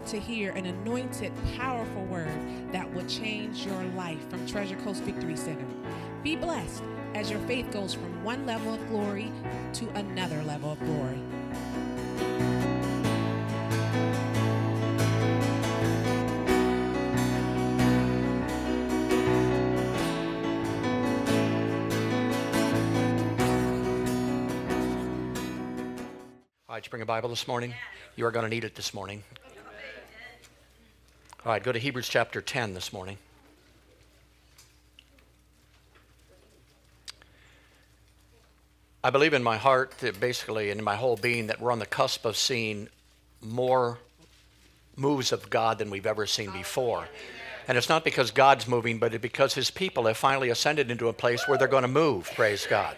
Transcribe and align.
about 0.00 0.08
to 0.08 0.20
hear 0.20 0.52
an 0.52 0.66
anointed, 0.66 1.32
powerful 1.56 2.04
word 2.06 2.28
that 2.72 2.90
will 2.94 3.04
change 3.06 3.66
your 3.66 3.82
life 3.96 4.28
from 4.30 4.46
Treasure 4.46 4.76
Coast 4.76 5.02
Victory 5.02 5.36
Center. 5.36 5.66
Be 6.22 6.36
blessed 6.36 6.82
as 7.14 7.30
your 7.30 7.40
faith 7.40 7.70
goes 7.70 7.94
from 7.94 8.24
one 8.24 8.46
level 8.46 8.74
of 8.74 8.88
glory 8.88 9.30
to 9.74 9.88
another 9.90 10.42
level 10.44 10.72
of 10.72 10.78
glory. 10.80 11.20
All 26.68 26.76
right, 26.76 26.84
you 26.84 26.90
bring 26.90 27.02
a 27.02 27.06
Bible 27.06 27.28
this 27.28 27.46
morning? 27.48 27.74
You 28.16 28.24
are 28.26 28.30
going 28.30 28.44
to 28.44 28.50
need 28.50 28.64
it 28.64 28.74
this 28.74 28.94
morning. 28.94 29.24
All 31.42 31.52
right, 31.52 31.62
go 31.62 31.72
to 31.72 31.78
Hebrews 31.78 32.06
chapter 32.06 32.42
10 32.42 32.74
this 32.74 32.92
morning. 32.92 33.16
I 39.02 39.08
believe 39.08 39.32
in 39.32 39.42
my 39.42 39.56
heart 39.56 39.92
that 40.00 40.20
basically, 40.20 40.70
and 40.70 40.78
in 40.80 40.84
my 40.84 40.96
whole 40.96 41.16
being, 41.16 41.46
that 41.46 41.58
we're 41.58 41.72
on 41.72 41.78
the 41.78 41.86
cusp 41.86 42.26
of 42.26 42.36
seeing 42.36 42.90
more 43.40 43.96
moves 44.96 45.32
of 45.32 45.48
God 45.48 45.78
than 45.78 45.88
we've 45.88 46.04
ever 46.04 46.26
seen 46.26 46.50
before. 46.50 47.08
And 47.66 47.78
it's 47.78 47.88
not 47.88 48.04
because 48.04 48.30
God's 48.32 48.68
moving, 48.68 48.98
but 48.98 49.18
because 49.22 49.54
His 49.54 49.70
people 49.70 50.04
have 50.08 50.18
finally 50.18 50.50
ascended 50.50 50.90
into 50.90 51.08
a 51.08 51.14
place 51.14 51.48
where 51.48 51.56
they're 51.56 51.68
going 51.68 51.82
to 51.84 51.88
move, 51.88 52.30
praise 52.34 52.66
God. 52.66 52.96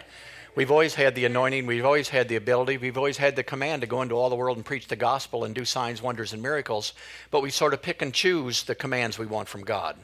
We've 0.55 0.69
always 0.69 0.93
had 0.93 1.15
the 1.15 1.25
anointing, 1.25 1.65
we've 1.65 1.85
always 1.85 2.09
had 2.09 2.29
the 2.29 2.35
ability, 2.35 2.77
we've 2.77 2.97
always 2.97 3.17
had 3.17 3.35
the 3.35 3.43
command 3.43 3.81
to 3.81 3.87
go 3.87 4.03
into 4.03 4.13
all 4.13 4.29
the 4.29 4.35
world 4.35 4.55
and 4.55 4.65
preach 4.65 4.87
the 4.87 4.95
gospel 4.95 5.45
and 5.45 5.55
do 5.55 5.65
signs, 5.65 5.99
wonders, 5.99 6.31
and 6.31 6.43
miracles, 6.43 6.93
but 7.31 7.41
we 7.41 7.49
sort 7.49 7.73
of 7.73 7.81
pick 7.81 8.03
and 8.03 8.13
choose 8.13 8.61
the 8.63 8.75
commands 8.75 9.17
we 9.17 9.25
want 9.25 9.49
from 9.49 9.63
God. 9.63 9.97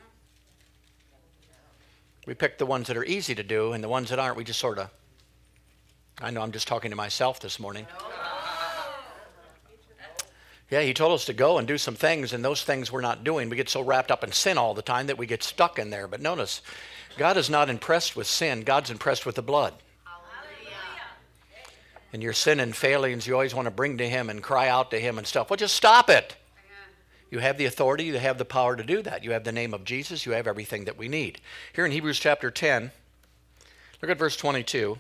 We 2.26 2.34
pick 2.34 2.58
the 2.58 2.66
ones 2.66 2.88
that 2.88 2.98
are 2.98 3.06
easy 3.06 3.36
to 3.36 3.44
do, 3.44 3.74
and 3.74 3.84
the 3.84 3.90
ones 3.90 4.10
that 4.10 4.18
aren't, 4.18 4.38
we 4.38 4.44
just 4.44 4.60
sort 4.60 4.80
of. 4.80 4.90
I 6.20 6.32
know 6.32 6.42
I'm 6.42 6.52
just 6.52 6.68
talking 6.68 6.90
to 6.90 6.98
myself 6.98 7.40
this 7.40 7.60
morning. 7.60 7.86
Yeah, 10.72 10.82
he 10.82 10.94
told 10.94 11.14
us 11.14 11.26
to 11.26 11.34
go 11.34 11.60
and 11.60 11.68
do 11.68 11.78
some 11.78 11.96
things, 11.96 12.34
and 12.34 12.44
those 12.44 12.64
things 12.64 12.92
we're 12.92 13.02
not 13.02 13.24
doing. 13.24 13.50
We 13.50 13.56
get 13.56 13.70
so 13.70 13.82
wrapped 13.82 14.10
up 14.10 14.24
in 14.24 14.32
sin 14.32 14.58
all 14.58 14.74
the 14.74 14.82
time 14.82 15.08
that 15.08 15.18
we 15.18 15.28
get 15.28 15.44
stuck 15.44 15.78
in 15.78 15.92
there. 15.92 16.08
But 16.08 16.22
notice, 16.22 16.62
God 17.18 17.38
is 17.38 17.52
not 17.52 17.70
impressed 17.70 18.16
with 18.16 18.26
sin, 18.26 18.62
God's 18.62 18.90
impressed 18.90 19.28
with 19.28 19.36
the 19.36 19.44
blood 19.44 19.74
and 22.12 22.24
your 22.24 22.34
sin 22.34 22.60
and 22.60 22.76
failings 22.76 23.28
you 23.28 23.34
always 23.34 23.54
want 23.54 23.66
to 23.66 23.72
bring 23.72 23.98
to 23.98 24.10
Him 24.10 24.30
and 24.30 24.42
cry 24.42 24.68
out 24.68 24.92
to 24.92 25.00
Him 25.00 25.18
and 25.18 25.28
stuff. 25.28 25.50
Well, 25.50 25.58
just 25.58 25.76
stop 25.76 26.10
it. 26.10 26.36
You 27.32 27.40
have 27.40 27.58
the 27.58 27.66
authority, 27.66 28.06
you 28.06 28.18
have 28.18 28.40
the 28.40 28.46
power 28.46 28.76
to 28.76 28.84
do 28.84 29.04
that. 29.04 29.24
You 29.24 29.32
have 29.32 29.44
the 29.44 29.52
name 29.52 29.74
of 29.74 29.84
Jesus, 29.84 30.26
you 30.26 30.32
have 30.32 30.48
everything 30.48 30.86
that 30.86 30.98
we 30.98 31.08
need. 31.08 31.40
Here 31.74 31.86
in 31.86 31.92
Hebrews 31.92 32.20
chapter 32.20 32.50
10, 32.50 32.92
look 34.02 34.10
at 34.10 34.18
verse 34.18 34.36
22. 34.36 34.98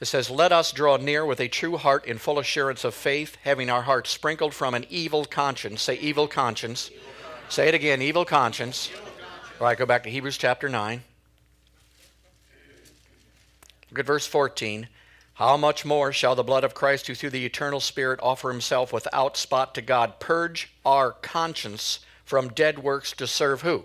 It 0.00 0.06
says, 0.06 0.30
Let 0.30 0.52
us 0.52 0.72
draw 0.72 0.96
near 0.96 1.24
with 1.24 1.40
a 1.40 1.48
true 1.48 1.76
heart 1.76 2.04
in 2.06 2.18
full 2.18 2.38
assurance 2.38 2.84
of 2.84 2.94
faith, 2.94 3.36
having 3.42 3.70
our 3.70 3.82
hearts 3.82 4.10
sprinkled 4.10 4.54
from 4.54 4.74
an 4.74 4.86
evil 4.90 5.24
conscience. 5.24 5.82
Say, 5.82 5.96
evil 5.96 6.26
conscience. 6.26 6.90
Evil 6.90 7.04
conscience. 7.22 7.54
Say 7.54 7.68
it 7.68 7.74
again, 7.74 8.02
evil 8.02 8.24
conscience. 8.24 8.88
evil 8.90 9.04
conscience. 9.04 9.60
All 9.60 9.66
right, 9.66 9.78
go 9.78 9.86
back 9.86 10.02
to 10.04 10.10
Hebrews 10.10 10.38
chapter 10.38 10.68
9. 10.68 11.02
Look 13.90 13.98
at 13.98 14.06
verse 14.06 14.26
14. 14.26 14.88
How 15.40 15.56
much 15.56 15.86
more 15.86 16.12
shall 16.12 16.34
the 16.34 16.44
blood 16.44 16.64
of 16.64 16.74
Christ, 16.74 17.06
who 17.06 17.14
through 17.14 17.30
the 17.30 17.46
eternal 17.46 17.80
Spirit 17.80 18.20
offer 18.22 18.50
himself 18.50 18.92
without 18.92 19.38
spot 19.38 19.74
to 19.74 19.80
God, 19.80 20.20
purge 20.20 20.70
our 20.84 21.12
conscience 21.12 22.00
from 22.26 22.50
dead 22.50 22.80
works 22.80 23.12
to 23.12 23.26
serve 23.26 23.62
who? 23.62 23.84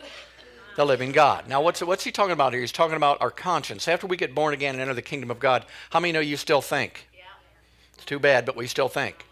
The 0.75 0.85
living 0.85 1.13
God. 1.13 1.47
Now, 1.47 1.61
what's, 1.61 1.81
what's 1.81 2.03
he 2.03 2.11
talking 2.11 2.33
about 2.33 2.51
here? 2.51 2.59
He's 2.59 2.73
talking 2.73 2.97
about 2.97 3.21
our 3.21 3.31
conscience. 3.31 3.87
After 3.87 4.05
we 4.05 4.17
get 4.17 4.35
born 4.35 4.53
again 4.53 4.75
and 4.75 4.81
enter 4.81 4.93
the 4.93 5.01
kingdom 5.01 5.31
of 5.31 5.39
God, 5.39 5.65
how 5.91 6.01
many 6.01 6.11
know 6.11 6.19
you 6.19 6.35
still 6.35 6.59
think? 6.59 7.07
Yeah. 7.13 7.21
It's 7.93 8.03
too 8.03 8.19
bad, 8.19 8.45
but 8.45 8.57
we 8.57 8.67
still 8.67 8.89
think. 8.89 9.25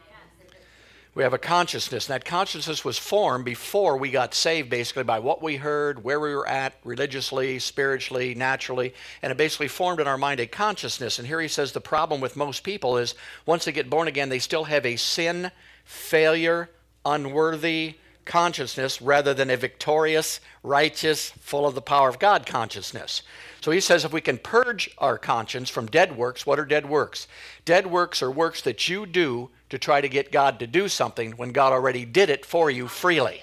We 1.15 1.21
have 1.21 1.33
a 1.33 1.37
consciousness, 1.37 2.09
and 2.09 2.15
that 2.15 2.25
consciousness 2.25 2.83
was 2.83 2.97
formed 2.97 3.45
before 3.45 3.97
we 3.97 4.09
got 4.09 4.33
saved, 4.33 4.71
basically, 4.71 5.03
by 5.03 5.19
what 5.19 5.43
we 5.43 5.57
heard, 5.57 6.03
where 6.03 6.19
we 6.19 6.33
were 6.33 6.47
at 6.47 6.73
religiously, 6.83 7.59
spiritually, 7.59 8.33
naturally, 8.33 8.95
and 9.21 9.31
it 9.31 9.37
basically 9.37 9.67
formed 9.67 9.99
in 9.99 10.07
our 10.07 10.17
mind 10.17 10.39
a 10.39 10.47
consciousness. 10.47 11.19
And 11.19 11.27
here 11.27 11.39
he 11.39 11.47
says 11.47 11.71
the 11.71 11.79
problem 11.79 12.19
with 12.19 12.35
most 12.35 12.63
people 12.63 12.97
is 12.97 13.13
once 13.45 13.65
they 13.65 13.71
get 13.71 13.91
born 13.91 14.07
again, 14.07 14.29
they 14.29 14.39
still 14.39 14.63
have 14.63 14.87
a 14.87 14.95
sin, 14.95 15.51
failure, 15.85 16.71
unworthy 17.05 17.95
consciousness 18.25 19.01
rather 19.01 19.33
than 19.35 19.49
a 19.51 19.57
victorious, 19.57 20.39
righteous, 20.63 21.29
full 21.31 21.67
of 21.67 21.75
the 21.75 21.81
power 21.81 22.09
of 22.09 22.19
God 22.19 22.45
consciousness. 22.45 23.21
So 23.61 23.69
he 23.71 23.81
says 23.81 24.03
if 24.03 24.13
we 24.13 24.21
can 24.21 24.37
purge 24.37 24.89
our 24.97 25.17
conscience 25.17 25.69
from 25.69 25.87
dead 25.87 26.17
works, 26.17 26.45
what 26.45 26.59
are 26.59 26.65
dead 26.65 26.89
works? 26.89 27.27
Dead 27.65 27.87
works 27.87 28.21
are 28.21 28.31
works 28.31 28.61
that 28.61 28.89
you 28.89 29.05
do 29.05 29.49
to 29.73 29.79
try 29.79 29.99
to 29.99 30.07
get 30.07 30.31
God 30.31 30.59
to 30.59 30.67
do 30.67 30.87
something 30.87 31.31
when 31.31 31.51
God 31.51 31.73
already 31.73 32.05
did 32.05 32.29
it 32.29 32.45
for 32.45 32.69
you 32.69 32.87
freely. 32.87 33.41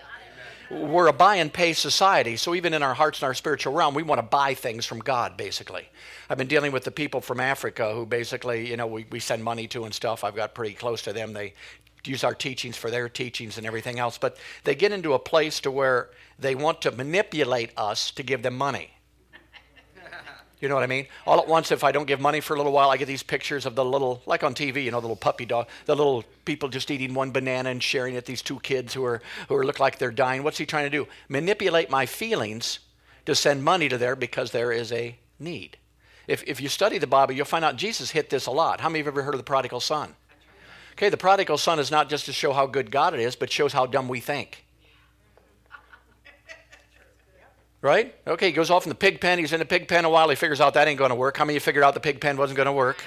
We're 0.71 1.09
a 1.09 1.13
buy 1.13 1.35
and 1.35 1.53
pay 1.53 1.73
society, 1.73 2.37
so 2.37 2.55
even 2.55 2.73
in 2.73 2.85
our 2.85 2.95
hearts 2.95 3.19
and 3.19 3.27
our 3.27 3.35
spiritual 3.35 3.73
realm, 3.73 3.97
we 3.97 4.05
want 4.05 4.21
to 4.21 4.23
buy 4.23 4.55
things 4.55 4.87
from 4.87 5.01
God, 5.01 5.37
basically. 5.37 5.89
I've 6.29 6.39
been 6.39 6.47
dealing 6.47 6.71
with 6.71 6.85
the 6.85 6.93
people 6.93 7.21
from 7.21 7.41
Africa 7.41 7.93
who 7.93 8.07
basically, 8.07 8.71
you 8.71 8.77
know, 8.77 8.87
we, 8.87 9.07
we 9.11 9.19
send 9.19 9.43
money 9.43 9.67
to 9.67 9.83
and 9.83 9.93
stuff. 9.93 10.23
I've 10.23 10.37
got 10.37 10.55
pretty 10.55 10.75
close 10.75 11.03
to 11.03 11.13
them. 11.13 11.33
They 11.33 11.55
use 12.05 12.23
our 12.23 12.33
teachings 12.35 12.77
for 12.77 12.93
their 12.93 13.09
teachings 13.09 13.59
and 13.59 13.67
everything 13.67 13.99
else, 13.99 14.17
but 14.17 14.37
they 14.63 14.77
get 14.77 14.93
into 14.93 15.15
a 15.15 15.19
place 15.19 15.59
to 15.63 15.73
where 15.73 16.11
they 16.39 16.55
want 16.55 16.81
to 16.83 16.93
manipulate 16.93 17.73
us 17.77 18.13
to 18.13 18.23
give 18.23 18.45
them 18.45 18.57
money. 18.57 18.93
You 20.61 20.69
know 20.69 20.75
what 20.75 20.85
I 20.85 20.89
mean? 20.89 21.07
All 21.27 21.41
at 21.41 21.49
once, 21.49 21.73
if 21.73 21.83
I 21.83 21.91
don't 21.91 22.07
give 22.07 22.21
money 22.21 22.41
for 22.41 22.55
a 22.55 22.57
little 22.59 22.73
while, 22.73 22.91
I 22.91 22.99
get 22.99 23.07
these 23.07 23.23
pictures 23.23 23.65
of 23.65 23.75
the 23.75 23.85
little, 23.85 24.23
like 24.27 24.45
on 24.45 24.55
TV, 24.55 24.85
you 24.85 24.91
know, 24.91 24.99
the 24.99 25.07
little 25.07 25.17
puppy 25.17 25.47
dog, 25.47 25.69
the 25.87 25.97
little 25.97 26.23
people 26.45 26.69
just 26.69 26.91
eating 26.91 27.15
one 27.15 27.31
banana 27.31 27.71
and 27.71 27.83
sharing 27.83 28.15
it. 28.15 28.27
These 28.27 28.43
two 28.43 28.61
kids 28.61 28.93
who 28.93 29.05
are 29.05 29.23
who 29.49 29.57
are, 29.57 29.65
look 29.65 29.81
like 29.81 29.99
they're 29.99 30.11
dying. 30.11 30.43
What's 30.43 30.59
he 30.59 30.67
trying 30.67 30.85
to 30.85 30.91
do? 30.91 31.09
Manipulate 31.29 31.89
my 31.89 32.05
feelings 32.05 32.81
to 33.25 33.35
send 33.35 33.65
money 33.65 33.89
to 33.89 33.97
there 33.97 34.17
because 34.17 34.51
there 34.51 34.71
is 34.71 34.93
a 34.93 35.17
need. 35.39 35.79
If 36.27 36.45
if 36.47 36.61
you 36.61 36.69
study 36.69 36.99
the 36.99 37.07
Bible, 37.07 37.33
you'll 37.33 37.47
find 37.47 37.65
out 37.65 37.77
Jesus 37.77 38.11
hit 38.11 38.29
this 38.29 38.47
a 38.47 38.51
lot. 38.51 38.83
How 38.83 38.91
many 38.91 39.01
of 39.01 39.07
you 39.07 39.11
have 39.13 39.19
ever 39.19 39.23
heard 39.23 39.35
of 39.35 39.41
the 39.41 39.45
prodigal 39.45 39.81
son? 39.81 40.15
Okay, 40.93 41.09
the 41.09 41.17
prodigal 41.17 41.57
son 41.57 41.79
is 41.79 41.91
not 41.91 42.11
just 42.11 42.27
to 42.27 42.33
show 42.33 42.53
how 42.53 42.67
good 42.67 42.91
God 42.91 43.15
it 43.15 43.21
is, 43.21 43.35
but 43.35 43.51
shows 43.51 43.73
how 43.73 43.87
dumb 43.87 44.09
we 44.09 44.21
think. 44.21 44.65
Right? 47.83 48.15
Okay, 48.27 48.47
he 48.47 48.53
goes 48.53 48.71
off 48.71 48.85
in 48.85 48.91
the 48.91 48.95
pig 48.95 49.21
pen. 49.21 49.39
He's 49.39 49.55
in 49.55 49.59
the 49.59 49.65
pig 49.65 49.89
pen 49.89 50.05
a 50.05 50.11
while. 50.11 50.29
He 50.29 50.37
figures 50.37 50.61
out 50.61 50.75
that 50.75 50.87
ain't 50.87 50.99
going 50.99 51.11
to 51.11 51.15
work. 51.15 51.39
How 51.39 51.45
many 51.45 51.57
of 51.57 51.63
you 51.63 51.65
figured 51.65 51.83
out 51.83 51.95
the 51.95 52.01
pig 52.01 52.21
pen 52.21 52.37
wasn't 52.37 52.57
going 52.57 52.67
to 52.67 52.73
work? 52.73 53.03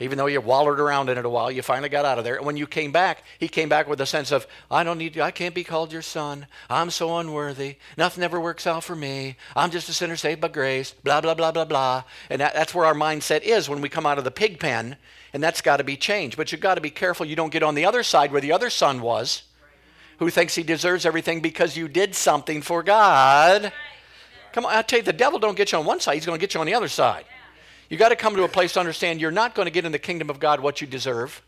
Even 0.00 0.18
though 0.18 0.26
you 0.26 0.40
wallered 0.40 0.80
around 0.80 1.08
in 1.08 1.18
it 1.18 1.24
a 1.24 1.28
while, 1.28 1.50
you 1.50 1.62
finally 1.62 1.88
got 1.88 2.04
out 2.04 2.18
of 2.18 2.24
there. 2.24 2.36
And 2.36 2.46
when 2.46 2.56
you 2.56 2.66
came 2.66 2.90
back, 2.90 3.22
he 3.38 3.48
came 3.48 3.68
back 3.68 3.88
with 3.88 4.00
a 4.00 4.06
sense 4.06 4.32
of, 4.32 4.46
I 4.70 4.82
don't 4.82 4.98
need 4.98 5.14
you. 5.14 5.22
I 5.22 5.30
can't 5.30 5.54
be 5.54 5.62
called 5.62 5.92
your 5.92 6.02
son. 6.02 6.46
I'm 6.68 6.90
so 6.90 7.16
unworthy. 7.18 7.76
Nothing 7.96 8.24
ever 8.24 8.40
works 8.40 8.66
out 8.66 8.82
for 8.82 8.96
me. 8.96 9.36
I'm 9.54 9.70
just 9.70 9.88
a 9.88 9.92
sinner 9.92 10.16
saved 10.16 10.40
by 10.40 10.48
grace. 10.48 10.92
Blah, 10.92 11.20
blah, 11.20 11.34
blah, 11.34 11.52
blah, 11.52 11.64
blah. 11.64 12.04
And 12.28 12.40
that, 12.40 12.54
that's 12.54 12.74
where 12.74 12.86
our 12.86 12.94
mindset 12.94 13.42
is 13.42 13.68
when 13.68 13.80
we 13.80 13.88
come 13.88 14.06
out 14.06 14.18
of 14.18 14.24
the 14.24 14.30
pig 14.30 14.58
pen. 14.58 14.96
And 15.32 15.42
that's 15.42 15.60
got 15.60 15.76
to 15.76 15.84
be 15.84 15.96
changed. 15.96 16.36
But 16.36 16.50
you've 16.50 16.60
got 16.60 16.74
to 16.74 16.80
be 16.80 16.90
careful 16.90 17.26
you 17.26 17.36
don't 17.36 17.52
get 17.52 17.62
on 17.62 17.74
the 17.74 17.86
other 17.86 18.02
side 18.02 18.32
where 18.32 18.40
the 18.40 18.52
other 18.52 18.70
son 18.70 19.00
was, 19.00 19.44
who 20.18 20.28
thinks 20.28 20.54
he 20.54 20.62
deserves 20.62 21.06
everything 21.06 21.40
because 21.40 21.76
you 21.76 21.88
did 21.88 22.14
something 22.14 22.62
for 22.62 22.82
God. 22.82 23.72
Come 24.54 24.66
on, 24.66 24.72
I 24.72 24.82
tell 24.82 25.00
you, 25.00 25.04
the 25.04 25.12
devil 25.12 25.40
don't 25.40 25.56
get 25.56 25.72
you 25.72 25.78
on 25.78 25.84
one 25.84 25.98
side, 25.98 26.14
he's 26.14 26.26
going 26.26 26.38
to 26.38 26.40
get 26.40 26.54
you 26.54 26.60
on 26.60 26.66
the 26.66 26.74
other 26.74 26.86
side. 26.86 27.24
You 27.90 27.96
got 27.96 28.10
to 28.10 28.16
come 28.16 28.36
to 28.36 28.44
a 28.44 28.48
place 28.48 28.74
to 28.74 28.80
understand 28.80 29.20
you're 29.20 29.32
not 29.32 29.56
going 29.56 29.66
to 29.66 29.72
get 29.72 29.84
in 29.84 29.90
the 29.90 29.98
kingdom 29.98 30.30
of 30.30 30.38
God 30.38 30.60
what 30.60 30.80
you 30.80 30.86
deserve. 30.86 31.42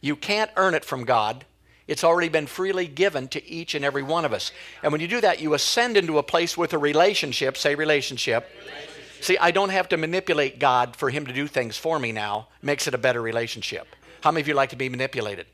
You 0.00 0.16
can't 0.16 0.50
earn 0.56 0.72
it 0.72 0.82
from 0.82 1.04
God. 1.04 1.44
It's 1.86 2.04
already 2.04 2.30
been 2.30 2.46
freely 2.46 2.86
given 2.86 3.28
to 3.28 3.46
each 3.46 3.74
and 3.74 3.84
every 3.84 4.02
one 4.02 4.24
of 4.24 4.32
us. 4.32 4.50
And 4.82 4.92
when 4.92 5.02
you 5.02 5.08
do 5.08 5.20
that, 5.20 5.42
you 5.42 5.52
ascend 5.52 5.98
into 5.98 6.16
a 6.16 6.22
place 6.22 6.56
with 6.56 6.72
a 6.72 6.78
relationship. 6.78 7.58
Say 7.58 7.74
relationship. 7.74 8.48
relationship. 8.58 9.22
See, 9.22 9.36
I 9.36 9.50
don't 9.50 9.68
have 9.68 9.90
to 9.90 9.98
manipulate 9.98 10.58
God 10.58 10.96
for 10.96 11.10
Him 11.10 11.26
to 11.26 11.34
do 11.34 11.46
things 11.46 11.76
for 11.76 11.98
me 11.98 12.12
now. 12.12 12.48
Makes 12.62 12.86
it 12.86 12.94
a 12.94 12.98
better 12.98 13.20
relationship. 13.20 13.94
How 14.22 14.30
many 14.30 14.40
of 14.40 14.48
you 14.48 14.54
like 14.54 14.70
to 14.70 14.76
be 14.76 14.88
manipulated? 14.88 15.46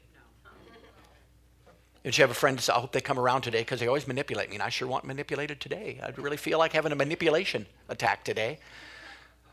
You 2.17 2.23
have 2.23 2.31
a 2.31 2.35
friend 2.35 2.65
I 2.71 2.81
hope 2.81 2.93
they 2.93 3.01
come 3.01 3.19
around 3.19 3.43
today 3.43 3.61
because 3.61 3.81
they 3.81 3.87
always 3.87 4.09
manipulate 4.09 4.49
me, 4.49 4.57
and 4.57 4.63
I 4.63 4.71
sure 4.71 4.89
want 4.89 5.05
manipulated 5.05 5.61
today. 5.61 6.01
I'd 6.03 6.19
really 6.19 6.37
feel 6.39 6.59
like 6.59 6.73
having 6.73 6.93
a 6.93 6.97
manipulation 6.97 7.67
attack 7.89 8.25
today. 8.25 8.59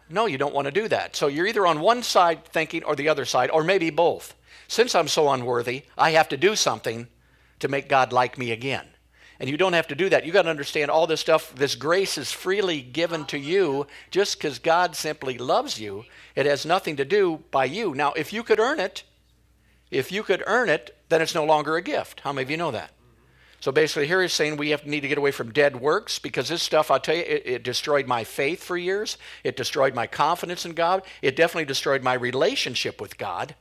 No, 0.10 0.25
you 0.25 0.38
don't 0.38 0.54
want 0.54 0.66
to 0.66 0.72
do 0.72 0.88
that. 0.88 1.16
So 1.16 1.28
you're 1.28 1.48
either 1.48 1.68
on 1.68 1.81
one 1.81 2.04
side 2.04 2.46
thinking 2.46 2.84
or 2.84 2.96
the 2.96 3.10
other 3.10 3.25
side, 3.25 3.50
or 3.52 3.63
maybe 3.63 3.90
both. 3.90 4.36
Since 4.68 4.96
I'm 4.96 5.07
so 5.07 5.30
unworthy, 5.30 5.84
I 5.98 6.12
have 6.12 6.30
to 6.30 6.38
do 6.38 6.56
something 6.56 7.07
to 7.60 7.68
make 7.68 7.90
God 7.90 8.13
like 8.13 8.38
me 8.38 8.52
again. 8.52 8.86
And 9.40 9.50
you 9.50 9.57
don't 9.57 9.74
have 9.74 9.88
to 9.88 9.96
do 9.96 10.07
that. 10.10 10.25
You 10.25 10.31
got 10.31 10.44
to 10.44 10.50
understand 10.50 10.90
all 10.90 11.07
this 11.07 11.19
stuff. 11.19 11.54
This 11.56 11.75
grace 11.75 12.18
is 12.18 12.31
freely 12.31 12.81
given 12.81 13.25
to 13.25 13.38
you 13.38 13.86
just 14.12 14.38
because 14.38 14.60
God 14.60 14.96
simply 14.96 15.38
loves 15.38 15.80
you. 15.80 16.06
It 16.36 16.46
has 16.46 16.66
nothing 16.66 16.96
to 16.96 17.06
do 17.06 17.44
by 17.52 17.66
you. 17.66 17.94
Now, 17.94 18.13
if 18.13 18.31
you 18.31 18.44
could 18.44 18.60
earn 18.60 18.80
it, 18.80 19.04
if 19.92 20.12
you 20.12 20.24
could 20.24 20.44
earn 20.48 20.69
it, 20.69 20.94
then 21.10 21.22
it's 21.22 21.36
no 21.36 21.46
longer 21.46 21.75
a 21.75 21.81
gift. 21.81 22.22
How 22.22 22.34
many 22.34 22.44
of 22.44 22.52
you 22.52 22.57
know 22.57 22.72
that? 22.72 22.92
So 23.60 23.72
basically, 23.72 24.06
here 24.06 24.22
he's 24.22 24.34
saying 24.34 24.57
we 24.57 24.69
have, 24.69 24.86
need 24.86 25.02
to 25.02 25.07
get 25.07 25.18
away 25.18 25.31
from 25.31 25.52
dead 25.52 25.80
works 25.80 26.19
because 26.19 26.50
this 26.50 26.62
stuff, 26.62 26.92
I'll 26.92 27.00
tell 27.00 27.16
you, 27.16 27.24
it, 27.24 27.44
it, 27.46 27.63
destroyed 27.63 28.06
my 28.06 28.24
faith 28.24 28.63
for 28.63 28.78
years. 28.78 29.18
It 29.44 29.57
destroyed 29.57 29.96
my 29.96 30.06
confidence 30.06 30.66
in 30.66 30.74
God. 30.74 31.02
It 31.24 31.36
definitely 31.36 31.66
destroyed 31.66 32.04
my 32.04 32.13
relationship 32.13 33.02
with 33.02 33.18
God. 33.18 33.56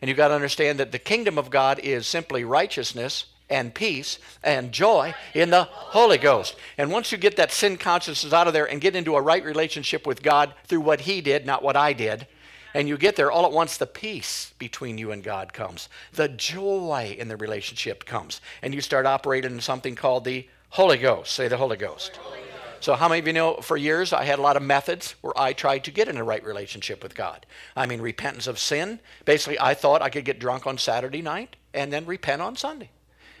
And 0.00 0.08
you've 0.08 0.16
got 0.16 0.28
to 0.28 0.34
understand 0.34 0.78
that 0.78 0.92
the 0.92 0.98
kingdom 0.98 1.38
of 1.38 1.50
God 1.50 1.80
is 1.80 2.06
simply 2.06 2.44
righteousness 2.44 3.24
and 3.50 3.74
peace 3.74 4.18
and 4.44 4.70
joy 4.70 5.14
in 5.34 5.50
the 5.50 5.64
Holy 5.64 6.18
Ghost. 6.18 6.54
And 6.76 6.92
once 6.92 7.10
you 7.10 7.18
get 7.18 7.36
that 7.36 7.50
sin 7.50 7.78
consciousness 7.78 8.32
out 8.32 8.46
of 8.46 8.52
there 8.52 8.70
and 8.70 8.80
get 8.80 8.94
into 8.94 9.16
a 9.16 9.22
right 9.22 9.44
relationship 9.44 10.06
with 10.06 10.22
God 10.22 10.54
through 10.66 10.82
what 10.82 11.00
He 11.00 11.20
did, 11.20 11.46
not 11.46 11.62
what 11.62 11.76
I 11.76 11.94
did, 11.94 12.26
and 12.74 12.88
you 12.88 12.96
get 12.96 13.16
there 13.16 13.30
all 13.30 13.46
at 13.46 13.52
once, 13.52 13.76
the 13.76 13.86
peace 13.86 14.52
between 14.58 14.98
you 14.98 15.10
and 15.12 15.22
God 15.22 15.52
comes. 15.52 15.88
The 16.12 16.28
joy 16.28 17.16
in 17.18 17.28
the 17.28 17.36
relationship 17.36 18.04
comes. 18.04 18.40
And 18.62 18.74
you 18.74 18.80
start 18.80 19.06
operating 19.06 19.52
in 19.52 19.60
something 19.60 19.94
called 19.94 20.24
the 20.24 20.48
Holy 20.70 20.98
Ghost. 20.98 21.32
Say 21.32 21.48
the 21.48 21.56
Holy 21.56 21.76
Ghost. 21.76 22.16
Holy 22.16 22.38
Ghost. 22.38 22.48
So, 22.80 22.94
how 22.94 23.08
many 23.08 23.18
of 23.18 23.26
you 23.26 23.32
know 23.32 23.56
for 23.56 23.76
years 23.76 24.12
I 24.12 24.24
had 24.24 24.38
a 24.38 24.42
lot 24.42 24.56
of 24.56 24.62
methods 24.62 25.16
where 25.20 25.36
I 25.36 25.52
tried 25.52 25.82
to 25.84 25.90
get 25.90 26.08
in 26.08 26.16
a 26.16 26.24
right 26.24 26.44
relationship 26.44 27.02
with 27.02 27.14
God? 27.14 27.44
I 27.74 27.86
mean, 27.86 28.00
repentance 28.00 28.46
of 28.46 28.58
sin. 28.58 29.00
Basically, 29.24 29.58
I 29.58 29.74
thought 29.74 30.02
I 30.02 30.10
could 30.10 30.24
get 30.24 30.38
drunk 30.38 30.66
on 30.66 30.78
Saturday 30.78 31.22
night 31.22 31.56
and 31.74 31.92
then 31.92 32.06
repent 32.06 32.40
on 32.40 32.54
Sunday 32.54 32.90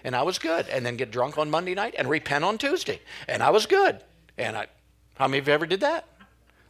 and 0.04 0.14
I 0.16 0.22
was 0.22 0.38
good. 0.38 0.68
And 0.68 0.84
then 0.84 0.96
get 0.96 1.10
drunk 1.10 1.38
on 1.38 1.50
Monday 1.50 1.74
night 1.74 1.94
and 1.98 2.08
repent 2.08 2.44
on 2.44 2.58
Tuesday, 2.58 3.00
and 3.26 3.42
I 3.42 3.50
was 3.50 3.66
good. 3.66 4.00
And 4.36 4.56
I, 4.56 4.66
how 5.16 5.28
many 5.28 5.38
of 5.38 5.48
you 5.48 5.54
ever 5.54 5.66
did 5.66 5.80
that? 5.80 6.06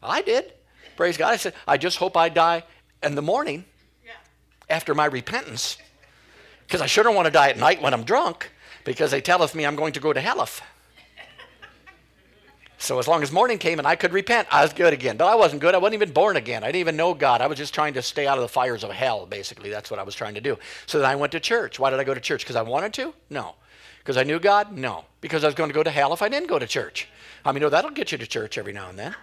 I 0.03 0.23
did. 0.23 0.53
Praise 0.97 1.17
God. 1.17 1.33
I 1.33 1.37
said, 1.37 1.55
I 1.67 1.77
just 1.77 1.99
hope 1.99 2.17
I 2.17 2.29
die 2.29 2.65
in 3.03 3.15
the 3.15 3.23
morning 3.23 3.65
after 4.71 4.95
my 4.95 5.07
repentance, 5.07 5.79
because 6.67 6.83
I 6.83 7.03
don't 7.03 7.15
want 7.15 7.25
to 7.25 7.31
die 7.31 7.49
at 7.49 7.57
night 7.57 7.81
when 7.81 7.95
I'm 7.95 8.05
drunk, 8.05 8.51
because 8.85 9.11
they 9.11 9.21
telleth 9.21 9.55
me 9.55 9.65
I'm 9.65 9.77
going 9.77 9.95
to 9.95 10.01
go 10.01 10.13
to 10.13 10.21
helleth. 10.21 10.61
So 12.81 12.99
as 13.01 13.09
long 13.09 13.25
as 13.25 13.33
morning 13.33 13.59
came 13.59 13.79
and 13.81 13.89
I 13.89 13.97
could 13.97 14.13
repent, 14.13 14.47
I 14.53 14.63
was 14.63 14.73
good 14.73 14.93
again. 14.93 15.17
But 15.17 15.27
I 15.27 15.35
wasn't 15.35 15.61
good. 15.61 15.75
I 15.75 15.79
wasn't 15.79 15.95
even 15.95 16.13
born 16.13 16.37
again. 16.37 16.63
I 16.63 16.67
didn't 16.67 16.81
even 16.81 16.97
know 16.97 17.13
God. 17.13 17.41
I 17.41 17.49
was 17.49 17.59
just 17.59 17.75
trying 17.75 17.95
to 17.95 18.03
stay 18.03 18.29
out 18.29 18.39
of 18.39 18.43
the 18.43 18.49
fires 18.49 18.85
of 18.85 18.91
hell, 18.91 19.27
basically. 19.27 19.69
That's 19.69 19.91
what 19.91 19.99
I 19.99 20.05
was 20.05 20.15
trying 20.15 20.35
to 20.35 20.41
do. 20.41 20.57
So 20.87 21.01
then 21.01 21.11
I 21.11 21.17
went 21.17 21.33
to 21.33 21.41
church. 21.41 21.81
Why 21.81 21.91
did 21.91 21.99
I 21.99 22.05
go 22.05 22.15
to 22.15 22.21
church? 22.21 22.45
Because 22.45 22.55
I 22.55 22.63
wanted 22.63 22.93
to? 22.95 23.13
No. 23.31 23.57
Because 23.99 24.17
I 24.17 24.23
knew 24.23 24.39
God? 24.39 24.77
No. 24.77 25.07
Because 25.21 25.43
I 25.43 25.49
was 25.49 25.57
going 25.57 25.71
to 25.71 25.75
go 25.75 25.83
to 25.83 25.91
hell 25.91 26.13
if 26.13 26.23
I 26.23 26.29
didn't 26.29 26.49
go 26.49 26.59
to 26.59 26.69
church. 26.69 27.09
I 27.45 27.51
mean, 27.51 27.63
no, 27.63 27.69
that'll 27.69 27.91
get 27.91 28.13
you 28.13 28.19
to 28.19 28.27
church 28.29 28.59
every 28.59 28.73
now 28.73 28.91
and 28.91 28.99
then. 28.99 29.17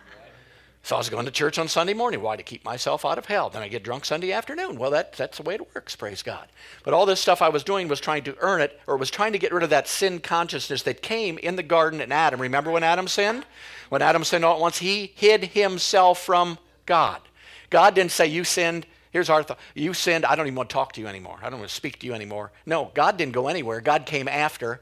So 0.85 0.95
I 0.95 0.99
was 0.99 1.09
going 1.09 1.25
to 1.25 1.31
church 1.31 1.57
on 1.57 1.67
Sunday 1.67 1.95
morning. 1.95 2.21
Why? 2.21 2.35
To 2.35 2.43
keep 2.43 2.63
myself 2.63 3.05
out 3.05 3.17
of 3.17 3.25
hell. 3.25 3.49
Then 3.49 3.63
I 3.63 3.67
get 3.69 3.81
drunk 3.81 4.05
Sunday 4.05 4.31
afternoon. 4.31 4.77
Well, 4.77 4.91
that, 4.91 5.13
that's 5.13 5.37
the 5.37 5.43
way 5.43 5.55
it 5.55 5.73
works, 5.73 5.95
praise 5.95 6.21
God. 6.21 6.47
But 6.83 6.93
all 6.93 7.07
this 7.07 7.19
stuff 7.19 7.41
I 7.41 7.49
was 7.49 7.63
doing 7.63 7.87
was 7.87 7.99
trying 7.99 8.23
to 8.25 8.37
earn 8.39 8.61
it, 8.61 8.79
or 8.85 8.95
was 8.95 9.09
trying 9.09 9.31
to 9.31 9.39
get 9.39 9.51
rid 9.51 9.63
of 9.63 9.71
that 9.71 9.87
sin 9.87 10.19
consciousness 10.19 10.83
that 10.83 11.01
came 11.01 11.39
in 11.39 11.55
the 11.55 11.63
garden 11.63 12.01
in 12.01 12.11
Adam. 12.11 12.39
Remember 12.39 12.69
when 12.69 12.83
Adam 12.83 13.07
sinned? 13.07 13.47
When 13.89 14.03
Adam 14.03 14.23
sinned 14.23 14.45
all 14.45 14.57
at 14.57 14.61
once, 14.61 14.77
he 14.77 15.11
hid 15.15 15.45
himself 15.45 16.23
from 16.23 16.59
God. 16.85 17.19
God 17.71 17.95
didn't 17.95 18.11
say, 18.11 18.27
You 18.27 18.43
sinned. 18.43 18.85
Here's 19.09 19.31
our 19.31 19.41
thought. 19.41 19.57
You 19.73 19.95
sinned. 19.95 20.23
I 20.23 20.35
don't 20.35 20.45
even 20.45 20.55
want 20.55 20.69
to 20.69 20.73
talk 20.75 20.93
to 20.93 21.01
you 21.01 21.07
anymore. 21.07 21.39
I 21.41 21.49
don't 21.49 21.57
want 21.57 21.69
to 21.69 21.75
speak 21.75 21.97
to 22.01 22.05
you 22.05 22.13
anymore. 22.13 22.51
No, 22.67 22.91
God 22.93 23.17
didn't 23.17 23.33
go 23.33 23.47
anywhere. 23.47 23.81
God 23.81 24.05
came 24.05 24.27
after. 24.27 24.81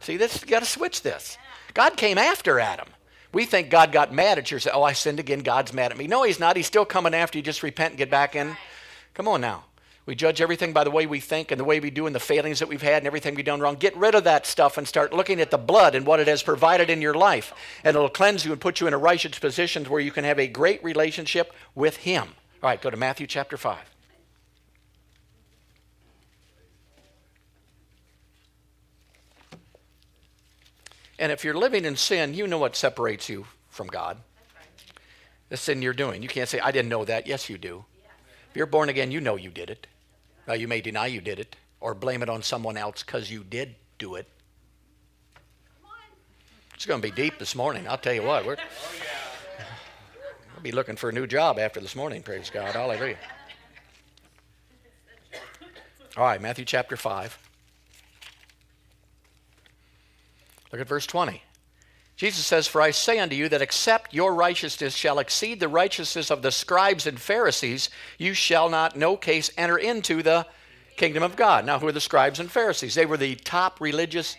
See, 0.00 0.18
this 0.18 0.42
you 0.42 0.48
got 0.48 0.60
to 0.60 0.66
switch 0.66 1.00
this. 1.00 1.38
God 1.72 1.96
came 1.96 2.18
after 2.18 2.60
Adam. 2.60 2.88
We 3.32 3.44
think 3.44 3.70
God 3.70 3.92
got 3.92 4.12
mad 4.12 4.38
at 4.38 4.50
you. 4.50 4.58
Say, 4.58 4.70
oh, 4.72 4.82
I 4.82 4.92
sinned 4.92 5.20
again. 5.20 5.40
God's 5.40 5.72
mad 5.72 5.92
at 5.92 5.98
me. 5.98 6.06
No, 6.06 6.22
He's 6.22 6.40
not. 6.40 6.56
He's 6.56 6.66
still 6.66 6.84
coming 6.84 7.14
after 7.14 7.38
you. 7.38 7.42
Just 7.42 7.62
repent 7.62 7.92
and 7.92 7.98
get 7.98 8.10
back 8.10 8.34
in. 8.34 8.56
Come 9.14 9.28
on 9.28 9.40
now. 9.40 9.64
We 10.06 10.14
judge 10.14 10.40
everything 10.40 10.72
by 10.72 10.84
the 10.84 10.90
way 10.90 11.04
we 11.04 11.20
think 11.20 11.50
and 11.50 11.60
the 11.60 11.64
way 11.64 11.80
we 11.80 11.90
do 11.90 12.06
and 12.06 12.14
the 12.14 12.20
failings 12.20 12.60
that 12.60 12.68
we've 12.68 12.80
had 12.80 12.96
and 12.96 13.06
everything 13.06 13.34
we've 13.34 13.44
done 13.44 13.60
wrong. 13.60 13.74
Get 13.74 13.94
rid 13.94 14.14
of 14.14 14.24
that 14.24 14.46
stuff 14.46 14.78
and 14.78 14.88
start 14.88 15.12
looking 15.12 15.38
at 15.38 15.50
the 15.50 15.58
blood 15.58 15.94
and 15.94 16.06
what 16.06 16.18
it 16.18 16.28
has 16.28 16.42
provided 16.42 16.88
in 16.88 17.02
your 17.02 17.12
life. 17.12 17.52
And 17.84 17.94
it'll 17.94 18.08
cleanse 18.08 18.46
you 18.46 18.52
and 18.52 18.60
put 18.60 18.80
you 18.80 18.86
in 18.86 18.94
a 18.94 18.98
righteous 18.98 19.38
position 19.38 19.84
where 19.84 20.00
you 20.00 20.10
can 20.10 20.24
have 20.24 20.38
a 20.38 20.46
great 20.46 20.82
relationship 20.82 21.52
with 21.74 21.98
Him. 21.98 22.28
All 22.62 22.70
right, 22.70 22.80
go 22.80 22.88
to 22.88 22.96
Matthew 22.96 23.26
chapter 23.26 23.58
5. 23.58 23.76
And 31.18 31.32
if 31.32 31.44
you're 31.44 31.54
living 31.54 31.84
in 31.84 31.96
sin, 31.96 32.34
you 32.34 32.46
know 32.46 32.58
what 32.58 32.76
separates 32.76 33.28
you 33.28 33.46
from 33.68 33.88
God. 33.88 34.18
The 35.48 35.56
sin 35.56 35.82
you're 35.82 35.92
doing. 35.92 36.22
You 36.22 36.28
can't 36.28 36.48
say, 36.48 36.60
I 36.60 36.70
didn't 36.70 36.90
know 36.90 37.04
that. 37.04 37.26
Yes, 37.26 37.48
you 37.48 37.58
do. 37.58 37.84
If 38.50 38.56
you're 38.56 38.66
born 38.66 38.88
again, 38.88 39.10
you 39.10 39.20
know 39.20 39.36
you 39.36 39.50
did 39.50 39.70
it. 39.70 39.86
Now, 40.46 40.54
you 40.54 40.68
may 40.68 40.80
deny 40.80 41.06
you 41.06 41.20
did 41.20 41.38
it 41.40 41.56
or 41.80 41.94
blame 41.94 42.22
it 42.22 42.28
on 42.28 42.42
someone 42.42 42.76
else 42.76 43.02
because 43.02 43.30
you 43.30 43.44
did 43.44 43.74
do 43.98 44.14
it. 44.14 44.28
It's 46.74 46.86
going 46.86 47.02
to 47.02 47.08
be 47.08 47.14
deep 47.14 47.38
this 47.38 47.56
morning. 47.56 47.88
I'll 47.88 47.98
tell 47.98 48.14
you 48.14 48.22
what. 48.22 48.46
We're, 48.46 48.56
we'll 50.54 50.62
be 50.62 50.70
looking 50.70 50.94
for 50.94 51.08
a 51.08 51.12
new 51.12 51.26
job 51.26 51.58
after 51.58 51.80
this 51.80 51.96
morning. 51.96 52.22
Praise 52.22 52.50
God. 52.50 52.72
Hallelujah. 52.72 53.18
All 56.16 56.24
right, 56.24 56.40
Matthew 56.40 56.64
chapter 56.64 56.96
5. 56.96 57.47
Look 60.72 60.80
at 60.80 60.88
verse 60.88 61.06
20. 61.06 61.42
Jesus 62.16 62.44
says, 62.44 62.66
For 62.66 62.80
I 62.80 62.90
say 62.90 63.20
unto 63.20 63.36
you 63.36 63.48
that 63.48 63.62
except 63.62 64.12
your 64.12 64.34
righteousness 64.34 64.94
shall 64.94 65.20
exceed 65.20 65.60
the 65.60 65.68
righteousness 65.68 66.30
of 66.30 66.42
the 66.42 66.50
scribes 66.50 67.06
and 67.06 67.18
Pharisees, 67.20 67.90
you 68.18 68.34
shall 68.34 68.68
not, 68.68 68.96
no 68.96 69.16
case, 69.16 69.50
enter 69.56 69.78
into 69.78 70.22
the 70.22 70.44
kingdom 70.96 71.22
of 71.22 71.36
God. 71.36 71.64
Now, 71.64 71.78
who 71.78 71.86
are 71.86 71.92
the 71.92 72.00
scribes 72.00 72.40
and 72.40 72.50
Pharisees? 72.50 72.96
They 72.96 73.06
were 73.06 73.16
the 73.16 73.36
top 73.36 73.80
religious 73.80 74.36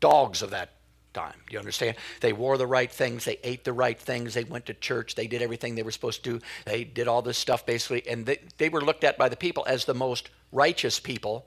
dogs 0.00 0.42
of 0.42 0.50
that 0.50 0.70
time. 1.14 1.34
Do 1.48 1.52
you 1.52 1.58
understand? 1.60 1.96
They 2.20 2.32
wore 2.32 2.58
the 2.58 2.66
right 2.66 2.90
things, 2.90 3.24
they 3.24 3.38
ate 3.44 3.64
the 3.64 3.72
right 3.72 3.98
things, 3.98 4.34
they 4.34 4.44
went 4.44 4.66
to 4.66 4.74
church, 4.74 5.14
they 5.14 5.28
did 5.28 5.40
everything 5.40 5.74
they 5.74 5.82
were 5.84 5.90
supposed 5.90 6.24
to 6.24 6.38
do, 6.38 6.44
they 6.64 6.84
did 6.84 7.08
all 7.08 7.22
this 7.22 7.38
stuff 7.38 7.64
basically, 7.64 8.06
and 8.08 8.26
they, 8.26 8.40
they 8.58 8.68
were 8.68 8.80
looked 8.80 9.04
at 9.04 9.18
by 9.18 9.28
the 9.28 9.36
people 9.36 9.64
as 9.68 9.84
the 9.84 9.94
most 9.94 10.30
righteous 10.52 10.98
people 10.98 11.46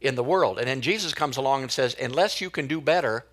in 0.00 0.14
the 0.14 0.24
world. 0.24 0.58
And 0.58 0.66
then 0.66 0.80
Jesus 0.82 1.14
comes 1.14 1.36
along 1.36 1.62
and 1.62 1.72
says, 1.72 1.96
Unless 2.00 2.40
you 2.40 2.50
can 2.50 2.66
do 2.66 2.80
better, 2.80 3.24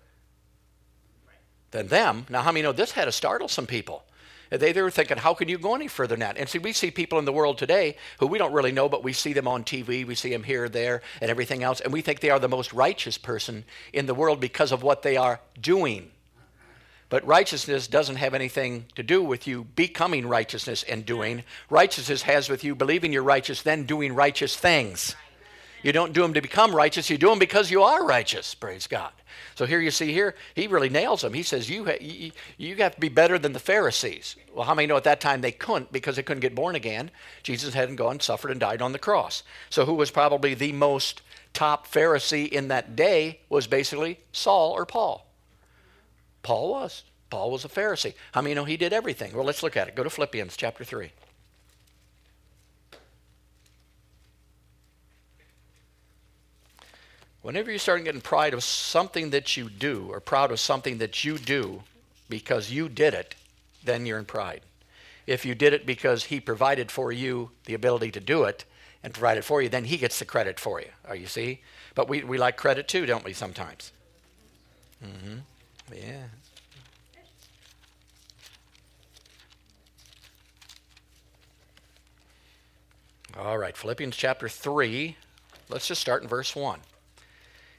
than 1.70 1.88
them. 1.88 2.26
Now, 2.28 2.42
how 2.42 2.52
many 2.52 2.62
know 2.62 2.72
this 2.72 2.92
had 2.92 3.06
to 3.06 3.12
startle 3.12 3.48
some 3.48 3.66
people? 3.66 4.04
They, 4.50 4.72
they 4.72 4.82
were 4.82 4.90
thinking, 4.90 5.16
how 5.16 5.34
can 5.34 5.48
you 5.48 5.58
go 5.58 5.76
any 5.76 5.86
further 5.86 6.14
than 6.14 6.20
that? 6.20 6.36
And 6.36 6.48
see, 6.48 6.58
we 6.58 6.72
see 6.72 6.90
people 6.90 7.20
in 7.20 7.24
the 7.24 7.32
world 7.32 7.56
today 7.56 7.96
who 8.18 8.26
we 8.26 8.38
don't 8.38 8.52
really 8.52 8.72
know, 8.72 8.88
but 8.88 9.04
we 9.04 9.12
see 9.12 9.32
them 9.32 9.46
on 9.46 9.62
TV, 9.62 10.04
we 10.04 10.16
see 10.16 10.30
them 10.30 10.42
here, 10.42 10.68
there, 10.68 11.02
and 11.20 11.30
everything 11.30 11.62
else, 11.62 11.80
and 11.80 11.92
we 11.92 12.02
think 12.02 12.18
they 12.20 12.30
are 12.30 12.40
the 12.40 12.48
most 12.48 12.72
righteous 12.72 13.16
person 13.16 13.64
in 13.92 14.06
the 14.06 14.14
world 14.14 14.40
because 14.40 14.72
of 14.72 14.82
what 14.82 15.02
they 15.02 15.16
are 15.16 15.40
doing. 15.60 16.10
But 17.10 17.26
righteousness 17.26 17.86
doesn't 17.86 18.16
have 18.16 18.34
anything 18.34 18.86
to 18.96 19.02
do 19.02 19.22
with 19.22 19.46
you 19.46 19.64
becoming 19.76 20.26
righteousness 20.26 20.84
and 20.84 21.04
doing. 21.04 21.44
Righteousness 21.68 22.22
has 22.22 22.48
with 22.48 22.62
you 22.62 22.74
believing 22.74 23.12
you're 23.12 23.22
righteous, 23.22 23.62
then 23.62 23.84
doing 23.84 24.14
righteous 24.14 24.56
things. 24.56 25.14
You 25.82 25.92
don't 25.92 26.12
do 26.12 26.22
them 26.22 26.34
to 26.34 26.40
become 26.40 26.74
righteous, 26.74 27.08
you 27.08 27.18
do 27.18 27.30
them 27.30 27.38
because 27.38 27.70
you 27.70 27.82
are 27.82 28.04
righteous, 28.04 28.54
praise 28.54 28.86
God. 28.86 29.12
So 29.54 29.66
here 29.66 29.80
you 29.80 29.90
see 29.90 30.12
here, 30.12 30.34
he 30.54 30.66
really 30.66 30.88
nails 30.88 31.22
them. 31.22 31.32
He 31.32 31.42
says, 31.42 31.68
you, 31.68 31.84
ha- 31.84 32.00
you, 32.00 32.32
you 32.56 32.76
have 32.76 32.94
to 32.94 33.00
be 33.00 33.08
better 33.08 33.38
than 33.38 33.52
the 33.52 33.58
Pharisees. 33.58 34.36
Well, 34.54 34.64
how 34.64 34.74
many 34.74 34.86
know 34.86 34.96
at 34.96 35.04
that 35.04 35.20
time 35.20 35.40
they 35.40 35.52
couldn't 35.52 35.92
because 35.92 36.16
they 36.16 36.22
couldn't 36.22 36.40
get 36.40 36.54
born 36.54 36.74
again? 36.74 37.10
Jesus 37.42 37.74
hadn't 37.74 37.96
gone, 37.96 38.20
suffered, 38.20 38.50
and 38.50 38.60
died 38.60 38.82
on 38.82 38.92
the 38.92 38.98
cross. 38.98 39.42
So 39.68 39.84
who 39.84 39.94
was 39.94 40.10
probably 40.10 40.54
the 40.54 40.72
most 40.72 41.22
top 41.52 41.86
Pharisee 41.86 42.48
in 42.48 42.68
that 42.68 42.96
day 42.96 43.40
was 43.48 43.66
basically 43.66 44.20
Saul 44.32 44.72
or 44.72 44.86
Paul. 44.86 45.26
Paul 46.42 46.70
was. 46.70 47.04
Paul 47.28 47.50
was 47.50 47.64
a 47.64 47.68
Pharisee. 47.68 48.14
How 48.32 48.42
many 48.42 48.54
know 48.54 48.64
he 48.64 48.76
did 48.76 48.92
everything? 48.92 49.32
Well, 49.32 49.44
let's 49.44 49.62
look 49.62 49.76
at 49.76 49.88
it. 49.88 49.94
Go 49.94 50.02
to 50.02 50.10
Philippians 50.10 50.56
chapter 50.56 50.84
3. 50.84 51.10
Whenever 57.42 57.72
you 57.72 57.78
start 57.78 58.04
getting 58.04 58.20
pride 58.20 58.52
of 58.52 58.62
something 58.62 59.30
that 59.30 59.56
you 59.56 59.70
do, 59.70 60.08
or 60.10 60.20
proud 60.20 60.52
of 60.52 60.60
something 60.60 60.98
that 60.98 61.24
you 61.24 61.38
do 61.38 61.82
because 62.28 62.70
you 62.70 62.88
did 62.88 63.14
it, 63.14 63.34
then 63.82 64.04
you're 64.04 64.18
in 64.18 64.26
pride. 64.26 64.60
If 65.26 65.46
you 65.46 65.54
did 65.54 65.72
it 65.72 65.86
because 65.86 66.24
he 66.24 66.40
provided 66.40 66.90
for 66.90 67.12
you 67.12 67.50
the 67.64 67.74
ability 67.74 68.10
to 68.12 68.20
do 68.20 68.44
it 68.44 68.64
and 69.02 69.14
provided 69.14 69.44
for 69.44 69.62
you, 69.62 69.68
then 69.68 69.84
he 69.84 69.96
gets 69.96 70.18
the 70.18 70.24
credit 70.24 70.60
for 70.60 70.80
you. 70.80 70.88
Are 71.08 71.16
you 71.16 71.26
see? 71.26 71.60
But 71.94 72.08
we, 72.08 72.22
we 72.22 72.36
like 72.36 72.56
credit 72.56 72.88
too, 72.88 73.06
don't 73.06 73.24
we, 73.24 73.32
sometimes? 73.32 73.92
Mm-hmm. 75.02 75.38
Yeah. 75.94 76.24
All 83.38 83.56
right, 83.56 83.76
Philippians 83.76 84.16
chapter 84.16 84.48
3. 84.48 85.16
Let's 85.70 85.86
just 85.86 86.00
start 86.00 86.22
in 86.22 86.28
verse 86.28 86.54
1. 86.54 86.80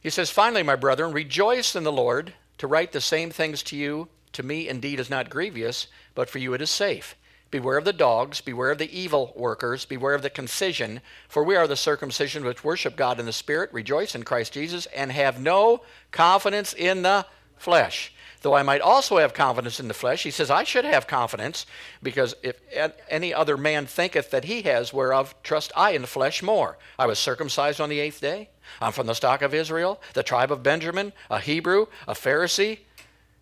He 0.02 0.10
says, 0.10 0.30
Finally, 0.30 0.64
my 0.64 0.76
brethren, 0.76 1.14
rejoice 1.14 1.76
in 1.76 1.84
the 1.84 1.92
Lord. 1.92 2.34
To 2.58 2.68
write 2.68 2.92
the 2.92 3.02
same 3.02 3.32
things 3.32 3.64
to 3.64 3.76
you, 3.76 4.10
to 4.34 4.44
me 4.44 4.68
indeed 4.68 5.00
is 5.00 5.10
not 5.10 5.30
grievous, 5.30 5.88
but 6.14 6.30
for 6.30 6.38
you 6.38 6.54
it 6.54 6.62
is 6.62 6.70
safe. 6.70 7.16
Beware 7.50 7.78
of 7.78 7.86
the 7.86 7.94
dogs, 7.94 8.40
beware 8.40 8.72
of 8.72 8.78
the 8.78 8.98
evil 8.98 9.34
workers, 9.36 9.84
beware 9.84 10.14
of 10.14 10.22
the 10.22 10.30
concision, 10.30 11.02
for 11.28 11.44
we 11.44 11.56
are 11.56 11.68
the 11.68 11.76
circumcision 11.76 12.46
which 12.46 12.64
worship 12.64 12.96
God 12.96 13.20
in 13.20 13.26
the 13.26 13.34
Spirit, 13.34 13.74
rejoice 13.74 14.16
in 14.16 14.24
Christ 14.24 14.54
Jesus, 14.54 14.86
and 14.96 15.12
have 15.12 15.42
no 15.42 15.82
confidence 16.12 16.74
in 16.74 17.02
the 17.02 17.26
flesh. 17.62 18.12
Though 18.42 18.56
I 18.56 18.64
might 18.64 18.82
also 18.82 19.18
have 19.18 19.36
confidence 19.36 19.80
in 19.80 19.88
the 19.88 19.94
flesh, 19.94 20.24
he 20.24 20.32
says, 20.32 20.50
I 20.50 20.64
should 20.64 20.84
have 20.84 21.06
confidence, 21.06 21.68
because 22.02 22.36
if 22.42 22.60
any 23.08 23.32
other 23.32 23.56
man 23.56 23.86
thinketh 23.86 24.32
that 24.32 24.46
he 24.46 24.64
has, 24.64 24.92
whereof 24.92 25.36
trust 25.44 25.72
I 25.76 25.92
in 25.92 26.02
the 26.02 26.08
flesh 26.08 26.42
more. 26.42 26.80
I 26.98 27.06
was 27.06 27.20
circumcised 27.20 27.80
on 27.80 27.90
the 27.90 28.00
eighth 28.00 28.20
day. 28.20 28.50
I'm 28.82 28.94
from 28.94 29.06
the 29.06 29.14
stock 29.14 29.44
of 29.44 29.54
Israel, 29.54 30.02
the 30.14 30.24
tribe 30.24 30.52
of 30.52 30.64
Benjamin, 30.64 31.14
a 31.30 31.40
Hebrew, 31.40 31.86
a 32.08 32.14
Pharisee. 32.14 32.80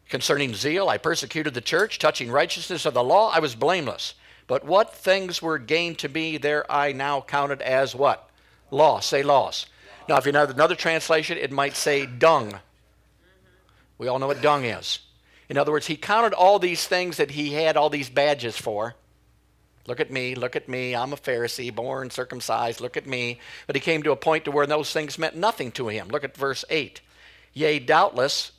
Concerning 0.09 0.53
zeal, 0.53 0.89
I 0.89 0.97
persecuted 0.97 1.53
the 1.53 1.61
church. 1.61 1.97
Touching 1.97 2.29
righteousness 2.29 2.85
of 2.85 2.93
the 2.93 3.03
law, 3.03 3.31
I 3.31 3.39
was 3.39 3.55
blameless. 3.55 4.15
But 4.47 4.65
what 4.65 4.95
things 4.95 5.41
were 5.41 5.59
gained 5.59 5.99
to 5.99 6.09
me, 6.09 6.37
there 6.37 6.69
I 6.69 6.91
now 6.91 7.21
counted 7.21 7.61
as 7.61 7.95
what? 7.95 8.29
Loss. 8.69 9.05
Say 9.05 9.23
loss. 9.23 9.67
Now, 10.09 10.17
if 10.17 10.25
you 10.25 10.31
know 10.31 10.43
another 10.43 10.75
translation, 10.75 11.37
it 11.37 11.51
might 11.51 11.75
say 11.75 12.05
dung. 12.05 12.59
We 13.99 14.07
all 14.07 14.17
know 14.17 14.27
what 14.27 14.41
dung 14.41 14.65
is. 14.65 14.99
In 15.49 15.57
other 15.57 15.71
words, 15.71 15.85
he 15.85 15.95
counted 15.95 16.33
all 16.33 16.57
these 16.57 16.87
things 16.87 17.17
that 17.17 17.31
he 17.31 17.53
had 17.53 17.77
all 17.77 17.91
these 17.91 18.09
badges 18.09 18.57
for. 18.57 18.95
Look 19.85 19.99
at 19.99 20.11
me, 20.11 20.35
look 20.35 20.55
at 20.55 20.69
me. 20.69 20.95
I'm 20.95 21.13
a 21.13 21.17
Pharisee, 21.17 21.73
born 21.73 22.09
circumcised. 22.09 22.79
Look 22.79 22.95
at 22.95 23.07
me. 23.07 23.39
But 23.67 23.75
he 23.75 23.79
came 23.79 24.03
to 24.03 24.11
a 24.11 24.15
point 24.15 24.45
to 24.45 24.51
where 24.51 24.67
those 24.67 24.91
things 24.91 25.17
meant 25.17 25.35
nothing 25.35 25.71
to 25.73 25.87
him. 25.87 26.07
Look 26.07 26.23
at 26.23 26.37
verse 26.37 26.63
8. 26.69 27.01
Yea, 27.53 27.79
doubtless, 27.79 28.51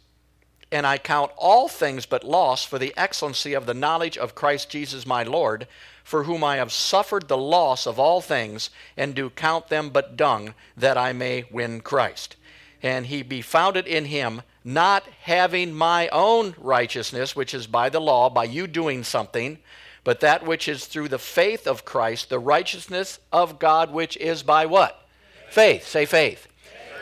and 0.73 0.87
I 0.87 0.99
count 0.99 1.33
all 1.37 1.69
things 1.69 2.07
but 2.07 2.25
loss 2.25 2.65
for 2.65 2.79
the 2.79 2.93
excellency 2.97 3.55
of 3.55 3.67
the 3.67 3.75
knowledge 3.75 4.19
of 4.19 4.35
Christ 4.35 4.71
Jesus 4.71 5.07
my 5.07 5.23
Lord, 5.23 5.67
for 6.05 6.25
whom 6.25 6.45
I 6.45 6.57
have 6.57 6.73
suffered 6.73 7.29
the 7.29 7.39
loss 7.39 7.87
of 7.87 7.99
all 7.99 8.21
things, 8.21 8.71
and 8.97 9.15
do 9.15 9.31
count 9.31 9.69
them 9.69 9.91
but 9.91 10.17
dung, 10.17 10.55
that 10.77 10.99
I 10.99 11.13
may 11.13 11.45
win 11.51 11.81
Christ. 11.81 12.37
And 12.83 13.07
he 13.07 13.23
be 13.23 13.43
founded 13.43 13.87
in 13.87 14.07
him, 14.07 14.43
not 14.65 15.05
having 15.23 15.73
my 15.73 16.09
own 16.09 16.55
righteousness, 16.59 17.35
which 17.35 17.55
is 17.55 17.67
by 17.67 17.89
the 17.89 18.01
law, 18.01 18.29
by 18.29 18.45
you 18.45 18.67
doing 18.67 19.05
something, 19.05 19.59
but 20.05 20.21
that 20.21 20.45
which 20.47 20.69
is 20.69 20.87
through 20.87 21.09
the 21.09 21.19
faith 21.19 21.67
of 21.67 21.85
Christ, 21.85 22.29
the 22.29 22.39
righteousness 22.39 23.19
of 23.33 23.59
God, 23.59 23.93
which 23.93 24.17
is 24.17 24.43
by 24.43 24.67
what? 24.67 25.07
Faith. 25.51 25.87
Say 25.87 26.07
faith. 26.07 26.47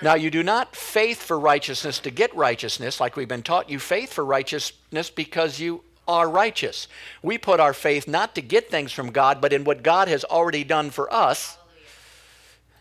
Now, 0.01 0.15
you 0.15 0.31
do 0.31 0.43
not 0.43 0.77
faith 0.77 1.21
for 1.21 1.39
righteousness 1.39 1.99
to 2.01 2.11
get 2.11 2.35
righteousness, 2.35 3.01
like 3.01 3.17
we've 3.17 3.29
been 3.29 3.43
taught. 3.43 3.69
You 3.69 3.81
faith 3.81 4.13
for 4.13 4.25
righteousness 4.25 5.11
because 5.11 5.59
you 5.59 5.83
are 6.07 6.29
righteous. 6.29 6.89
We 7.23 7.37
put 7.37 7.61
our 7.61 7.75
faith 7.75 8.07
not 8.07 8.35
to 8.37 8.41
get 8.41 8.71
things 8.71 8.93
from 8.93 9.11
God, 9.11 9.41
but 9.41 9.53
in 9.53 9.65
what 9.65 9.83
God 9.83 10.09
has 10.09 10.25
already 10.25 10.65
done 10.65 10.91
for 10.91 11.13
us. 11.13 11.59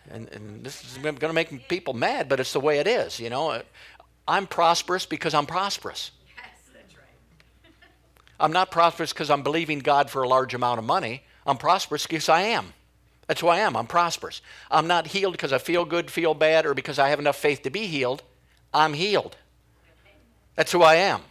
And, 0.09 0.29
and 0.29 0.63
this 0.63 0.83
is 0.83 0.97
going 0.99 1.17
to 1.17 1.33
make 1.33 1.67
people 1.67 1.93
mad, 1.93 2.29
but 2.29 2.39
it's 2.39 2.53
the 2.53 2.59
way 2.59 2.79
it 2.79 2.87
is. 2.87 3.19
You 3.19 3.29
know, 3.29 3.61
I'm 4.27 4.47
prosperous 4.47 5.05
because 5.05 5.33
I'm 5.33 5.45
prosperous. 5.45 6.11
Yes, 6.35 6.45
that's 6.73 6.95
right. 6.95 7.71
I'm 8.39 8.51
not 8.51 8.71
prosperous 8.71 9.13
because 9.13 9.29
I'm 9.29 9.43
believing 9.43 9.79
God 9.79 10.09
for 10.09 10.23
a 10.23 10.27
large 10.27 10.53
amount 10.53 10.79
of 10.79 10.85
money. 10.85 11.23
I'm 11.45 11.57
prosperous 11.57 12.05
because 12.05 12.29
I 12.29 12.41
am. 12.41 12.73
That's 13.27 13.41
who 13.41 13.47
I 13.47 13.59
am. 13.59 13.75
I'm 13.75 13.87
prosperous. 13.87 14.41
I'm 14.71 14.87
not 14.87 15.07
healed 15.07 15.33
because 15.33 15.53
I 15.53 15.57
feel 15.57 15.85
good, 15.85 16.09
feel 16.09 16.33
bad, 16.33 16.65
or 16.65 16.73
because 16.73 16.97
I 16.99 17.09
have 17.09 17.19
enough 17.19 17.37
faith 17.37 17.63
to 17.63 17.69
be 17.69 17.87
healed. 17.87 18.23
I'm 18.73 18.93
healed. 18.93 19.35
That's 20.55 20.71
who 20.71 20.81
I 20.81 20.95
am. 20.95 21.21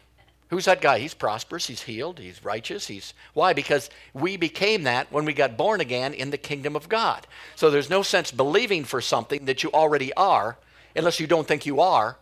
Who's 0.49 0.67
that 0.67 0.81
guy? 0.81 1.01
He's 1.01 1.15
prosperous, 1.15 1.67
he's 1.67 1.83
healed, 1.83 2.21
he's 2.21 2.45
righteous, 2.45 2.87
he's 2.87 3.15
why? 3.35 3.53
Because 3.53 3.91
we 4.15 4.37
became 4.37 4.85
that 4.85 5.11
when 5.11 5.25
we 5.25 5.33
got 5.33 5.57
born 5.57 5.81
again 5.81 6.15
in 6.15 6.31
the 6.31 6.39
kingdom 6.39 6.77
of 6.77 6.89
God. 6.89 7.27
So 7.57 7.69
there's 7.69 7.91
no 7.91 8.03
sense 8.03 8.31
believing 8.31 8.85
for 8.85 9.01
something 9.01 9.47
that 9.47 9.65
you 9.65 9.73
already 9.73 10.15
are 10.15 10.57
unless 10.95 11.19
you 11.19 11.27
don't 11.27 11.49
think 11.49 11.67
you 11.67 11.81
are, 11.81 12.17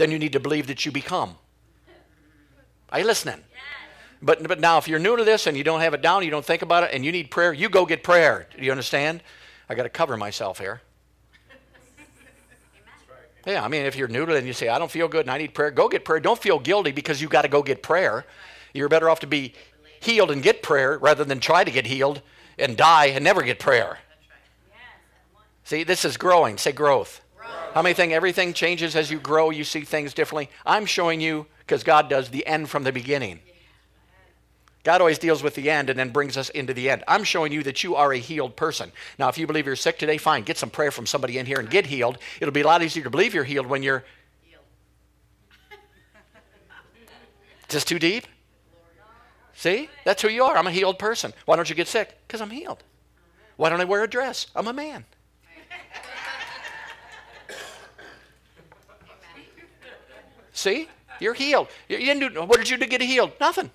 then 0.00 0.10
you 0.10 0.18
need 0.18 0.32
to 0.32 0.40
believe 0.40 0.66
that 0.68 0.86
you 0.86 0.92
become. 0.92 1.36
Are 2.90 2.98
you 2.98 3.06
listening? 3.06 3.40
But, 4.22 4.46
but 4.46 4.60
now, 4.60 4.78
if 4.78 4.88
you're 4.88 4.98
new 4.98 5.16
to 5.16 5.24
this 5.24 5.46
and 5.46 5.56
you 5.56 5.64
don't 5.64 5.80
have 5.80 5.94
it 5.94 6.02
down, 6.02 6.24
you 6.24 6.30
don't 6.30 6.44
think 6.44 6.62
about 6.62 6.84
it, 6.84 6.90
and 6.92 7.04
you 7.04 7.12
need 7.12 7.30
prayer, 7.30 7.52
you 7.52 7.68
go 7.68 7.86
get 7.86 8.02
prayer. 8.02 8.46
Do 8.56 8.64
you 8.64 8.70
understand? 8.70 9.22
I 9.68 9.74
got 9.74 9.84
to 9.84 9.88
cover 9.88 10.16
myself 10.16 10.58
here. 10.58 10.82
Yeah, 13.46 13.64
I 13.64 13.68
mean, 13.68 13.86
if 13.86 13.96
you're 13.96 14.08
new 14.08 14.26
to 14.26 14.34
it 14.34 14.38
and 14.38 14.46
you 14.46 14.52
say, 14.52 14.68
I 14.68 14.78
don't 14.78 14.90
feel 14.90 15.08
good 15.08 15.22
and 15.22 15.30
I 15.30 15.38
need 15.38 15.54
prayer, 15.54 15.70
go 15.70 15.88
get 15.88 16.04
prayer. 16.04 16.20
Don't 16.20 16.40
feel 16.40 16.58
guilty 16.58 16.92
because 16.92 17.22
you 17.22 17.28
got 17.28 17.42
to 17.42 17.48
go 17.48 17.62
get 17.62 17.82
prayer. 17.82 18.26
You're 18.74 18.90
better 18.90 19.08
off 19.08 19.20
to 19.20 19.26
be 19.26 19.54
healed 20.00 20.30
and 20.30 20.42
get 20.42 20.62
prayer 20.62 20.98
rather 20.98 21.24
than 21.24 21.40
try 21.40 21.64
to 21.64 21.70
get 21.70 21.86
healed 21.86 22.20
and 22.58 22.76
die 22.76 23.06
and 23.06 23.24
never 23.24 23.42
get 23.42 23.58
prayer. 23.58 23.98
See, 25.64 25.84
this 25.84 26.04
is 26.04 26.18
growing. 26.18 26.58
Say 26.58 26.72
growth. 26.72 27.22
How 27.74 27.82
many 27.82 27.94
think 27.94 28.12
everything 28.12 28.52
changes 28.52 28.96
as 28.96 29.10
you 29.10 29.20
grow? 29.20 29.50
You 29.50 29.62
see 29.64 29.82
things 29.82 30.12
differently. 30.12 30.50
I'm 30.66 30.86
showing 30.86 31.20
you, 31.20 31.46
because 31.60 31.84
God 31.84 32.08
does, 32.08 32.28
the 32.28 32.46
end 32.46 32.68
from 32.68 32.82
the 32.82 32.92
beginning. 32.92 33.40
God 34.82 35.00
always 35.00 35.18
deals 35.18 35.42
with 35.42 35.54
the 35.54 35.70
end 35.70 35.90
and 35.90 35.98
then 35.98 36.10
brings 36.10 36.36
us 36.36 36.48
into 36.48 36.72
the 36.72 36.88
end. 36.88 37.04
I'm 37.06 37.22
showing 37.22 37.52
you 37.52 37.62
that 37.64 37.84
you 37.84 37.96
are 37.96 38.12
a 38.12 38.18
healed 38.18 38.56
person. 38.56 38.90
Now, 39.18 39.28
if 39.28 39.36
you 39.36 39.46
believe 39.46 39.66
you're 39.66 39.76
sick 39.76 39.98
today, 39.98 40.16
fine. 40.16 40.42
Get 40.42 40.56
some 40.56 40.70
prayer 40.70 40.90
from 40.90 41.06
somebody 41.06 41.38
in 41.38 41.46
here 41.46 41.60
and 41.60 41.68
get 41.68 41.86
healed. 41.86 42.18
It'll 42.40 42.52
be 42.52 42.62
a 42.62 42.66
lot 42.66 42.82
easier 42.82 43.04
to 43.04 43.10
believe 43.10 43.34
you're 43.34 43.44
healed 43.44 43.66
when 43.66 43.82
you're. 43.82 44.04
Healed. 44.42 44.62
Just 47.68 47.88
too 47.88 47.98
deep? 47.98 48.26
See? 49.54 49.90
That's 50.06 50.22
who 50.22 50.28
you 50.28 50.44
are. 50.44 50.56
I'm 50.56 50.66
a 50.66 50.72
healed 50.72 50.98
person. 50.98 51.34
Why 51.44 51.56
don't 51.56 51.68
you 51.68 51.76
get 51.76 51.86
sick? 51.86 52.16
Because 52.26 52.40
I'm 52.40 52.50
healed. 52.50 52.82
Why 53.56 53.68
don't 53.68 53.82
I 53.82 53.84
wear 53.84 54.02
a 54.02 54.08
dress? 54.08 54.46
I'm 54.56 54.66
a 54.66 54.72
man. 54.72 55.04
See? 60.52 60.88
You're 61.20 61.34
healed. 61.34 61.68
You 61.88 61.98
didn't 61.98 62.34
do, 62.34 62.42
what 62.42 62.58
did 62.58 62.68
you 62.68 62.76
do 62.76 62.84
to 62.84 62.90
get 62.90 63.02
healed? 63.02 63.32
Nothing. 63.40 63.70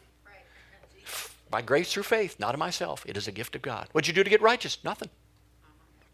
By 1.51 1.61
grace 1.61 1.93
through 1.93 2.03
faith, 2.03 2.39
not 2.39 2.53
of 2.53 2.59
myself. 2.59 3.05
It 3.05 3.17
is 3.17 3.27
a 3.27 3.31
gift 3.31 3.55
of 3.55 3.61
God. 3.61 3.87
What'd 3.91 4.07
you 4.07 4.13
do 4.13 4.23
to 4.23 4.29
get 4.29 4.41
righteous? 4.41 4.77
Nothing. 4.83 5.09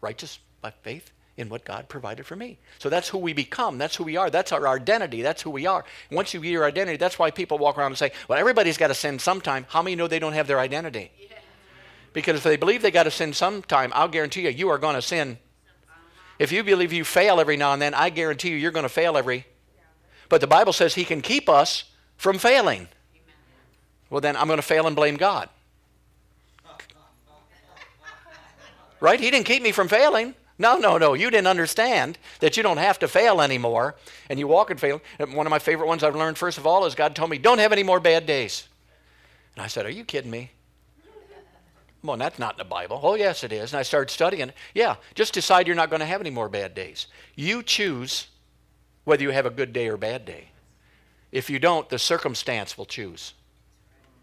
Righteous 0.00 0.38
by 0.60 0.70
faith 0.82 1.10
in 1.36 1.48
what 1.48 1.64
God 1.64 1.88
provided 1.88 2.26
for 2.26 2.36
me. 2.36 2.58
So 2.78 2.90
that's 2.90 3.08
who 3.08 3.18
we 3.18 3.32
become. 3.32 3.78
That's 3.78 3.96
who 3.96 4.04
we 4.04 4.16
are. 4.16 4.28
That's 4.28 4.52
our 4.52 4.68
identity. 4.68 5.22
That's 5.22 5.40
who 5.40 5.50
we 5.50 5.64
are. 5.66 5.84
And 6.10 6.16
once 6.16 6.34
you 6.34 6.40
get 6.40 6.50
your 6.50 6.66
identity, 6.66 6.98
that's 6.98 7.18
why 7.18 7.30
people 7.30 7.56
walk 7.56 7.78
around 7.78 7.92
and 7.92 7.98
say, 7.98 8.12
well, 8.28 8.38
everybody's 8.38 8.76
got 8.76 8.88
to 8.88 8.94
sin 8.94 9.18
sometime. 9.18 9.64
How 9.68 9.80
many 9.80 9.96
know 9.96 10.06
they 10.06 10.18
don't 10.18 10.34
have 10.34 10.46
their 10.46 10.60
identity? 10.60 11.10
Yeah. 11.18 11.38
Because 12.12 12.36
if 12.36 12.42
they 12.42 12.56
believe 12.56 12.82
they 12.82 12.90
got 12.90 13.04
to 13.04 13.10
sin 13.10 13.32
sometime, 13.32 13.90
I'll 13.94 14.08
guarantee 14.08 14.42
you, 14.42 14.50
you 14.50 14.68
are 14.68 14.78
going 14.78 14.96
to 14.96 15.02
sin. 15.02 15.38
If 16.38 16.52
you 16.52 16.62
believe 16.62 16.92
you 16.92 17.04
fail 17.04 17.40
every 17.40 17.56
now 17.56 17.72
and 17.72 17.80
then, 17.80 17.94
I 17.94 18.10
guarantee 18.10 18.50
you, 18.50 18.56
you're 18.56 18.70
going 18.70 18.82
to 18.82 18.90
fail 18.90 19.16
every. 19.16 19.46
But 20.32 20.40
the 20.40 20.46
Bible 20.46 20.72
says 20.72 20.94
He 20.94 21.04
can 21.04 21.20
keep 21.20 21.46
us 21.46 21.84
from 22.16 22.38
failing 22.38 22.88
well, 24.12 24.20
then 24.20 24.36
I'm 24.36 24.46
going 24.46 24.58
to 24.58 24.62
fail 24.62 24.86
and 24.86 24.94
blame 24.94 25.16
God. 25.16 25.48
Right? 29.00 29.18
He 29.18 29.30
didn't 29.30 29.46
keep 29.46 29.62
me 29.62 29.72
from 29.72 29.88
failing. 29.88 30.34
No, 30.58 30.76
no, 30.76 30.98
no. 30.98 31.14
You 31.14 31.30
didn't 31.30 31.46
understand 31.46 32.18
that 32.40 32.58
you 32.58 32.62
don't 32.62 32.76
have 32.76 32.98
to 32.98 33.08
fail 33.08 33.40
anymore 33.40 33.94
and 34.28 34.38
you 34.38 34.46
walk 34.46 34.70
and 34.70 34.78
fail. 34.78 35.00
One 35.18 35.46
of 35.46 35.50
my 35.50 35.58
favorite 35.58 35.86
ones 35.86 36.02
I've 36.02 36.14
learned, 36.14 36.36
first 36.36 36.58
of 36.58 36.66
all, 36.66 36.84
is 36.84 36.94
God 36.94 37.16
told 37.16 37.30
me, 37.30 37.38
don't 37.38 37.58
have 37.58 37.72
any 37.72 37.82
more 37.82 38.00
bad 38.00 38.26
days. 38.26 38.68
And 39.56 39.64
I 39.64 39.66
said, 39.66 39.86
Are 39.86 39.90
you 39.90 40.04
kidding 40.04 40.30
me? 40.30 40.50
Well, 42.04 42.18
that's 42.18 42.38
not 42.38 42.54
in 42.54 42.58
the 42.58 42.64
Bible. 42.64 43.00
Oh, 43.02 43.14
yes, 43.14 43.44
it 43.44 43.52
is. 43.52 43.72
And 43.72 43.80
I 43.80 43.82
started 43.82 44.10
studying. 44.10 44.52
Yeah, 44.74 44.96
just 45.14 45.32
decide 45.32 45.66
you're 45.66 45.74
not 45.74 45.88
going 45.88 46.00
to 46.00 46.06
have 46.06 46.20
any 46.20 46.30
more 46.30 46.50
bad 46.50 46.74
days. 46.74 47.06
You 47.34 47.62
choose 47.62 48.26
whether 49.04 49.22
you 49.22 49.30
have 49.30 49.46
a 49.46 49.50
good 49.50 49.72
day 49.72 49.88
or 49.88 49.96
bad 49.96 50.24
day. 50.24 50.48
If 51.30 51.48
you 51.48 51.58
don't, 51.58 51.88
the 51.88 51.98
circumstance 51.98 52.76
will 52.76 52.86
choose. 52.86 53.34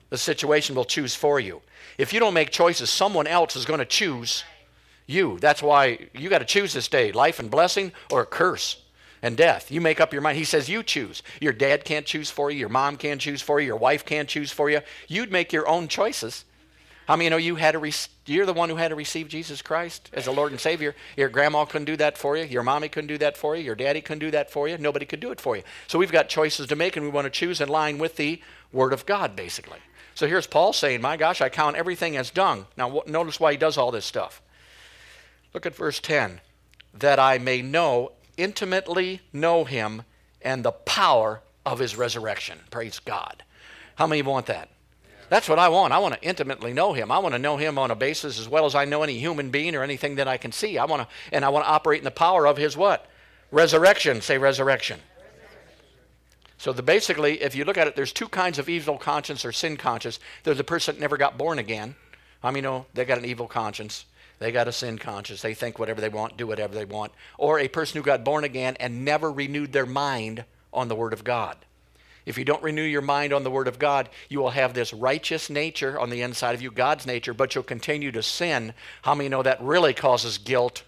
The 0.09 0.17
situation 0.17 0.75
will 0.75 0.86
choose 0.86 1.15
for 1.15 1.39
you. 1.39 1.62
If 1.98 2.13
you 2.13 2.19
don't 2.19 2.33
make 2.33 2.50
choices, 2.51 2.89
someone 2.89 3.27
else 3.27 3.55
is 3.55 3.65
going 3.65 3.79
to 3.79 3.86
choose 3.86 4.43
you. 5.05 5.38
That's 5.39 5.62
why 5.62 6.09
you 6.13 6.29
got 6.29 6.39
to 6.39 6.45
choose 6.45 6.74
this 6.74 6.88
day 6.88 7.12
life 7.12 7.39
and 7.39 7.50
blessing 7.50 7.91
or 8.12 8.25
curse 8.25 8.81
and 9.21 9.36
death. 9.36 9.71
You 9.71 9.81
make 9.81 10.00
up 10.00 10.13
your 10.13 10.21
mind. 10.21 10.38
He 10.38 10.43
says 10.43 10.69
you 10.69 10.83
choose. 10.83 11.21
Your 11.41 11.53
dad 11.53 11.83
can't 11.83 12.05
choose 12.05 12.29
for 12.29 12.50
you. 12.51 12.59
Your 12.59 12.69
mom 12.69 12.95
can't 12.95 13.19
choose 13.19 13.41
for 13.41 13.59
you. 13.59 13.67
Your 13.67 13.75
wife 13.75 14.05
can't 14.05 14.29
choose 14.29 14.51
for 14.51 14.69
you. 14.69 14.81
You'd 15.07 15.31
make 15.31 15.51
your 15.51 15.67
own 15.67 15.88
choices. 15.88 16.45
How 17.10 17.16
many 17.16 17.24
you 17.24 17.30
know 17.32 17.38
you 17.38 17.56
had 17.56 17.72
to 17.72 17.80
re- 17.80 17.92
you're 18.28 18.46
the 18.46 18.54
one 18.54 18.70
who 18.70 18.75
had 18.75 18.89
to 18.89 18.96
receive 18.96 19.30
Jesus 19.30 19.63
Christ 19.63 20.12
as 20.13 20.28
a 20.28 20.32
Lord 20.32 20.51
and 20.51 20.62
Savior? 20.62 20.94
Your 21.18 21.28
grandma 21.28 21.66
couldn't 21.66 21.86
do 21.86 21.98
that 21.98 22.20
for 22.20 22.38
you. 22.38 22.44
Your 22.44 22.62
mommy 22.62 22.88
couldn't 22.88 23.08
do 23.08 23.18
that 23.18 23.36
for 23.36 23.56
you. 23.56 23.63
Your 23.63 23.74
daddy 23.74 24.00
couldn't 24.00 24.20
do 24.20 24.30
that 24.30 24.51
for 24.51 24.68
you. 24.68 24.78
Nobody 24.78 25.08
could 25.08 25.20
do 25.20 25.32
it 25.32 25.42
for 25.42 25.58
you. 25.58 25.63
So 25.88 25.98
we've 25.98 26.12
got 26.12 26.30
choices 26.30 26.68
to 26.68 26.75
make, 26.75 26.96
and 26.96 27.04
we 27.04 27.12
want 27.12 27.25
to 27.25 27.32
choose 27.32 27.62
in 27.62 27.68
line 27.68 27.98
with 27.98 28.18
the 28.18 28.39
Word 28.72 28.94
of 28.94 29.08
God, 29.08 29.36
basically. 29.36 29.80
So 30.13 30.28
here's 30.28 30.46
Paul 30.46 30.72
saying, 30.72 31.01
My 31.01 31.18
gosh, 31.18 31.42
I 31.42 31.50
count 31.50 31.78
everything 31.78 32.16
as 32.16 32.30
dung. 32.30 32.68
Now, 32.78 33.01
notice 33.08 33.39
why 33.39 33.54
he 33.54 33.58
does 33.58 33.75
all 33.75 33.89
this 33.89 34.06
stuff. 34.06 34.39
Look 35.56 35.66
at 35.66 35.75
verse 35.75 36.00
10 36.00 36.42
that 36.94 37.18
I 37.18 37.39
may 37.39 37.63
know, 37.63 38.12
intimately 38.38 39.22
know 39.34 39.63
him, 39.63 40.04
and 40.44 40.63
the 40.63 40.74
power 40.74 41.42
of 41.66 41.80
his 41.80 41.96
resurrection. 41.96 42.60
Praise 42.70 43.00
God. 43.00 43.42
How 43.96 44.06
many 44.06 44.22
want 44.22 44.46
that? 44.46 44.70
That's 45.29 45.48
what 45.48 45.59
I 45.59 45.69
want. 45.69 45.93
I 45.93 46.00
want 46.00 46.15
to 46.15 46.21
intimately 46.21 46.74
know 46.74 46.93
him. 46.93 47.12
I 47.12 47.19
want 47.19 47.36
to 47.36 47.39
know 47.39 47.57
him 47.57 47.77
on 47.77 47.91
a 47.91 47.95
basis 47.95 48.39
as 48.39 48.50
well 48.50 48.65
as 48.65 48.74
I 48.75 48.86
know 48.86 49.03
any 49.03 49.19
human 49.19 49.51
being 49.51 49.75
or 49.75 49.83
anything 49.83 50.15
that 50.15 50.27
I 50.27 50.38
can 50.38 50.51
see. 50.51 50.77
I 50.77 50.86
want 50.86 51.03
to 51.03 51.07
and 51.31 51.45
I 51.45 51.50
want 51.50 51.65
to 51.65 51.69
operate 51.69 52.00
in 52.00 52.03
the 52.03 52.12
power 52.12 52.48
of 52.48 52.57
his 52.57 52.75
what? 52.75 53.05
Resurrection. 53.51 54.21
Say 54.21 54.38
resurrection. 54.38 55.00
So 56.57 56.74
the 56.74 56.83
basically, 56.83 57.41
if 57.41 57.55
you 57.55 57.63
look 57.63 57.77
at 57.77 57.88
it, 57.88 57.95
there's 57.95 58.12
two 58.12 58.27
kinds 58.27 58.59
of 58.59 58.67
evil 58.67 58.98
conscience 58.98 59.45
or 59.45 59.53
sin 59.53 59.77
conscience. 59.77 60.19
There's 60.43 60.57
the 60.57 60.63
person 60.63 60.95
that 60.95 61.01
never 61.01 61.15
got 61.15 61.38
born 61.38 61.57
again. 61.57 61.95
I 62.43 62.51
mean, 62.51 62.63
know 62.63 62.86
they 62.93 63.05
got 63.05 63.17
an 63.17 63.25
evil 63.25 63.48
conscience. 63.48 64.05
They 64.39 64.51
got 64.51 64.67
a 64.67 64.71
sin 64.71 64.98
conscience. 64.98 65.41
They 65.41 65.53
think 65.53 65.79
whatever 65.79 66.01
they 66.01 66.09
want, 66.09 66.38
do 66.38 66.48
whatever 66.48 66.74
they 66.74 66.86
want. 66.86 67.12
Or 67.38 67.59
a 67.59 67.67
person 67.67 67.98
who 67.98 68.03
got 68.03 68.24
born 68.24 68.43
again 68.43 68.75
and 68.79 69.05
never 69.05 69.31
renewed 69.31 69.74
their 69.74 69.86
mind 69.86 70.45
on 70.74 70.88
the 70.88 70.95
Word 70.95 71.13
of 71.13 71.24
God. 71.24 71.57
If 72.25 72.38
you 72.38 72.45
don't 72.45 72.63
renew 72.63 72.83
your 72.83 73.01
mind 73.01 73.33
on 73.33 73.43
the 73.43 73.51
Word 73.51 73.67
of 73.67 73.79
God, 73.79 74.09
you 74.29 74.39
will 74.39 74.51
have 74.51 74.73
this 74.73 74.93
righteous 74.93 75.49
nature 75.49 75.99
on 75.99 76.09
the 76.09 76.21
inside 76.21 76.53
of 76.53 76.61
you, 76.61 76.71
God's 76.71 77.05
nature, 77.05 77.33
but 77.33 77.55
you'll 77.55 77.63
continue 77.63 78.11
to 78.11 78.21
sin. 78.21 78.73
How 79.01 79.15
many 79.15 79.29
know 79.29 79.43
that 79.43 79.61
really 79.61 79.93
causes 79.93 80.38
guilt 80.38 80.83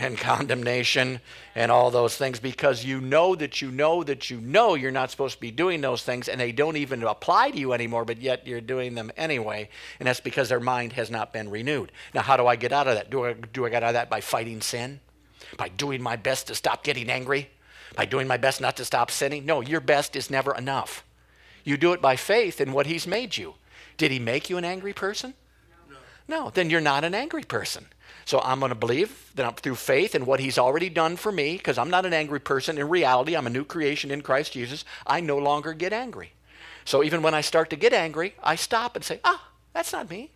and 0.00 0.16
condemnation 0.16 1.20
and 1.54 1.70
all 1.70 1.90
those 1.90 2.16
things 2.16 2.40
because 2.40 2.84
you 2.84 3.00
know 3.00 3.34
that 3.34 3.60
you 3.60 3.70
know 3.70 4.02
that 4.02 4.30
you 4.30 4.40
know 4.40 4.74
you're 4.74 4.90
not 4.90 5.10
supposed 5.10 5.34
to 5.34 5.40
be 5.40 5.50
doing 5.50 5.80
those 5.80 6.02
things 6.02 6.28
and 6.28 6.40
they 6.40 6.52
don't 6.52 6.76
even 6.76 7.02
apply 7.02 7.50
to 7.50 7.58
you 7.58 7.72
anymore, 7.72 8.04
but 8.04 8.20
yet 8.20 8.46
you're 8.46 8.60
doing 8.60 8.94
them 8.94 9.12
anyway. 9.16 9.68
And 9.98 10.06
that's 10.06 10.20
because 10.20 10.48
their 10.48 10.60
mind 10.60 10.94
has 10.94 11.10
not 11.10 11.32
been 11.32 11.50
renewed. 11.50 11.92
Now, 12.14 12.22
how 12.22 12.36
do 12.36 12.46
I 12.46 12.56
get 12.56 12.72
out 12.72 12.88
of 12.88 12.94
that? 12.94 13.10
Do 13.10 13.26
I, 13.26 13.34
do 13.34 13.66
I 13.66 13.68
get 13.68 13.82
out 13.82 13.90
of 13.90 13.94
that 13.94 14.10
by 14.10 14.20
fighting 14.20 14.60
sin? 14.60 15.00
By 15.56 15.68
doing 15.68 16.02
my 16.02 16.16
best 16.16 16.46
to 16.46 16.54
stop 16.54 16.82
getting 16.82 17.10
angry? 17.10 17.50
By 17.96 18.04
doing 18.04 18.26
my 18.26 18.36
best 18.36 18.60
not 18.60 18.76
to 18.76 18.84
stop 18.84 19.10
sinning? 19.10 19.44
No, 19.44 19.60
your 19.60 19.80
best 19.80 20.16
is 20.16 20.30
never 20.30 20.54
enough. 20.54 21.04
You 21.64 21.76
do 21.76 21.92
it 21.92 22.00
by 22.00 22.16
faith 22.16 22.60
in 22.60 22.72
what 22.72 22.86
He's 22.86 23.06
made 23.06 23.36
you. 23.36 23.54
Did 23.96 24.10
He 24.10 24.18
make 24.18 24.48
you 24.48 24.56
an 24.56 24.64
angry 24.64 24.92
person? 24.92 25.34
No. 25.88 25.96
No, 26.44 26.50
then 26.50 26.70
you're 26.70 26.80
not 26.80 27.04
an 27.04 27.14
angry 27.14 27.44
person. 27.44 27.86
So 28.24 28.40
I'm 28.40 28.60
going 28.60 28.70
to 28.70 28.76
believe 28.76 29.32
that 29.34 29.44
I'm 29.44 29.54
through 29.54 29.74
faith 29.74 30.14
in 30.14 30.24
what 30.24 30.40
He's 30.40 30.58
already 30.58 30.88
done 30.88 31.16
for 31.16 31.32
me, 31.32 31.56
because 31.56 31.78
I'm 31.78 31.90
not 31.90 32.06
an 32.06 32.12
angry 32.12 32.40
person. 32.40 32.78
In 32.78 32.88
reality, 32.88 33.36
I'm 33.36 33.46
a 33.46 33.50
new 33.50 33.64
creation 33.64 34.10
in 34.10 34.22
Christ 34.22 34.52
Jesus. 34.52 34.84
I 35.06 35.20
no 35.20 35.36
longer 35.36 35.72
get 35.72 35.92
angry. 35.92 36.32
So 36.84 37.02
even 37.02 37.22
when 37.22 37.34
I 37.34 37.40
start 37.40 37.70
to 37.70 37.76
get 37.76 37.92
angry, 37.92 38.34
I 38.42 38.56
stop 38.56 38.96
and 38.96 39.04
say, 39.04 39.20
ah, 39.24 39.50
that's 39.72 39.92
not 39.92 40.10
me. 40.10 40.30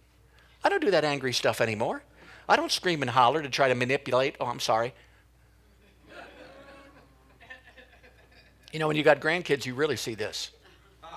I 0.62 0.68
don't 0.68 0.82
do 0.82 0.90
that 0.90 1.04
angry 1.04 1.32
stuff 1.32 1.60
anymore. 1.60 2.02
I 2.48 2.56
don't 2.56 2.72
scream 2.72 3.02
and 3.02 3.10
holler 3.10 3.42
to 3.42 3.48
try 3.48 3.68
to 3.68 3.74
manipulate. 3.74 4.36
Oh, 4.40 4.46
I'm 4.46 4.60
sorry. 4.60 4.92
You 8.74 8.80
know, 8.80 8.88
when 8.88 8.96
you 8.96 9.04
got 9.04 9.20
grandkids, 9.20 9.64
you 9.64 9.74
really 9.76 9.96
see 9.96 10.16
this. 10.16 10.50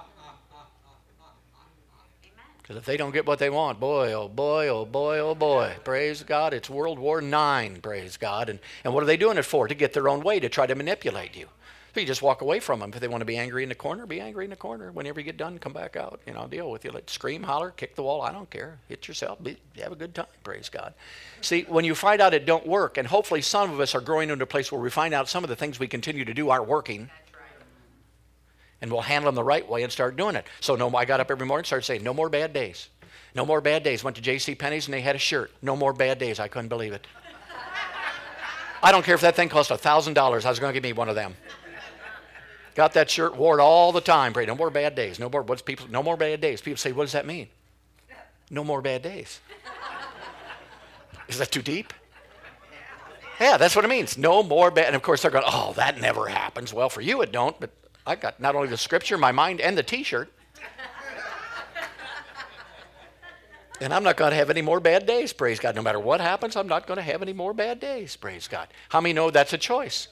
Because 2.62 2.76
if 2.76 2.86
they 2.86 2.98
don't 2.98 3.14
get 3.14 3.26
what 3.26 3.40
they 3.40 3.50
want, 3.50 3.80
boy, 3.80 4.12
oh 4.12 4.28
boy, 4.28 4.68
oh 4.68 4.84
boy, 4.84 5.20
oh 5.20 5.34
boy, 5.34 5.74
praise 5.86 6.22
God, 6.22 6.54
it's 6.54 6.70
World 6.70 7.00
War 7.00 7.20
IX, 7.20 7.80
praise 7.80 8.18
God. 8.18 8.50
And, 8.50 8.60
and 8.84 8.94
what 8.94 9.02
are 9.02 9.06
they 9.06 9.16
doing 9.16 9.38
it 9.38 9.46
for? 9.46 9.70
To 9.70 9.74
get 9.74 9.94
their 9.94 10.10
own 10.10 10.22
way, 10.22 10.42
to 10.42 10.50
try 10.50 10.68
to 10.68 10.76
manipulate 10.76 11.34
you. 11.38 11.48
So 11.96 12.02
you 12.02 12.06
just 12.06 12.22
walk 12.22 12.42
away 12.42 12.60
from 12.60 12.82
them. 12.82 12.92
If 12.94 13.00
they 13.00 13.08
want 13.08 13.22
to 13.22 13.26
be 13.26 13.38
angry 13.38 13.64
in 13.64 13.70
the 13.70 13.76
corner, 13.76 14.06
be 14.06 14.20
angry 14.20 14.44
in 14.44 14.50
the 14.50 14.58
corner. 14.58 14.92
Whenever 14.92 15.22
you 15.22 15.24
get 15.24 15.38
done, 15.38 15.58
come 15.60 15.72
back 15.72 15.96
out. 15.96 16.20
You 16.28 16.34
know, 16.34 16.42
I'll 16.42 16.48
deal 16.50 16.70
with 16.70 16.84
you. 16.84 16.92
Like 16.92 17.10
scream, 17.10 17.42
holler, 17.42 17.72
kick 17.72 17.96
the 17.96 18.04
wall. 18.04 18.22
I 18.22 18.34
don't 18.34 18.50
care. 18.50 18.78
Hit 18.90 19.08
yourself. 19.08 19.42
Be, 19.42 19.58
have 19.82 19.94
a 19.94 19.96
good 19.96 20.14
time. 20.14 20.28
Praise 20.44 20.68
God. 20.68 20.94
See, 21.40 21.64
when 21.70 21.86
you 21.86 21.96
find 21.96 22.22
out 22.22 22.34
it 22.34 22.46
don't 22.46 22.68
work, 22.68 22.98
and 22.98 23.08
hopefully 23.08 23.42
some 23.42 23.72
of 23.72 23.80
us 23.80 23.96
are 23.96 24.02
growing 24.02 24.30
into 24.30 24.44
a 24.44 24.48
place 24.48 24.72
where 24.74 24.82
we 24.82 24.90
find 24.90 25.14
out 25.14 25.30
some 25.30 25.46
of 25.46 25.50
the 25.50 25.56
things 25.56 25.80
we 25.80 25.88
continue 25.88 26.26
to 26.26 26.34
do 26.34 26.50
aren't 26.50 26.68
working 26.68 27.10
and 28.81 28.91
we'll 28.91 29.01
handle 29.01 29.27
them 29.27 29.36
the 29.36 29.43
right 29.43 29.67
way 29.67 29.84
and 29.84 29.91
start 29.91 30.15
doing 30.15 30.36
it. 30.36 30.46
So 30.62 30.75
no, 30.75 30.93
I 30.96 31.05
got 31.05 31.19
up 31.19 31.31
every 31.31 31.46
morning 31.46 31.62
and 31.62 31.67
started 31.67 31.86
saying, 31.86 32.03
no 32.03 32.13
more 32.13 32.29
bad 32.29 32.53
days. 32.53 32.89
No 33.36 33.46
more 33.46 33.62
bad 33.62 33.84
days. 33.84 34.03
Went 34.03 34.15
to 34.15 34.22
J.C. 34.22 34.55
Penney's 34.55 34.88
and 34.88 34.93
they 34.93 35.01
had 35.01 35.15
a 35.15 35.19
shirt. 35.19 35.51
No 35.62 35.75
more 35.75 35.93
bad 35.93 36.19
days. 36.19 36.39
I 36.39 36.48
couldn't 36.48 36.69
believe 36.69 36.93
it. 36.93 37.05
I 38.81 38.92
don't 38.92 39.03
care 39.03 39.16
if 39.16 39.22
that 39.22 39.35
thing 39.35 39.50
cost 39.50 39.72
$1,000. 39.72 40.18
I 40.18 40.50
was 40.50 40.59
going 40.59 40.72
to 40.72 40.74
give 40.74 40.83
me 40.83 40.94
one 40.94 41.09
of 41.09 41.16
them. 41.16 41.35
Got 42.75 42.94
that 42.94 43.09
shirt, 43.09 43.35
wore 43.35 43.57
it 43.57 43.61
all 43.61 43.92
the 43.92 44.01
time. 44.01 44.33
Pray, 44.33 44.46
no 44.46 44.55
more 44.55 44.70
bad 44.70 44.94
days. 44.94 45.18
No 45.18 45.29
more, 45.29 45.42
what's 45.42 45.63
people, 45.63 45.87
no 45.90 46.03
more 46.03 46.16
bad 46.16 46.42
days. 46.42 46.61
People 46.61 46.77
say, 46.77 46.92
what 46.92 47.05
does 47.05 47.13
that 47.13 47.25
mean? 47.25 47.48
No 48.51 48.63
more 48.63 48.83
bad 48.83 49.01
days. 49.01 49.40
Is 51.27 51.40
that 51.40 51.51
too 51.51 51.63
deep? 51.63 51.92
Yeah, 53.40 53.57
that's 53.57 53.75
what 53.75 53.83
it 53.83 53.87
means. 53.87 54.18
No 54.18 54.44
more 54.44 54.70
bad. 54.72 54.85
And 54.85 54.96
of 54.96 55.01
course, 55.01 55.24
they're 55.24 55.31
going, 55.31 55.44
oh, 55.48 55.74
that 55.75 56.00
never 56.00 56.27
happens. 56.27 56.72
Well, 56.72 56.90
for 56.90 57.01
you, 57.01 57.22
it 57.22 57.31
don't. 57.31 57.59
But 57.59 57.72
I 58.07 58.15
got 58.15 58.39
not 58.39 58.55
only 58.55 58.70
the 58.70 58.77
scripture, 58.77 59.17
my 59.17 59.33
mind, 59.33 59.59
and 59.59 59.77
the 59.77 59.83
T-shirt. 59.83 60.31
And 63.79 63.93
I'm 63.93 64.03
not 64.03 64.17
going 64.17 64.31
to 64.31 64.37
have 64.37 64.50
any 64.50 64.63
more 64.63 64.79
bad 64.79 65.05
days, 65.05 65.33
praise 65.33 65.59
God. 65.59 65.75
No 65.75 65.83
matter 65.83 66.00
what 66.00 66.20
happens, 66.20 66.55
I'm 66.55 66.67
not 66.67 66.87
going 66.87 66.98
to 66.98 67.03
have 67.03 67.22
any 67.22 67.33
more 67.33 67.53
bad 67.53 67.79
days, 67.79 68.15
praise 68.15 68.48
God. 68.48 68.70
How 68.89 69.00
many 69.00 69.13
know 69.13 69.29
that's 69.29 69.53
a 69.53 69.57
choice? 69.57 70.07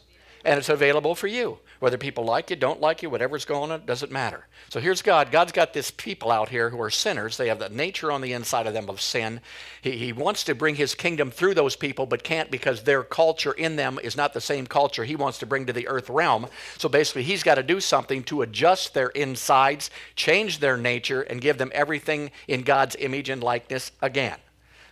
And 0.46 0.60
it's 0.60 0.70
available 0.70 1.16
for 1.16 1.26
you. 1.26 1.58
Whether 1.80 1.98
people 1.98 2.24
like 2.24 2.52
you, 2.52 2.56
don't 2.56 2.80
like 2.80 3.02
you, 3.02 3.10
whatever's 3.10 3.46
going 3.46 3.72
on, 3.72 3.84
doesn't 3.88 4.12
matter. 4.12 4.46
So 4.70 4.80
here's 4.80 5.02
God. 5.02 5.32
God's 5.32 5.52
got 5.52 5.74
this 5.74 5.90
people 5.90 6.32
out 6.32 6.50
here 6.50 6.70
who 6.70 6.80
are 6.82 6.92
sinners. 6.92 7.36
They 7.36 7.48
have 7.48 7.58
the 7.58 7.70
nature 7.70 8.12
on 8.12 8.22
the 8.22 8.32
inside 8.32 8.68
of 8.68 8.76
them 8.76 8.88
of 8.88 9.02
sin. 9.02 9.42
He, 9.82 9.98
he 9.98 10.14
wants 10.14 10.44
to 10.44 10.54
bring 10.54 10.76
his 10.76 10.94
kingdom 10.94 11.32
through 11.32 11.56
those 11.56 11.76
people, 11.76 12.06
but 12.06 12.24
can't 12.24 12.52
because 12.52 12.84
their 12.84 13.04
culture 13.04 13.54
in 13.54 13.76
them 13.76 14.00
is 14.04 14.16
not 14.16 14.34
the 14.34 14.40
same 14.40 14.68
culture 14.68 15.04
he 15.04 15.16
wants 15.16 15.40
to 15.40 15.48
bring 15.48 15.66
to 15.66 15.74
the 15.74 15.88
earth 15.88 16.12
realm. 16.12 16.46
So 16.78 16.88
basically, 16.90 17.24
he's 17.24 17.42
got 17.42 17.56
to 17.56 17.64
do 17.64 17.80
something 17.80 18.24
to 18.26 18.44
adjust 18.44 18.94
their 18.94 19.10
insides, 19.10 19.90
change 20.16 20.60
their 20.60 20.78
nature, 20.78 21.24
and 21.24 21.42
give 21.42 21.58
them 21.58 21.72
everything 21.74 22.30
in 22.48 22.62
God's 22.62 22.96
image 23.00 23.30
and 23.30 23.44
likeness 23.44 23.92
again. 24.00 24.38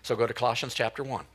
So 0.01 0.15
go 0.15 0.25
to 0.25 0.33
Colossians 0.33 0.73
chapter 0.73 1.03
1. 1.03 1.25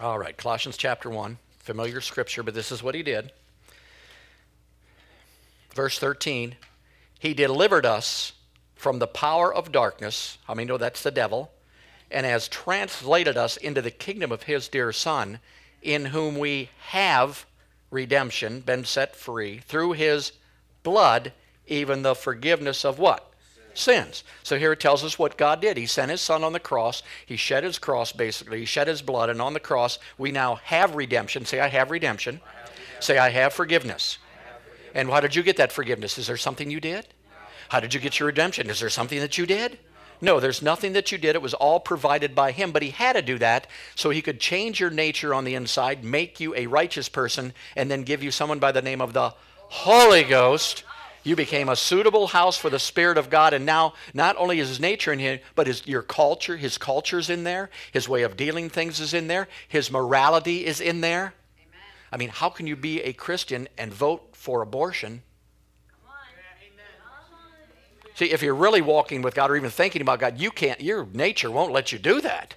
All 0.00 0.16
right, 0.16 0.36
Colossians 0.36 0.76
chapter 0.76 1.10
1, 1.10 1.38
familiar 1.58 2.00
scripture, 2.00 2.44
but 2.44 2.54
this 2.54 2.70
is 2.70 2.84
what 2.84 2.94
he 2.94 3.02
did. 3.02 3.32
Verse 5.74 5.98
13 5.98 6.54
He 7.18 7.34
delivered 7.34 7.84
us 7.84 8.32
from 8.76 9.00
the 9.00 9.08
power 9.08 9.52
of 9.52 9.72
darkness. 9.72 10.38
How 10.44 10.54
many 10.54 10.68
know 10.68 10.78
that's 10.78 11.02
the 11.02 11.10
devil? 11.10 11.50
And 12.12 12.24
has 12.24 12.46
translated 12.46 13.36
us 13.36 13.56
into 13.56 13.82
the 13.82 13.90
kingdom 13.90 14.30
of 14.30 14.44
his 14.44 14.68
dear 14.68 14.92
Son, 14.92 15.40
in 15.82 16.06
whom 16.06 16.38
we 16.38 16.70
have 16.90 17.44
redemption, 17.90 18.60
been 18.60 18.84
set 18.84 19.16
free, 19.16 19.58
through 19.58 19.94
his 19.94 20.30
blood, 20.84 21.32
even 21.66 22.02
the 22.02 22.14
forgiveness 22.14 22.84
of 22.84 23.00
what? 23.00 23.32
Sins. 23.78 24.24
So 24.42 24.58
here 24.58 24.72
it 24.72 24.80
tells 24.80 25.04
us 25.04 25.18
what 25.18 25.38
God 25.38 25.60
did. 25.60 25.76
He 25.76 25.86
sent 25.86 26.10
his 26.10 26.20
son 26.20 26.44
on 26.44 26.52
the 26.52 26.60
cross. 26.60 27.02
He 27.24 27.36
shed 27.36 27.64
his 27.64 27.78
cross, 27.78 28.12
basically. 28.12 28.60
He 28.60 28.64
shed 28.64 28.88
his 28.88 29.02
blood, 29.02 29.30
and 29.30 29.40
on 29.40 29.54
the 29.54 29.60
cross, 29.60 29.98
we 30.16 30.32
now 30.32 30.56
have 30.56 30.96
redemption. 30.96 31.44
Say, 31.44 31.60
I 31.60 31.68
have 31.68 31.90
redemption. 31.90 32.40
I 32.44 32.48
have 32.48 32.68
redemption. 32.70 33.02
Say, 33.02 33.18
I 33.18 33.30
have 33.30 33.52
forgiveness. 33.52 34.18
I 34.22 34.52
have 34.52 34.62
forgiveness. 34.62 34.92
And 34.94 35.10
how 35.10 35.20
did 35.20 35.34
you 35.34 35.42
get 35.42 35.56
that 35.56 35.72
forgiveness? 35.72 36.18
Is 36.18 36.26
there 36.26 36.36
something 36.36 36.70
you 36.70 36.80
did? 36.80 37.06
How 37.68 37.80
did 37.80 37.94
you 37.94 38.00
get 38.00 38.18
your 38.18 38.26
redemption? 38.26 38.70
Is 38.70 38.80
there 38.80 38.90
something 38.90 39.20
that 39.20 39.38
you 39.38 39.46
did? 39.46 39.78
No, 40.20 40.40
there's 40.40 40.62
nothing 40.62 40.94
that 40.94 41.12
you 41.12 41.18
did. 41.18 41.36
It 41.36 41.42
was 41.42 41.54
all 41.54 41.78
provided 41.78 42.34
by 42.34 42.50
Him. 42.50 42.72
But 42.72 42.82
He 42.82 42.90
had 42.90 43.12
to 43.12 43.22
do 43.22 43.38
that 43.38 43.66
so 43.94 44.10
He 44.10 44.22
could 44.22 44.40
change 44.40 44.80
your 44.80 44.90
nature 44.90 45.32
on 45.32 45.44
the 45.44 45.54
inside, 45.54 46.02
make 46.02 46.40
you 46.40 46.54
a 46.54 46.66
righteous 46.66 47.08
person, 47.08 47.52
and 47.76 47.90
then 47.90 48.02
give 48.02 48.22
you 48.22 48.30
someone 48.30 48.58
by 48.58 48.72
the 48.72 48.82
name 48.82 49.00
of 49.00 49.12
the 49.12 49.34
Holy 49.68 50.24
Ghost 50.24 50.82
you 51.28 51.36
became 51.36 51.68
a 51.68 51.76
suitable 51.76 52.28
house 52.28 52.56
for 52.56 52.70
the 52.70 52.78
Spirit 52.78 53.18
of 53.18 53.28
God, 53.28 53.52
and 53.52 53.66
now 53.66 53.92
not 54.14 54.36
only 54.38 54.60
is 54.60 54.68
His 54.68 54.80
nature 54.80 55.12
in 55.12 55.18
here, 55.18 55.40
but 55.54 55.66
his, 55.66 55.86
your 55.86 56.02
culture, 56.02 56.56
His 56.56 56.78
culture's 56.78 57.28
in 57.28 57.44
there, 57.44 57.68
His 57.92 58.08
way 58.08 58.22
of 58.22 58.36
dealing 58.36 58.70
things 58.70 58.98
is 58.98 59.12
in 59.12 59.28
there, 59.28 59.46
His 59.68 59.90
morality 59.90 60.64
is 60.64 60.80
in 60.80 61.02
there. 61.02 61.34
Amen. 61.60 61.80
I 62.10 62.16
mean, 62.16 62.30
how 62.30 62.48
can 62.48 62.66
you 62.66 62.76
be 62.76 63.02
a 63.02 63.12
Christian 63.12 63.68
and 63.76 63.92
vote 63.92 64.30
for 64.32 64.62
abortion? 64.62 65.22
See, 68.14 68.32
if 68.32 68.42
you're 68.42 68.54
really 68.54 68.82
walking 68.82 69.22
with 69.22 69.36
God 69.36 69.48
or 69.48 69.56
even 69.56 69.70
thinking 69.70 70.02
about 70.02 70.18
God, 70.18 70.40
you 70.40 70.50
can't, 70.50 70.80
your 70.80 71.06
nature 71.12 71.52
won't 71.52 71.72
let 71.72 71.92
you 71.92 72.00
do 72.00 72.20
that. 72.22 72.56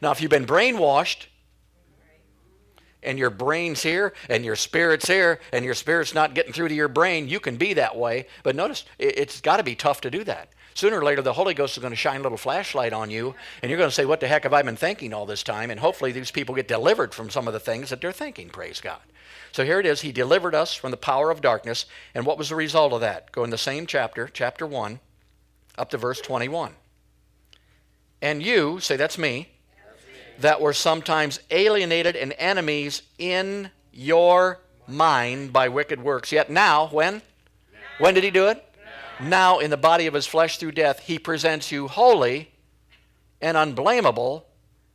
Now, 0.00 0.10
if 0.10 0.22
you've 0.22 0.30
been 0.30 0.46
brainwashed, 0.46 1.26
and 3.02 3.18
your 3.18 3.30
brain's 3.30 3.82
here 3.82 4.12
and 4.28 4.44
your 4.44 4.56
spirit's 4.56 5.08
here 5.08 5.40
and 5.52 5.64
your 5.64 5.74
spirit's 5.74 6.14
not 6.14 6.34
getting 6.34 6.52
through 6.52 6.68
to 6.68 6.74
your 6.74 6.88
brain, 6.88 7.28
you 7.28 7.40
can 7.40 7.56
be 7.56 7.74
that 7.74 7.96
way. 7.96 8.26
But 8.42 8.56
notice, 8.56 8.84
it's 8.98 9.40
got 9.40 9.56
to 9.56 9.62
be 9.62 9.74
tough 9.74 10.00
to 10.02 10.10
do 10.10 10.24
that. 10.24 10.50
Sooner 10.74 10.98
or 10.98 11.04
later, 11.04 11.20
the 11.20 11.34
Holy 11.34 11.54
Ghost 11.54 11.76
is 11.76 11.82
going 11.82 11.92
to 11.92 11.96
shine 11.96 12.20
a 12.20 12.22
little 12.22 12.38
flashlight 12.38 12.92
on 12.92 13.10
you, 13.10 13.34
and 13.60 13.68
you're 13.68 13.78
going 13.78 13.90
to 13.90 13.94
say, 13.94 14.06
What 14.06 14.20
the 14.20 14.28
heck 14.28 14.44
have 14.44 14.54
I 14.54 14.62
been 14.62 14.76
thinking 14.76 15.12
all 15.12 15.26
this 15.26 15.42
time? 15.42 15.70
And 15.70 15.78
hopefully, 15.78 16.12
these 16.12 16.30
people 16.30 16.54
get 16.54 16.68
delivered 16.68 17.12
from 17.12 17.28
some 17.28 17.46
of 17.46 17.52
the 17.52 17.60
things 17.60 17.90
that 17.90 18.00
they're 18.00 18.12
thinking, 18.12 18.48
praise 18.48 18.80
God. 18.80 19.00
So 19.52 19.64
here 19.66 19.80
it 19.80 19.86
is. 19.86 20.00
He 20.00 20.12
delivered 20.12 20.54
us 20.54 20.74
from 20.74 20.90
the 20.90 20.96
power 20.96 21.30
of 21.30 21.42
darkness. 21.42 21.84
And 22.14 22.24
what 22.24 22.38
was 22.38 22.48
the 22.48 22.56
result 22.56 22.94
of 22.94 23.02
that? 23.02 23.32
Go 23.32 23.44
in 23.44 23.50
the 23.50 23.58
same 23.58 23.86
chapter, 23.86 24.28
chapter 24.32 24.66
1, 24.66 24.98
up 25.76 25.90
to 25.90 25.98
verse 25.98 26.22
21. 26.22 26.72
And 28.22 28.42
you, 28.42 28.80
say 28.80 28.96
that's 28.96 29.18
me, 29.18 29.48
that 30.42 30.60
were 30.60 30.72
sometimes 30.72 31.40
alienated 31.50 32.16
and 32.16 32.34
enemies 32.36 33.02
in 33.18 33.70
your 33.92 34.60
mind 34.88 35.52
by 35.52 35.68
wicked 35.68 36.02
works. 36.02 36.32
Yet 36.32 36.50
now, 36.50 36.88
when? 36.88 37.22
When 37.98 38.14
did 38.14 38.24
he 38.24 38.30
do 38.30 38.48
it? 38.48 38.64
Now, 39.20 39.60
in 39.60 39.70
the 39.70 39.76
body 39.76 40.06
of 40.06 40.14
his 40.14 40.26
flesh 40.26 40.58
through 40.58 40.72
death, 40.72 41.00
he 41.00 41.18
presents 41.18 41.70
you 41.70 41.86
holy 41.86 42.50
and 43.40 43.56
unblameable 43.56 44.44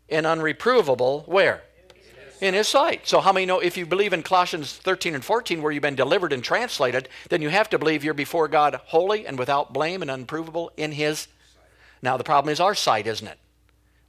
and 0.09 0.25
unreprovable. 0.25 1.25
Where? 1.27 1.63
In 2.41 2.53
his 2.53 2.67
sight. 2.67 3.07
So, 3.07 3.21
how 3.21 3.31
many 3.31 3.45
know 3.45 3.59
if 3.59 3.77
you 3.77 3.85
believe 3.85 4.11
in 4.11 4.23
Colossians 4.23 4.73
13 4.73 5.15
and 5.15 5.23
14, 5.23 5.61
where 5.61 5.71
you've 5.71 5.81
been 5.81 5.95
delivered 5.95 6.33
and 6.33 6.43
translated, 6.43 7.07
then 7.29 7.41
you 7.41 7.49
have 7.49 7.69
to 7.69 7.79
believe 7.79 8.03
you're 8.03 8.13
before 8.13 8.49
God 8.49 8.79
holy 8.87 9.25
and 9.25 9.39
without 9.39 9.73
blame 9.73 10.01
and 10.01 10.11
unprovable 10.11 10.71
in 10.75 10.91
his. 10.91 11.27
Now, 12.01 12.17
the 12.17 12.23
problem 12.25 12.51
is 12.51 12.59
our 12.59 12.75
sight, 12.75 13.07
isn't 13.07 13.27
it? 13.27 13.39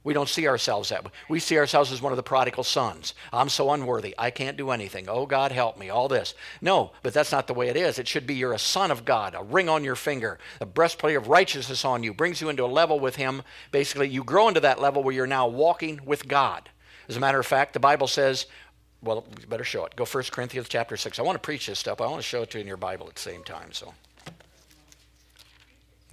We 0.03 0.13
don't 0.13 0.29
see 0.29 0.47
ourselves 0.47 0.89
that 0.89 1.03
way. 1.03 1.11
We 1.27 1.39
see 1.39 1.57
ourselves 1.57 1.91
as 1.91 2.01
one 2.01 2.13
of 2.13 2.17
the 2.17 2.23
prodigal 2.23 2.63
sons. 2.63 3.13
I'm 3.33 3.49
so 3.49 3.71
unworthy. 3.71 4.15
I 4.17 4.31
can't 4.31 4.55
do 4.55 4.71
anything. 4.71 5.07
Oh, 5.09 5.25
God, 5.25 5.51
help 5.51 5.77
me. 5.77 5.89
All 5.89 6.07
this. 6.07 6.35
No, 6.61 6.91
but 7.03 7.13
that's 7.13 7.33
not 7.33 7.47
the 7.47 7.53
way 7.53 7.67
it 7.67 7.75
is. 7.75 7.99
It 7.99 8.07
should 8.07 8.25
be 8.25 8.35
you're 8.35 8.53
a 8.53 8.59
son 8.59 8.91
of 8.91 9.03
God, 9.03 9.35
a 9.37 9.43
ring 9.43 9.67
on 9.67 9.83
your 9.83 9.97
finger, 9.97 10.39
a 10.61 10.65
breastplate 10.65 11.17
of 11.17 11.27
righteousness 11.27 11.83
on 11.83 12.03
you, 12.03 12.13
brings 12.13 12.39
you 12.39 12.47
into 12.47 12.63
a 12.63 12.67
level 12.67 12.99
with 12.99 13.17
Him. 13.17 13.41
Basically, 13.71 14.07
you 14.07 14.23
grow 14.23 14.47
into 14.47 14.61
that 14.61 14.79
level 14.79 15.03
where 15.03 15.13
you're 15.13 15.27
now 15.27 15.47
walking 15.47 15.99
with 16.05 16.29
God. 16.29 16.69
As 17.09 17.17
a 17.17 17.19
matter 17.19 17.39
of 17.39 17.45
fact, 17.45 17.73
the 17.73 17.79
Bible 17.79 18.07
says, 18.07 18.45
well, 19.01 19.25
you 19.39 19.47
better 19.47 19.63
show 19.65 19.85
it. 19.85 19.95
Go 19.97 20.05
1 20.05 20.23
Corinthians 20.31 20.69
chapter 20.69 20.95
6. 20.95 21.19
I 21.19 21.23
want 21.23 21.35
to 21.35 21.39
preach 21.39 21.67
this 21.67 21.79
stuff. 21.79 21.99
I 21.99 22.05
want 22.05 22.17
to 22.17 22.27
show 22.27 22.43
it 22.43 22.51
to 22.51 22.57
you 22.57 22.61
in 22.61 22.67
your 22.67 22.77
Bible 22.77 23.07
at 23.07 23.15
the 23.15 23.21
same 23.21 23.43
time. 23.43 23.73
So, 23.73 23.93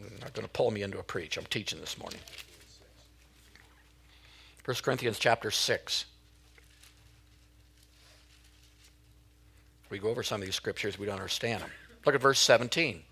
I'm 0.00 0.18
not 0.20 0.32
going 0.34 0.46
to 0.46 0.52
pull 0.52 0.72
me 0.72 0.82
into 0.82 0.98
a 0.98 1.02
preach. 1.04 1.36
I'm 1.36 1.46
teaching 1.46 1.80
this 1.80 1.98
morning. 1.98 2.20
1 4.66 4.76
Corinthians 4.82 5.20
chapter 5.20 5.48
6. 5.52 6.06
We 9.90 10.00
go 10.00 10.08
over 10.08 10.24
some 10.24 10.40
of 10.40 10.44
these 10.44 10.56
scriptures, 10.56 10.98
we 10.98 11.06
don't 11.06 11.14
understand 11.14 11.62
them. 11.62 11.70
Look 12.04 12.16
at 12.16 12.20
verse 12.20 12.40
17. 12.40 13.04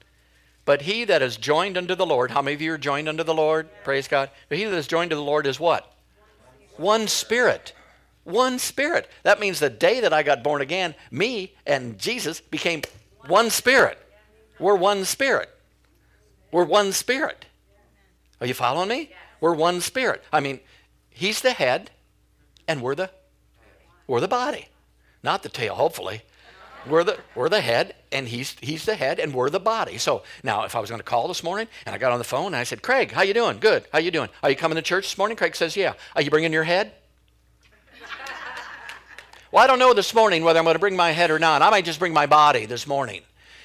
But 0.65 0.83
he 0.83 1.05
that 1.05 1.23
is 1.23 1.37
joined 1.37 1.79
unto 1.79 1.95
the 1.95 2.05
Lord, 2.05 2.33
how 2.33 2.43
many 2.43 2.57
of 2.57 2.61
you 2.61 2.73
are 2.73 2.79
joined 2.79 3.09
unto 3.09 3.23
the 3.23 3.35
Lord? 3.35 3.69
Praise 3.85 4.09
God. 4.09 4.31
But 4.49 4.59
he 4.59 4.65
that 4.65 4.75
is 4.75 4.89
joined 4.89 5.11
to 5.11 5.17
the 5.17 5.23
Lord 5.23 5.47
is 5.47 5.61
what? 5.61 5.95
One 6.77 7.07
spirit. 7.07 7.73
One 8.25 8.59
spirit. 8.59 9.09
That 9.23 9.39
means 9.39 9.61
the 9.61 9.71
day 9.71 10.01
that 10.01 10.13
I 10.13 10.25
got 10.25 10.43
born 10.43 10.61
again, 10.61 10.97
me 11.13 11.55
and 11.65 12.01
Jesus 12.01 12.41
became 12.41 12.83
one 13.29 13.49
spirit. 13.49 13.99
We're 14.59 14.75
one 14.75 15.05
spirit. 15.05 15.51
We're 16.51 16.65
one 16.65 16.91
spirit. 16.91 17.45
Are 18.41 18.47
you 18.49 18.55
following 18.55 18.89
me? 18.89 19.13
We're 19.41 19.55
one 19.55 19.81
spirit. 19.81 20.25
I 20.33 20.41
mean, 20.41 20.59
He's 21.15 21.41
the 21.41 21.53
head, 21.53 21.93
and 22.67 22.83
we're 22.83 22.97
the 22.97 23.09
we're 24.09 24.21
the 24.21 24.29
body, 24.29 24.67
not 25.23 25.45
the 25.45 25.49
tail. 25.49 25.77
Hopefully, 25.77 26.23
we're 26.89 27.05
the 27.05 27.19
we're 27.37 27.49
the 27.49 27.61
head, 27.61 27.95
and 28.11 28.27
he's 28.27 28.57
he's 28.61 28.85
the 28.85 28.97
head, 28.97 29.21
and 29.21 29.33
we're 29.33 29.49
the 29.49 29.61
body. 29.61 29.97
So 29.97 30.25
now, 30.43 30.65
if 30.65 30.75
I 30.75 30.81
was 30.81 30.91
going 30.91 30.99
to 30.99 31.05
call 31.05 31.29
this 31.29 31.45
morning, 31.45 31.69
and 31.87 31.95
I 31.95 31.99
got 31.99 32.11
on 32.11 32.19
the 32.19 32.25
phone, 32.25 32.47
and 32.47 32.57
I 32.57 32.65
said, 32.65 32.83
"Craig, 32.83 33.13
how 33.13 33.23
you 33.23 33.33
doing? 33.33 33.61
Good. 33.61 33.87
How 33.93 34.01
you 34.01 34.11
doing? 34.11 34.29
Are 34.43 34.51
you 34.51 34.57
coming 34.57 34.75
to 34.75 34.83
church 34.83 35.05
this 35.05 35.17
morning?" 35.17 35.37
Craig 35.37 35.55
says, 35.55 35.77
"Yeah." 35.77 35.95
Are 36.17 36.21
you 36.21 36.31
bringing 36.31 36.53
your 36.53 36.65
head? 36.65 36.93
well, 39.53 39.63
I 39.63 39.69
don't 39.69 39.79
know 39.79 39.95
this 39.95 40.13
morning 40.15 40.43
whether 40.43 40.59
I'm 40.59 40.65
going 40.65 40.75
to 40.75 40.81
bring 40.81 40.97
my 40.97 41.13
head 41.13 41.31
or 41.31 41.39
not. 41.39 41.63
I 41.63 41.71
might 41.71 41.85
just 41.85 42.01
bring 42.01 42.13
my 42.13 42.27
body 42.27 42.67
this 42.67 42.89
morning. 42.89 43.23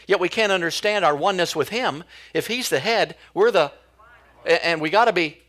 Yet 0.08 0.20
we 0.20 0.30
can't 0.30 0.52
understand 0.52 1.04
our 1.04 1.16
oneness 1.16 1.56
with 1.56 1.70
Him. 1.70 2.04
If 2.36 2.46
He's 2.46 2.70
the 2.70 2.80
head, 2.80 3.16
we're 3.34 3.50
the, 3.50 3.72
and 4.46 4.82
we 4.82 4.92
got 4.92 5.06
to 5.06 5.14
be 5.14 5.42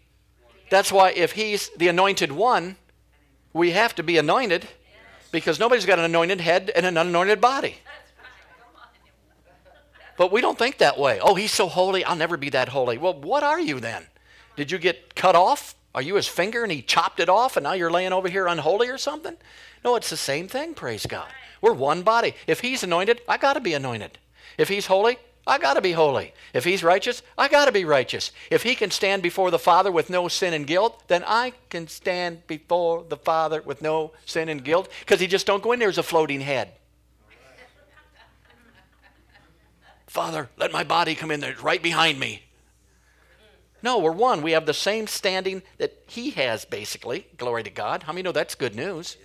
that's 0.70 0.90
why 0.90 1.10
if 1.10 1.32
he's 1.32 1.68
the 1.76 1.88
anointed 1.88 2.32
one, 2.32 2.76
we 3.52 3.72
have 3.72 3.94
to 3.96 4.02
be 4.02 4.16
anointed 4.16 4.66
because 5.32 5.58
nobody's 5.58 5.84
got 5.84 5.98
an 5.98 6.04
anointed 6.04 6.40
head 6.40 6.70
and 6.74 6.86
an 6.86 6.96
unanointed 6.96 7.40
body. 7.40 7.76
But 10.16 10.30
we 10.30 10.40
don't 10.40 10.58
think 10.58 10.78
that 10.78 10.98
way. 10.98 11.18
Oh, 11.20 11.34
he's 11.34 11.50
so 11.50 11.66
holy, 11.66 12.04
I'll 12.04 12.16
never 12.16 12.36
be 12.36 12.50
that 12.50 12.68
holy. 12.68 12.98
Well, 12.98 13.14
what 13.14 13.42
are 13.42 13.58
you 13.60 13.80
then? 13.80 14.06
Did 14.56 14.70
you 14.70 14.78
get 14.78 15.14
cut 15.14 15.34
off? 15.34 15.74
Are 15.94 16.02
you 16.02 16.14
his 16.14 16.28
finger 16.28 16.62
and 16.62 16.70
he 16.70 16.82
chopped 16.82 17.20
it 17.20 17.28
off 17.28 17.56
and 17.56 17.64
now 17.64 17.72
you're 17.72 17.90
laying 17.90 18.12
over 18.12 18.28
here 18.28 18.46
unholy 18.46 18.88
or 18.88 18.98
something? 18.98 19.36
No, 19.84 19.96
it's 19.96 20.10
the 20.10 20.16
same 20.16 20.46
thing, 20.46 20.74
praise 20.74 21.06
God. 21.06 21.28
We're 21.60 21.72
one 21.72 22.02
body. 22.02 22.34
If 22.46 22.60
he's 22.60 22.82
anointed, 22.82 23.22
I 23.28 23.38
got 23.38 23.54
to 23.54 23.60
be 23.60 23.74
anointed. 23.74 24.18
If 24.58 24.68
he's 24.68 24.86
holy, 24.86 25.18
I 25.50 25.58
got 25.58 25.74
to 25.74 25.80
be 25.80 25.90
holy. 25.90 26.32
If 26.54 26.62
he's 26.62 26.84
righteous, 26.84 27.24
I 27.36 27.48
got 27.48 27.64
to 27.64 27.72
be 27.72 27.84
righteous. 27.84 28.30
If 28.52 28.62
he 28.62 28.76
can 28.76 28.92
stand 28.92 29.20
before 29.20 29.50
the 29.50 29.58
Father 29.58 29.90
with 29.90 30.08
no 30.08 30.28
sin 30.28 30.54
and 30.54 30.64
guilt, 30.64 31.02
then 31.08 31.24
I 31.26 31.54
can 31.70 31.88
stand 31.88 32.46
before 32.46 33.02
the 33.08 33.16
Father 33.16 33.60
with 33.60 33.82
no 33.82 34.12
sin 34.26 34.48
and 34.48 34.62
guilt 34.62 34.88
because 35.00 35.18
he 35.18 35.26
just 35.26 35.48
don't 35.48 35.60
go 35.60 35.72
in 35.72 35.80
there 35.80 35.88
as 35.88 35.98
a 35.98 36.04
floating 36.04 36.40
head. 36.40 36.70
Father, 40.06 40.48
let 40.56 40.70
my 40.70 40.84
body 40.84 41.16
come 41.16 41.32
in 41.32 41.40
there 41.40 41.56
right 41.60 41.82
behind 41.82 42.20
me. 42.20 42.44
No, 43.82 43.98
we're 43.98 44.12
one. 44.12 44.42
We 44.42 44.52
have 44.52 44.66
the 44.66 44.74
same 44.74 45.08
standing 45.08 45.62
that 45.78 45.98
he 46.06 46.30
has, 46.30 46.64
basically. 46.64 47.26
Glory 47.38 47.64
to 47.64 47.70
God. 47.70 48.04
How 48.04 48.12
many 48.12 48.22
know 48.22 48.30
that's 48.30 48.54
good 48.54 48.76
news? 48.76 49.16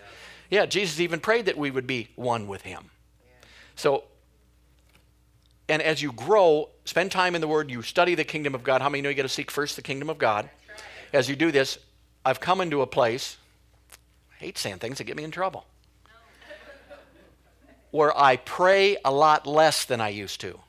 Yeah, 0.50 0.66
Jesus 0.66 1.00
even 1.00 1.20
prayed 1.20 1.46
that 1.46 1.58
we 1.58 1.70
would 1.70 1.86
be 1.86 2.10
one 2.16 2.48
with 2.48 2.64
him. 2.64 2.90
So 3.76 4.06
and 5.68 5.82
as 5.82 6.02
you 6.02 6.12
grow, 6.12 6.70
spend 6.86 7.12
time 7.12 7.36
in 7.36 7.42
the 7.42 7.48
Word, 7.48 7.72
you 7.72 7.82
study 7.82 8.16
the 8.16 8.24
kingdom 8.24 8.54
of 8.54 8.64
God. 8.64 8.82
How 8.82 8.90
many 8.90 9.02
know 9.02 9.10
you 9.10 9.16
got 9.16 9.24
to 9.24 9.30
seek 9.30 9.50
first 9.50 9.76
the 9.76 9.82
kingdom 9.82 10.10
of 10.10 10.18
God? 10.18 10.50
As 11.12 11.30
you 11.30 11.36
do 11.36 11.52
this, 11.52 11.80
I've 12.24 12.40
come 12.40 12.62
into 12.62 12.82
a 12.82 12.88
place, 12.88 13.38
I 14.32 14.44
hate 14.44 14.58
saying 14.58 14.80
things 14.80 14.98
that 14.98 15.06
get 15.06 15.16
me 15.16 15.24
in 15.24 15.32
trouble, 15.32 15.66
where 17.92 18.16
I 18.18 18.38
pray 18.38 18.98
a 19.04 19.12
lot 19.12 19.48
less 19.48 19.86
than 19.86 20.02
I 20.02 20.10
used 20.10 20.42
to. 20.42 20.60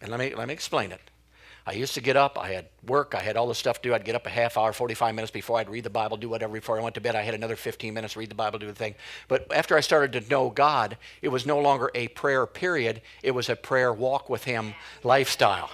And 0.00 0.10
let 0.10 0.20
me, 0.20 0.34
let 0.34 0.46
me 0.46 0.54
explain 0.54 0.92
it. 0.92 1.00
I 1.68 1.72
used 1.72 1.94
to 1.94 2.00
get 2.00 2.16
up, 2.16 2.38
I 2.38 2.52
had 2.52 2.66
work, 2.86 3.12
I 3.16 3.20
had 3.20 3.36
all 3.36 3.48
this 3.48 3.58
stuff 3.58 3.82
to 3.82 3.88
do. 3.88 3.94
I'd 3.94 4.04
get 4.04 4.14
up 4.14 4.24
a 4.24 4.30
half 4.30 4.56
hour, 4.56 4.72
45 4.72 5.16
minutes 5.16 5.32
before 5.32 5.58
I'd 5.58 5.68
read 5.68 5.82
the 5.82 5.90
Bible, 5.90 6.16
do 6.16 6.28
whatever 6.28 6.52
before 6.52 6.78
I 6.78 6.82
went 6.82 6.94
to 6.94 7.00
bed. 7.00 7.16
I 7.16 7.22
had 7.22 7.34
another 7.34 7.56
15 7.56 7.92
minutes, 7.92 8.16
read 8.16 8.30
the 8.30 8.36
Bible, 8.36 8.60
do 8.60 8.68
the 8.68 8.72
thing. 8.72 8.94
But 9.26 9.52
after 9.52 9.76
I 9.76 9.80
started 9.80 10.12
to 10.12 10.30
know 10.30 10.48
God, 10.48 10.96
it 11.22 11.28
was 11.28 11.44
no 11.44 11.58
longer 11.58 11.90
a 11.92 12.06
prayer 12.08 12.46
period, 12.46 13.02
it 13.24 13.32
was 13.32 13.48
a 13.48 13.56
prayer 13.56 13.92
walk 13.92 14.30
with 14.30 14.44
Him 14.44 14.74
lifestyle. 15.02 15.70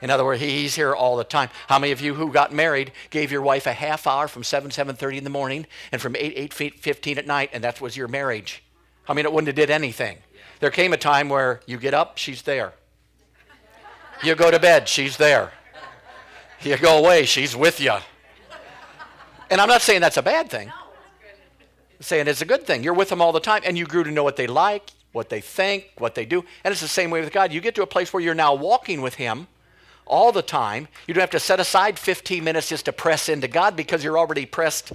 In 0.00 0.10
other 0.10 0.24
words, 0.24 0.40
he's 0.40 0.76
here 0.76 0.94
all 0.94 1.16
the 1.16 1.24
time. 1.24 1.50
How 1.66 1.78
many 1.78 1.92
of 1.92 2.00
you 2.00 2.14
who 2.14 2.32
got 2.32 2.52
married 2.52 2.92
gave 3.10 3.32
your 3.32 3.42
wife 3.42 3.66
a 3.66 3.72
half 3.72 4.06
hour 4.06 4.28
from 4.28 4.44
7, 4.44 4.70
7.30 4.70 5.18
in 5.18 5.24
the 5.24 5.30
morning 5.30 5.66
and 5.90 6.00
from 6.00 6.14
8, 6.14 6.52
8, 6.60 6.74
15 6.74 7.18
at 7.18 7.26
night, 7.26 7.50
and 7.52 7.64
that 7.64 7.80
was 7.80 7.96
your 7.96 8.08
marriage? 8.08 8.62
I 9.08 9.14
mean, 9.14 9.24
it 9.24 9.32
wouldn't 9.32 9.48
have 9.48 9.56
did 9.56 9.70
anything. 9.70 10.18
There 10.60 10.70
came 10.70 10.92
a 10.92 10.96
time 10.96 11.28
where 11.28 11.60
you 11.66 11.78
get 11.78 11.94
up, 11.94 12.16
she's 12.16 12.42
there. 12.42 12.74
You 14.22 14.34
go 14.34 14.50
to 14.50 14.58
bed, 14.58 14.88
she's 14.88 15.16
there. 15.16 15.52
You 16.62 16.76
go 16.76 16.98
away, 16.98 17.24
she's 17.24 17.54
with 17.54 17.80
you. 17.80 17.94
And 19.50 19.60
I'm 19.60 19.68
not 19.68 19.82
saying 19.82 20.00
that's 20.00 20.16
a 20.16 20.22
bad 20.22 20.50
thing. 20.50 20.68
I'm 20.68 22.02
saying 22.02 22.28
it's 22.28 22.42
a 22.42 22.46
good 22.46 22.66
thing. 22.66 22.82
You're 22.82 22.94
with 22.94 23.08
them 23.08 23.22
all 23.22 23.32
the 23.32 23.40
time, 23.40 23.62
and 23.64 23.78
you 23.78 23.86
grew 23.86 24.04
to 24.04 24.10
know 24.10 24.24
what 24.24 24.36
they 24.36 24.46
like, 24.46 24.90
what 25.12 25.28
they 25.28 25.40
think, 25.40 25.90
what 25.98 26.14
they 26.14 26.24
do. 26.24 26.44
And 26.64 26.72
it's 26.72 26.80
the 26.80 26.88
same 26.88 27.10
way 27.10 27.20
with 27.20 27.32
God. 27.32 27.52
You 27.52 27.60
get 27.60 27.74
to 27.76 27.82
a 27.82 27.86
place 27.86 28.12
where 28.12 28.22
you're 28.22 28.34
now 28.34 28.54
walking 28.54 29.00
with 29.00 29.14
Him 29.14 29.46
all 30.04 30.32
the 30.32 30.42
time. 30.42 30.88
You 31.06 31.14
don't 31.14 31.22
have 31.22 31.30
to 31.30 31.40
set 31.40 31.60
aside 31.60 31.98
15 31.98 32.42
minutes 32.42 32.68
just 32.68 32.86
to 32.86 32.92
press 32.92 33.28
into 33.28 33.48
God 33.48 33.76
because 33.76 34.02
you're 34.02 34.18
already 34.18 34.46
pressed 34.46 34.92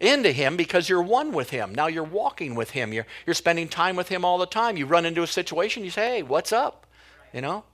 into 0.00 0.32
Him 0.32 0.56
because 0.56 0.88
you're 0.88 1.02
one 1.02 1.32
with 1.32 1.50
Him. 1.50 1.74
Now 1.74 1.86
you're 1.86 2.02
walking 2.02 2.54
with 2.54 2.70
Him. 2.70 2.92
You're, 2.92 3.06
you're 3.26 3.34
spending 3.34 3.68
time 3.68 3.96
with 3.96 4.08
Him 4.08 4.24
all 4.24 4.38
the 4.38 4.46
time. 4.46 4.76
You 4.76 4.86
run 4.86 5.04
into 5.06 5.22
a 5.22 5.26
situation, 5.26 5.84
you 5.84 5.90
say, 5.90 6.16
hey, 6.16 6.22
what's 6.22 6.52
up? 6.52 6.86
You 7.32 7.42
know? 7.42 7.64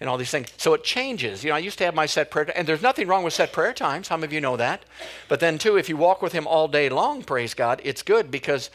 And 0.00 0.10
all 0.10 0.18
these 0.18 0.30
things. 0.30 0.48
So 0.56 0.74
it 0.74 0.84
changes. 0.84 1.42
You 1.42 1.50
know, 1.50 1.56
I 1.56 1.60
used 1.60 1.78
to 1.78 1.84
have 1.84 1.94
my 1.94 2.06
set 2.06 2.30
prayer, 2.30 2.50
and 2.56 2.66
there's 2.66 2.82
nothing 2.82 3.08
wrong 3.08 3.24
with 3.24 3.32
set 3.32 3.52
prayer 3.52 3.72
times. 3.72 4.08
Some 4.08 4.22
of 4.22 4.32
you 4.32 4.40
know 4.40 4.56
that. 4.56 4.84
But 5.28 5.40
then, 5.40 5.58
too, 5.58 5.76
if 5.76 5.88
you 5.88 5.96
walk 5.96 6.22
with 6.22 6.32
Him 6.32 6.46
all 6.46 6.68
day 6.68 6.88
long, 6.88 7.22
praise 7.22 7.54
God, 7.54 7.80
it's 7.82 8.02
good 8.02 8.30
because 8.30 8.70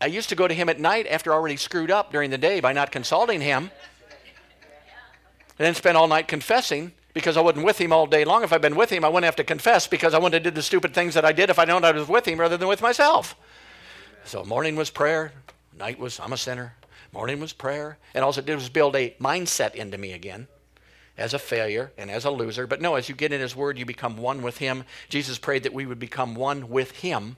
I 0.00 0.06
used 0.06 0.28
to 0.30 0.34
go 0.34 0.48
to 0.48 0.54
Him 0.54 0.68
at 0.68 0.80
night 0.80 1.06
after 1.06 1.32
already 1.32 1.56
screwed 1.56 1.90
up 1.90 2.10
during 2.10 2.30
the 2.30 2.38
day 2.38 2.60
by 2.60 2.72
not 2.72 2.90
consulting 2.90 3.40
Him, 3.40 3.70
and 5.56 5.66
then 5.66 5.74
spend 5.74 5.96
all 5.96 6.08
night 6.08 6.26
confessing 6.26 6.92
because 7.12 7.36
I 7.36 7.40
wasn't 7.40 7.64
with 7.64 7.80
Him 7.80 7.92
all 7.92 8.06
day 8.06 8.24
long. 8.24 8.42
If 8.42 8.52
I'd 8.52 8.60
been 8.60 8.74
with 8.74 8.90
Him, 8.90 9.04
I 9.04 9.08
wouldn't 9.08 9.26
have 9.26 9.36
to 9.36 9.44
confess 9.44 9.86
because 9.86 10.12
I 10.12 10.18
wouldn't 10.18 10.34
have 10.34 10.42
did 10.42 10.56
the 10.56 10.62
stupid 10.62 10.92
things 10.92 11.14
that 11.14 11.24
I 11.24 11.30
did 11.30 11.50
if 11.50 11.60
I 11.60 11.64
known 11.64 11.84
I 11.84 11.92
was 11.92 12.08
with 12.08 12.26
Him 12.26 12.40
rather 12.40 12.56
than 12.56 12.66
with 12.66 12.82
myself. 12.82 13.36
So 14.24 14.42
morning 14.42 14.74
was 14.74 14.90
prayer, 14.90 15.32
night 15.78 16.00
was 16.00 16.18
I'm 16.18 16.32
a 16.32 16.36
sinner. 16.36 16.74
Morning 17.12 17.38
was 17.38 17.52
prayer, 17.52 17.98
and 18.12 18.24
all 18.24 18.36
it 18.36 18.44
did 18.44 18.56
was 18.56 18.68
build 18.68 18.96
a 18.96 19.14
mindset 19.20 19.76
into 19.76 19.96
me 19.96 20.10
again 20.10 20.48
as 21.16 21.34
a 21.34 21.38
failure 21.38 21.92
and 21.96 22.10
as 22.10 22.24
a 22.24 22.30
loser. 22.30 22.66
But 22.66 22.80
no, 22.80 22.96
as 22.96 23.08
you 23.08 23.14
get 23.14 23.32
in 23.32 23.40
His 23.40 23.54
Word, 23.54 23.78
you 23.78 23.86
become 23.86 24.16
one 24.16 24.42
with 24.42 24.58
Him. 24.58 24.84
Jesus 25.08 25.38
prayed 25.38 25.62
that 25.62 25.72
we 25.72 25.86
would 25.86 25.98
become 25.98 26.34
one 26.34 26.68
with 26.68 26.90
Him 26.92 27.36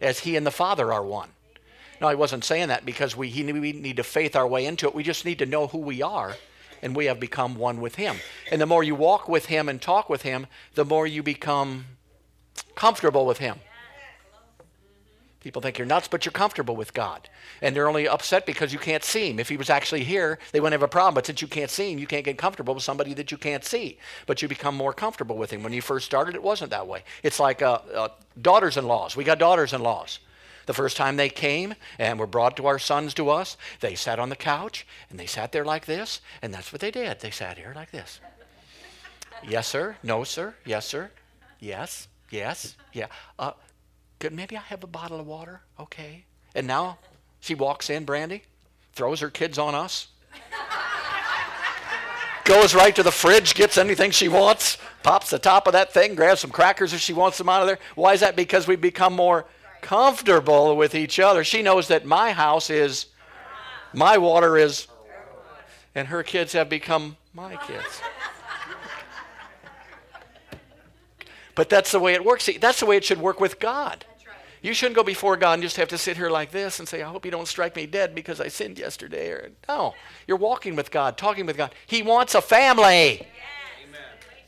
as 0.00 0.20
He 0.20 0.36
and 0.36 0.46
the 0.46 0.50
Father 0.50 0.92
are 0.92 1.04
one. 1.04 1.30
No, 2.00 2.08
He 2.08 2.14
wasn't 2.14 2.44
saying 2.44 2.68
that 2.68 2.86
because 2.86 3.16
we, 3.16 3.28
he, 3.28 3.44
we 3.52 3.72
need 3.72 3.96
to 3.96 4.04
faith 4.04 4.36
our 4.36 4.46
way 4.46 4.64
into 4.64 4.86
it. 4.86 4.94
We 4.94 5.02
just 5.02 5.24
need 5.24 5.38
to 5.40 5.46
know 5.46 5.66
who 5.66 5.78
we 5.78 6.02
are, 6.02 6.36
and 6.82 6.96
we 6.96 7.06
have 7.06 7.20
become 7.20 7.56
one 7.56 7.80
with 7.80 7.96
Him. 7.96 8.16
And 8.50 8.60
the 8.60 8.66
more 8.66 8.82
you 8.82 8.94
walk 8.94 9.28
with 9.28 9.46
Him 9.46 9.68
and 9.68 9.82
talk 9.82 10.08
with 10.08 10.22
Him, 10.22 10.46
the 10.74 10.84
more 10.84 11.06
you 11.06 11.22
become 11.22 11.86
comfortable 12.74 13.26
with 13.26 13.38
Him. 13.38 13.58
People 15.40 15.62
think 15.62 15.78
you're 15.78 15.86
nuts, 15.86 16.08
but 16.08 16.24
you're 16.24 16.32
comfortable 16.32 16.74
with 16.74 16.92
God. 16.92 17.28
And 17.62 17.74
they're 17.74 17.88
only 17.88 18.08
upset 18.08 18.44
because 18.44 18.72
you 18.72 18.78
can't 18.78 19.04
see 19.04 19.30
Him. 19.30 19.38
If 19.38 19.48
He 19.48 19.56
was 19.56 19.70
actually 19.70 20.02
here, 20.02 20.38
they 20.50 20.58
wouldn't 20.58 20.72
have 20.72 20.82
a 20.82 20.88
problem. 20.88 21.14
But 21.14 21.26
since 21.26 21.40
you 21.40 21.48
can't 21.48 21.70
see 21.70 21.92
Him, 21.92 21.98
you 21.98 22.08
can't 22.08 22.24
get 22.24 22.38
comfortable 22.38 22.74
with 22.74 22.82
somebody 22.82 23.14
that 23.14 23.30
you 23.30 23.38
can't 23.38 23.64
see. 23.64 23.98
But 24.26 24.42
you 24.42 24.48
become 24.48 24.74
more 24.74 24.92
comfortable 24.92 25.36
with 25.36 25.52
Him. 25.52 25.62
When 25.62 25.72
you 25.72 25.80
first 25.80 26.06
started, 26.06 26.34
it 26.34 26.42
wasn't 26.42 26.70
that 26.70 26.88
way. 26.88 27.04
It's 27.22 27.38
like 27.38 27.62
uh, 27.62 27.78
uh, 27.94 28.08
daughters 28.40 28.76
in 28.76 28.86
laws. 28.86 29.16
We 29.16 29.22
got 29.22 29.38
daughters 29.38 29.72
in 29.72 29.80
laws. 29.80 30.18
The 30.66 30.74
first 30.74 30.96
time 30.96 31.16
they 31.16 31.30
came 31.30 31.74
and 31.98 32.18
were 32.18 32.26
brought 32.26 32.56
to 32.58 32.66
our 32.66 32.78
sons 32.78 33.14
to 33.14 33.30
us, 33.30 33.56
they 33.80 33.94
sat 33.94 34.18
on 34.18 34.28
the 34.28 34.36
couch 34.36 34.86
and 35.08 35.18
they 35.18 35.24
sat 35.24 35.50
there 35.52 35.64
like 35.64 35.86
this, 35.86 36.20
and 36.42 36.52
that's 36.52 36.72
what 36.72 36.82
they 36.82 36.90
did. 36.90 37.20
They 37.20 37.30
sat 37.30 37.56
here 37.56 37.72
like 37.74 37.90
this. 37.90 38.20
yes, 39.48 39.66
sir. 39.66 39.96
No, 40.02 40.24
sir. 40.24 40.56
Yes, 40.66 40.84
sir. 40.84 41.10
Yes. 41.58 42.08
Yes. 42.30 42.76
Yeah. 42.92 43.06
Uh, 43.38 43.52
could 44.18 44.32
maybe 44.32 44.56
I 44.56 44.60
have 44.60 44.82
a 44.82 44.88
bottle 44.88 45.20
of 45.20 45.26
water? 45.26 45.60
Okay. 45.78 46.24
And 46.54 46.66
now 46.66 46.98
she 47.40 47.54
walks 47.54 47.88
in, 47.90 48.04
Brandy, 48.04 48.42
throws 48.94 49.20
her 49.20 49.30
kids 49.30 49.58
on 49.58 49.74
us, 49.74 50.08
goes 52.44 52.74
right 52.74 52.94
to 52.96 53.02
the 53.02 53.12
fridge, 53.12 53.54
gets 53.54 53.78
anything 53.78 54.10
she 54.10 54.28
wants, 54.28 54.78
pops 55.02 55.30
the 55.30 55.38
top 55.38 55.66
of 55.66 55.72
that 55.74 55.92
thing, 55.92 56.14
grabs 56.14 56.40
some 56.40 56.50
crackers 56.50 56.92
if 56.92 57.00
she 57.00 57.12
wants 57.12 57.38
them 57.38 57.48
out 57.48 57.60
of 57.60 57.68
there. 57.68 57.78
Why 57.94 58.14
is 58.14 58.20
that? 58.20 58.34
Because 58.34 58.66
we 58.66 58.74
become 58.74 59.12
more 59.12 59.44
comfortable 59.82 60.76
with 60.76 60.94
each 60.94 61.20
other. 61.20 61.44
She 61.44 61.62
knows 61.62 61.88
that 61.88 62.04
my 62.04 62.32
house 62.32 62.70
is, 62.70 63.06
my 63.92 64.18
water 64.18 64.56
is, 64.56 64.88
and 65.94 66.08
her 66.08 66.22
kids 66.22 66.52
have 66.54 66.68
become 66.68 67.16
my 67.32 67.56
kids. 67.66 68.00
But 71.58 71.68
that's 71.68 71.90
the 71.90 71.98
way 71.98 72.14
it 72.14 72.24
works. 72.24 72.48
That's 72.60 72.78
the 72.78 72.86
way 72.86 72.96
it 72.96 73.04
should 73.04 73.20
work 73.20 73.40
with 73.40 73.58
God. 73.58 74.04
You 74.62 74.72
shouldn't 74.72 74.94
go 74.94 75.02
before 75.02 75.36
God 75.36 75.54
and 75.54 75.62
just 75.62 75.76
have 75.76 75.88
to 75.88 75.98
sit 75.98 76.16
here 76.16 76.30
like 76.30 76.52
this 76.52 76.78
and 76.78 76.86
say, 76.86 77.02
I 77.02 77.08
hope 77.08 77.24
you 77.24 77.32
don't 77.32 77.48
strike 77.48 77.74
me 77.74 77.84
dead 77.84 78.14
because 78.14 78.40
I 78.40 78.46
sinned 78.46 78.78
yesterday. 78.78 79.30
Or, 79.30 79.50
no, 79.68 79.94
you're 80.28 80.36
walking 80.36 80.76
with 80.76 80.92
God, 80.92 81.18
talking 81.18 81.46
with 81.46 81.56
God. 81.56 81.74
He 81.88 82.00
wants 82.00 82.36
a 82.36 82.40
family. 82.40 83.26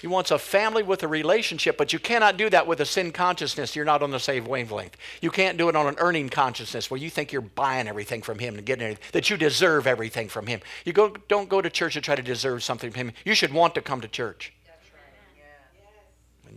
He 0.01 0.07
wants 0.07 0.31
a 0.31 0.39
family 0.39 0.85
with 0.85 1.03
a 1.03 1.09
relationship, 1.09 1.77
but 1.77 1.93
you 1.93 1.99
cannot 1.99 2.37
do 2.37 2.49
that 2.49 2.69
with 2.69 2.81
a 2.81 2.87
sin 2.87 3.11
consciousness. 3.11 3.75
You're 3.75 3.85
not 3.85 4.05
on 4.05 4.13
the 4.13 4.21
same 4.21 4.45
wavelength. 4.45 4.97
You 5.21 5.33
can't 5.33 5.59
do 5.59 5.69
it 5.69 5.75
on 5.75 5.89
an 5.89 5.97
earning 5.99 6.29
consciousness 6.29 6.93
where 6.93 6.99
you 6.99 7.11
think 7.11 7.33
you're 7.33 7.43
buying 7.43 7.89
everything 7.89 8.23
from 8.23 8.39
Him 8.39 8.55
and 8.55 8.65
getting 8.65 8.85
everything, 8.85 9.05
that 9.13 9.31
you 9.31 9.37
deserve 9.37 9.89
everything 9.89 10.29
from 10.29 10.47
Him. 10.47 10.61
You 10.85 10.93
go, 10.93 11.13
don't 11.27 11.49
go 11.49 11.61
to 11.61 11.69
church 11.69 11.95
to 11.95 12.01
try 12.01 12.15
to 12.15 12.23
deserve 12.23 12.63
something 12.63 12.93
from 12.93 13.09
Him. 13.09 13.13
You 13.25 13.35
should 13.35 13.53
want 13.53 13.75
to 13.75 13.83
come 13.83 14.01
to 14.01 14.09
church. 14.09 14.53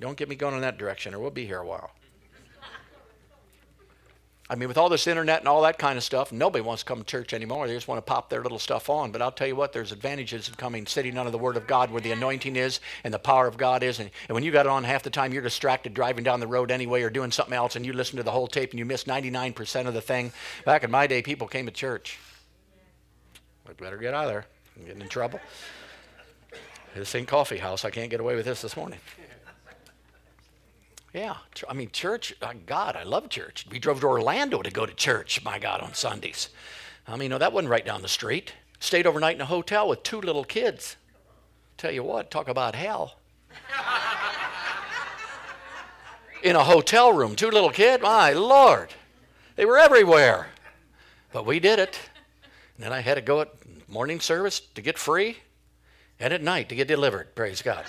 Don't 0.04 0.18
get 0.18 0.28
me 0.28 0.36
going 0.36 0.54
in 0.54 0.60
that 0.60 0.78
direction, 0.78 1.14
or 1.14 1.20
we'll 1.20 1.32
be 1.32 1.46
here 1.46 1.60
a 1.60 1.66
while. 1.66 1.90
I 4.50 4.56
mean, 4.56 4.68
with 4.68 4.78
all 4.78 4.90
this 4.90 5.08
internet 5.08 5.40
and 5.40 5.48
all 5.48 5.62
that 5.62 5.78
kind 5.80 5.98
of 5.98 6.04
stuff, 6.04 6.34
nobody 6.34 6.62
wants 6.62 6.84
to 6.84 6.88
come 6.90 7.00
to 7.00 7.06
church 7.06 7.34
anymore. 7.34 7.68
They 7.68 7.74
just 7.74 7.88
want 7.88 8.00
to 8.00 8.02
pop 8.02 8.30
their 8.30 8.44
little 8.44 8.60
stuff 8.60 8.90
on. 8.90 9.14
But 9.14 9.22
I'll 9.22 9.32
tell 9.32 9.48
you 9.48 9.56
what, 9.56 9.72
there's 9.72 9.94
advantages 9.94 10.50
in 10.50 10.56
coming, 10.56 10.86
sitting 10.88 11.18
under 11.18 11.32
the 11.32 11.38
Word 11.38 11.56
of 11.56 11.68
God 11.68 11.90
where 11.90 12.02
the 12.02 12.12
anointing 12.12 12.58
is 12.58 12.82
and 13.06 13.14
the 13.14 13.18
power 13.18 13.48
of 13.48 13.56
God 13.56 13.82
is. 13.82 14.00
And, 14.00 14.12
and 14.28 14.36
when 14.36 14.44
you 14.44 14.52
got 14.52 14.66
it 14.66 14.70
on 14.70 14.84
half 14.84 15.04
the 15.04 15.10
time, 15.10 15.32
you're 15.32 15.42
distracted 15.42 15.94
driving 15.94 16.26
down 16.26 16.42
the 16.42 16.48
road 16.48 16.70
anyway 16.70 17.02
or 17.04 17.10
doing 17.10 17.32
something 17.32 17.56
else, 17.56 17.78
and 17.78 17.86
you 17.86 17.94
listen 17.94 18.18
to 18.18 18.24
the 18.24 18.32
whole 18.32 18.48
tape 18.48 18.72
and 18.72 18.80
you 18.80 18.86
miss 18.86 19.06
99% 19.06 19.88
of 19.88 19.94
the 19.94 20.02
thing. 20.02 20.34
Back 20.66 20.84
in 20.84 20.92
my 20.92 21.08
day, 21.08 21.22
people 21.22 21.48
came 21.48 21.66
to 21.66 21.72
church. 21.72 22.20
We 23.66 23.74
better 23.76 23.96
get 23.96 24.14
out 24.14 24.26
of 24.26 24.32
there. 24.32 24.46
I'm 24.76 24.86
getting 24.86 25.02
in 25.02 25.08
trouble. 25.08 25.40
This 26.94 27.16
ain't 27.16 27.30
coffee 27.30 27.58
house. 27.58 27.86
I 27.86 27.90
can't 27.90 28.10
get 28.10 28.20
away 28.20 28.36
with 28.36 28.44
this 28.44 28.62
this 28.62 28.76
morning. 28.76 29.00
Yeah, 31.14 31.36
I 31.70 31.74
mean, 31.74 31.92
church, 31.92 32.34
uh, 32.42 32.54
God, 32.66 32.96
I 32.96 33.04
love 33.04 33.30
church. 33.30 33.68
We 33.70 33.78
drove 33.78 34.02
to 34.02 34.08
Orlando 34.08 34.64
to 34.64 34.72
go 34.72 34.88
to 34.88 34.94
church, 34.96 35.44
my 35.44 35.60
God, 35.60 35.82
on 35.82 35.94
Sundays. 35.94 36.50
I 37.08 37.12
mean, 37.12 37.24
you 37.24 37.30
know, 37.30 37.38
that 37.38 37.54
wasn't 37.54 37.70
right 37.70 37.86
down 37.86 38.02
the 38.02 38.08
street. 38.08 38.54
Stayed 38.80 39.06
overnight 39.06 39.36
in 39.36 39.42
a 39.42 39.46
hotel 39.46 39.88
with 39.88 40.02
two 40.02 40.20
little 40.20 40.44
kids. 40.44 40.96
Tell 41.78 41.92
you 41.92 42.04
what, 42.04 42.32
talk 42.32 42.48
about 42.48 42.74
hell. 42.74 43.18
in 46.44 46.56
a 46.56 46.64
hotel 46.64 47.14
room, 47.14 47.36
two 47.36 47.52
little 47.52 47.70
kids, 47.70 48.02
my 48.02 48.34
Lord. 48.34 48.90
They 49.56 49.66
were 49.66 49.78
everywhere. 49.78 50.48
But 51.32 51.46
we 51.46 51.60
did 51.60 51.78
it. 51.78 52.00
And 52.76 52.86
then 52.86 52.92
I 52.92 53.02
had 53.02 53.16
to 53.16 53.22
go 53.22 53.42
at 53.42 53.54
morning 53.88 54.20
service 54.20 54.60
to 54.60 54.82
get 54.82 54.98
free 54.98 55.38
and 56.20 56.34
at 56.34 56.42
night 56.42 56.70
to 56.70 56.76
get 56.76 56.88
delivered. 56.88 57.36
Praise 57.36 57.62
God. 57.62 57.86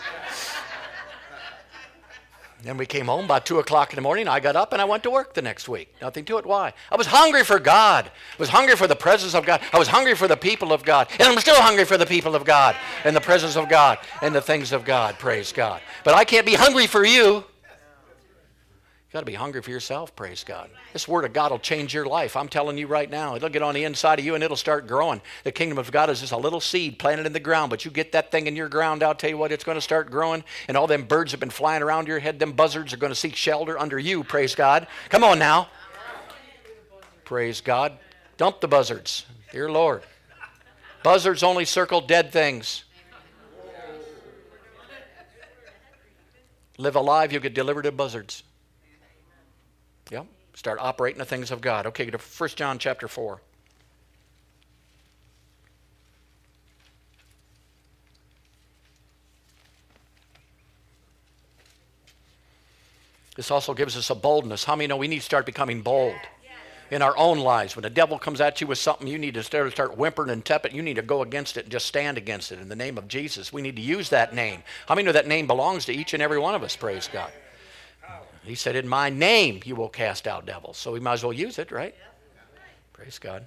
Then 2.65 2.79
we 2.79 2.87
came 2.87 3.07
home 3.07 3.27
about 3.27 3.45
2 3.45 3.59
o'clock 3.59 3.93
in 3.93 3.97
the 3.97 4.03
morning. 4.03 4.27
I 4.27 4.41
got 4.41 4.57
up 4.57 4.73
and 4.73 4.81
I 4.81 4.87
went 4.87 5.03
to 5.03 5.11
work 5.11 5.35
the 5.35 5.43
next 5.43 5.69
week. 5.69 5.95
Nothing 6.01 6.25
to 6.25 6.39
it. 6.39 6.47
Why? 6.47 6.73
I 6.91 6.97
was 6.97 7.07
hungry 7.07 7.45
for 7.45 7.59
God. 7.59 8.07
I 8.07 8.37
was 8.39 8.49
hungry 8.49 8.75
for 8.75 8.87
the 8.87 8.97
presence 8.97 9.35
of 9.35 9.45
God. 9.45 9.61
I 9.73 9.79
was 9.79 9.89
hungry 9.89 10.15
for 10.15 10.27
the 10.27 10.37
people 10.37 10.73
of 10.73 10.83
God. 10.83 11.09
And 11.13 11.29
I'm 11.29 11.39
still 11.41 11.61
hungry 11.61 11.85
for 11.85 11.99
the 11.99 12.07
people 12.07 12.35
of 12.35 12.45
God 12.45 12.75
and 13.05 13.15
the 13.15 13.21
presence 13.21 13.57
of 13.57 13.69
God 13.69 13.99
and 14.23 14.35
the 14.35 14.41
things 14.41 14.73
of 14.73 14.85
God. 14.85 15.19
Praise 15.19 15.53
God. 15.53 15.83
But 16.05 16.15
I 16.15 16.25
can't 16.25 16.47
be 16.47 16.55
hungry 16.55 16.87
for 16.87 17.05
you 17.05 17.45
got 19.15 19.21
to 19.21 19.27
be 19.27 19.35
hungry 19.35 19.63
for 19.63 19.71
yourself, 19.71 20.17
praise 20.17 20.43
God. 20.43 20.69
This 20.93 21.07
Word 21.07 21.25
of 21.25 21.33
God 21.33 21.53
will 21.53 21.61
change 21.61 21.95
your 21.95 22.05
life. 22.05 22.35
I'm 22.37 22.49
telling 22.49 22.77
you 22.77 22.89
right 22.89 23.09
now. 23.09 23.37
It'll 23.37 23.49
get 23.49 23.63
on 23.63 23.73
the 23.73 23.85
inside 23.85 24.19
of 24.19 24.25
you 24.25 24.35
and 24.35 24.43
it'll 24.43 24.57
start 24.57 24.89
growing. 24.89 25.23
The 25.45 25.53
kingdom 25.53 25.79
of 25.79 25.93
God 25.93 26.11
is 26.11 26.19
just 26.19 26.33
a 26.33 26.37
little 26.37 26.61
seed 26.61 26.99
planted 26.99 27.25
in 27.25 27.33
the 27.33 27.39
ground, 27.39 27.71
but 27.71 27.85
you 27.85 27.93
get 27.93 28.11
that 28.11 28.33
thing 28.33 28.49
in 28.49 28.57
your 28.57 28.69
ground, 28.69 29.05
I'll 29.05 29.15
tell 29.15 29.31
you 29.31 29.39
what, 29.39 29.53
it's 29.53 29.63
going 29.63 29.77
to 29.77 29.81
start 29.81 30.11
growing, 30.11 30.43
and 30.67 30.77
all 30.77 30.89
them 30.89 31.05
birds 31.05 31.31
have 31.31 31.39
been 31.39 31.51
flying 31.51 31.81
around 31.81 32.09
your 32.09 32.19
head, 32.19 32.41
them 32.41 32.55
buzzards 32.55 32.93
are 32.93 32.97
going 32.97 33.13
to 33.13 33.19
seek 33.19 33.37
shelter 33.37 33.79
under 33.79 34.01
you, 34.01 34.25
praise 34.25 34.57
God. 34.57 34.89
Come 35.11 35.23
on 35.23 35.39
now. 35.39 35.69
Praise 37.25 37.61
God. 37.61 37.93
Dump 38.37 38.61
the 38.61 38.67
buzzards, 38.67 39.27
dear 39.53 39.71
Lord. 39.71 40.03
Buzzards 41.05 41.45
only 41.45 41.67
circle 41.67 42.01
dead 42.01 42.33
things. 42.33 42.83
Live 46.79 46.97
alive, 46.97 47.31
you'll 47.31 47.43
get 47.43 47.55
delivered 47.55 47.83
to 47.83 47.93
buzzards. 47.93 48.43
Yep. 50.11 50.27
Start 50.55 50.79
operating 50.81 51.19
the 51.19 51.25
things 51.25 51.51
of 51.51 51.61
God. 51.61 51.87
Okay, 51.87 52.05
go 52.05 52.17
to 52.17 52.19
1 52.19 52.49
John 52.51 52.79
chapter 52.79 53.09
4. 53.09 53.41
This 63.37 63.51
also 63.51 63.75
gives 63.75 63.97
us 63.97 64.11
a 64.11 64.15
boldness. 64.15 64.65
How 64.65 64.77
many 64.77 64.87
know 64.87 64.97
we 64.97 65.09
need 65.09 65.19
to 65.19 65.25
start 65.25 65.45
becoming 65.45 65.83
bold 65.83 66.15
in 66.91 67.03
our 67.03 67.17
own 67.17 67.41
lives? 67.41 67.75
When 67.75 67.83
the 67.83 67.91
devil 67.91 68.17
comes 68.17 68.41
at 68.41 68.61
you 68.61 68.69
with 68.69 68.79
something, 68.79 69.09
you 69.09 69.19
need 69.19 69.35
to 69.35 69.43
start, 69.43 69.73
start 69.73 69.97
whimpering 69.97 70.31
and 70.31 70.45
tepid. 70.45 70.73
You 70.73 70.83
need 70.83 70.95
to 70.95 71.03
go 71.03 71.23
against 71.23 71.57
it 71.57 71.65
and 71.65 71.73
just 71.73 71.87
stand 71.87 72.17
against 72.17 72.53
it 72.53 72.61
in 72.61 72.69
the 72.69 72.77
name 72.77 72.97
of 72.97 73.09
Jesus. 73.09 73.53
We 73.53 73.63
need 73.63 73.75
to 73.75 73.83
use 73.83 74.11
that 74.11 74.35
name. 74.35 74.63
How 74.87 74.95
many 74.95 75.07
know 75.07 75.13
that 75.13 75.27
name 75.27 75.49
belongs 75.49 75.85
to 75.87 75.93
each 75.93 76.15
and 76.15 76.23
every 76.23 76.39
one 76.39 76.55
of 76.55 76.63
us? 76.63 76.77
Praise 76.77 77.09
God. 77.13 77.33
He 78.45 78.55
said, 78.55 78.77
In 78.77 78.87
my 78.87 79.11
name 79.11 79.61
you 79.65 79.75
will 79.75 79.89
cast 79.89 80.27
out 80.27 80.47
devils. 80.47 80.77
So 80.77 80.93
we 80.93 81.01
might 81.01 81.15
as 81.15 81.25
well 81.25 81.33
use 81.33 81.59
it, 81.59 81.71
right? 81.71 81.95
Praise 82.93 83.19
God. 83.19 83.47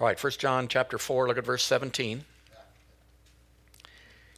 All 0.00 0.06
right, 0.06 0.22
1 0.22 0.32
John 0.38 0.66
chapter 0.66 0.96
4, 0.96 1.28
look 1.28 1.36
at 1.36 1.44
verse 1.44 1.62
17. 1.62 2.24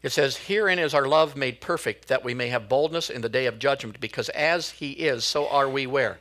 It 0.03 0.11
says, 0.11 0.37
Herein 0.37 0.81
is 0.81 0.92
our 0.92 1.07
love 1.07 1.37
made 1.37 1.61
perfect, 1.61 2.09
that 2.09 2.25
we 2.25 2.35
may 2.35 2.48
have 2.48 2.68
boldness 2.68 3.09
in 3.09 3.20
the 3.20 3.29
day 3.29 3.46
of 3.46 3.61
judgment, 3.61 4.01
because 4.01 4.29
as 4.31 4.70
he 4.70 4.90
is, 4.92 5.25
so 5.25 5.48
are 5.48 5.68
we 5.68 5.87
where? 5.87 6.18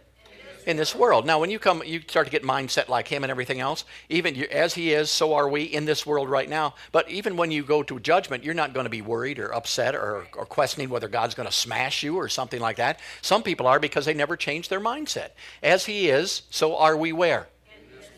In 0.65 0.77
this 0.77 0.95
world. 0.95 1.25
Now, 1.25 1.39
when 1.39 1.49
you 1.49 1.59
come, 1.59 1.81
you 1.85 2.01
start 2.01 2.27
to 2.27 2.31
get 2.31 2.43
mindset 2.43 2.87
like 2.87 3.07
him 3.07 3.23
and 3.23 3.31
everything 3.31 3.59
else. 3.59 3.85
Even 4.09 4.35
you, 4.35 4.47
as 4.51 4.73
he 4.73 4.93
is, 4.93 5.09
so 5.09 5.33
are 5.33 5.49
we 5.49 5.63
in 5.63 5.85
this 5.85 6.05
world 6.05 6.29
right 6.29 6.49
now. 6.49 6.75
But 6.91 7.09
even 7.09 7.35
when 7.35 7.51
you 7.51 7.63
go 7.63 7.83
to 7.83 7.99
judgment, 7.99 8.43
you're 8.43 8.53
not 8.53 8.73
going 8.73 8.85
to 8.85 8.89
be 8.89 9.01
worried 9.01 9.39
or 9.39 9.53
upset 9.53 9.95
or, 9.95 10.27
or 10.35 10.45
questioning 10.45 10.89
whether 10.89 11.07
God's 11.07 11.35
going 11.35 11.47
to 11.47 11.53
smash 11.53 12.03
you 12.03 12.15
or 12.15 12.29
something 12.29 12.59
like 12.59 12.77
that. 12.77 12.99
Some 13.21 13.43
people 13.43 13.67
are 13.67 13.79
because 13.79 14.05
they 14.05 14.13
never 14.13 14.35
change 14.35 14.69
their 14.69 14.81
mindset. 14.81 15.29
As 15.61 15.85
he 15.85 16.09
is, 16.09 16.43
so 16.49 16.77
are 16.77 16.97
we 16.97 17.11
where? 17.11 17.47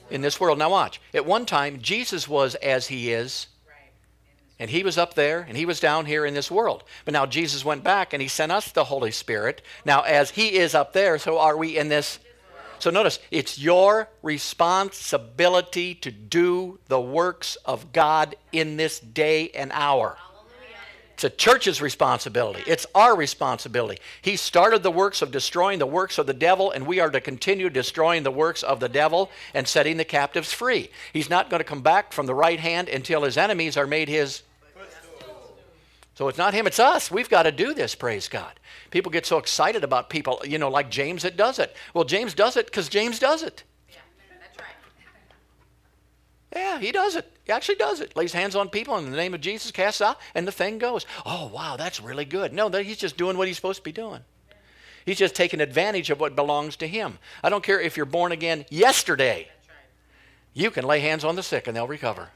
In 0.09 0.21
this 0.21 0.39
world. 0.39 0.59
Now, 0.59 0.69
watch. 0.69 1.01
At 1.13 1.25
one 1.25 1.45
time, 1.45 1.79
Jesus 1.81 2.27
was 2.27 2.55
as 2.55 2.87
he 2.87 3.11
is. 3.11 3.47
And 4.59 4.69
he 4.69 4.83
was 4.83 4.97
up 4.97 5.15
there 5.15 5.45
and 5.47 5.57
he 5.57 5.65
was 5.65 5.79
down 5.79 6.05
here 6.05 6.25
in 6.25 6.35
this 6.35 6.51
world. 6.51 6.83
But 7.05 7.13
now 7.13 7.25
Jesus 7.25 7.65
went 7.65 7.83
back 7.83 8.13
and 8.13 8.21
he 8.21 8.27
sent 8.27 8.51
us 8.51 8.71
the 8.71 8.85
Holy 8.85 9.11
Spirit. 9.11 9.61
Now, 9.83 10.01
as 10.01 10.29
he 10.29 10.55
is 10.55 10.75
up 10.75 10.93
there, 10.93 11.17
so 11.17 11.39
are 11.39 11.57
we 11.57 11.77
in 11.77 11.89
this 11.89 12.19
So 12.83 12.89
notice, 12.89 13.19
it's 13.31 13.57
your 13.57 14.09
responsibility 14.21 15.95
to 15.95 16.11
do 16.11 16.79
the 16.89 16.99
works 16.99 17.55
of 17.63 17.93
God 17.93 18.35
in 18.51 18.75
this 18.75 18.99
day 18.99 19.51
and 19.51 19.71
hour. 19.73 20.17
It's 21.13 21.23
a 21.23 21.29
church's 21.29 21.81
responsibility. 21.81 22.61
It's 22.67 22.85
our 22.93 23.15
responsibility. 23.15 24.01
He 24.21 24.35
started 24.35 24.83
the 24.83 24.91
works 24.91 25.21
of 25.21 25.31
destroying 25.31 25.79
the 25.79 25.85
works 25.85 26.17
of 26.17 26.27
the 26.27 26.33
devil, 26.33 26.71
and 26.71 26.85
we 26.85 26.99
are 26.99 27.09
to 27.09 27.21
continue 27.21 27.69
destroying 27.69 28.23
the 28.23 28.31
works 28.31 28.63
of 28.63 28.81
the 28.81 28.89
devil 28.89 29.31
and 29.53 29.65
setting 29.65 29.95
the 29.95 30.03
captives 30.03 30.51
free. 30.51 30.89
He's 31.13 31.29
not 31.29 31.49
going 31.49 31.61
to 31.61 31.63
come 31.63 31.83
back 31.83 32.11
from 32.11 32.25
the 32.25 32.35
right 32.35 32.59
hand 32.59 32.89
until 32.89 33.23
his 33.23 33.37
enemies 33.37 33.77
are 33.77 33.87
made 33.87 34.09
his. 34.09 34.41
So 36.15 36.27
it's 36.27 36.37
not 36.37 36.53
him, 36.53 36.67
it's 36.67 36.79
us. 36.79 37.09
We've 37.09 37.29
got 37.29 37.43
to 37.43 37.51
do 37.53 37.73
this, 37.73 37.95
praise 37.95 38.27
God. 38.27 38.59
People 38.93 39.11
get 39.11 39.25
so 39.25 39.39
excited 39.39 39.83
about 39.83 40.11
people, 40.11 40.39
you 40.45 40.59
know, 40.59 40.69
like 40.69 40.91
James 40.91 41.23
that 41.23 41.35
does 41.35 41.57
it. 41.57 41.75
Well, 41.95 42.03
James 42.03 42.35
does 42.35 42.55
it 42.55 42.67
because 42.67 42.89
James 42.89 43.17
does 43.17 43.41
it. 43.41 43.63
Yeah, 43.89 43.95
that's 44.39 44.59
right. 44.59 44.67
Yeah, 46.55 46.79
he 46.79 46.91
does 46.91 47.15
it. 47.15 47.35
He 47.43 47.51
actually 47.51 47.77
does 47.77 48.01
it. 48.01 48.15
Lays 48.15 48.33
hands 48.33 48.55
on 48.55 48.69
people 48.69 48.95
in 48.99 49.09
the 49.09 49.17
name 49.17 49.33
of 49.33 49.41
Jesus, 49.41 49.71
casts 49.71 49.99
out, 49.99 50.19
and 50.35 50.47
the 50.47 50.51
thing 50.51 50.77
goes. 50.77 51.07
Oh, 51.25 51.47
wow, 51.47 51.75
that's 51.75 51.99
really 51.99 52.23
good. 52.23 52.53
No, 52.53 52.69
he's 52.69 52.97
just 52.97 53.17
doing 53.17 53.35
what 53.35 53.47
he's 53.47 53.55
supposed 53.55 53.79
to 53.79 53.83
be 53.83 53.91
doing. 53.91 54.19
He's 55.07 55.17
just 55.17 55.33
taking 55.33 55.59
advantage 55.59 56.11
of 56.11 56.19
what 56.19 56.35
belongs 56.35 56.75
to 56.75 56.87
him. 56.87 57.17
I 57.43 57.49
don't 57.49 57.63
care 57.63 57.81
if 57.81 57.97
you're 57.97 58.05
born 58.05 58.31
again 58.31 58.63
yesterday. 58.69 59.49
You 60.53 60.69
can 60.69 60.85
lay 60.85 60.99
hands 60.99 61.23
on 61.23 61.35
the 61.35 61.41
sick 61.41 61.65
and 61.65 61.75
they'll 61.75 61.87
recover. 61.87 62.29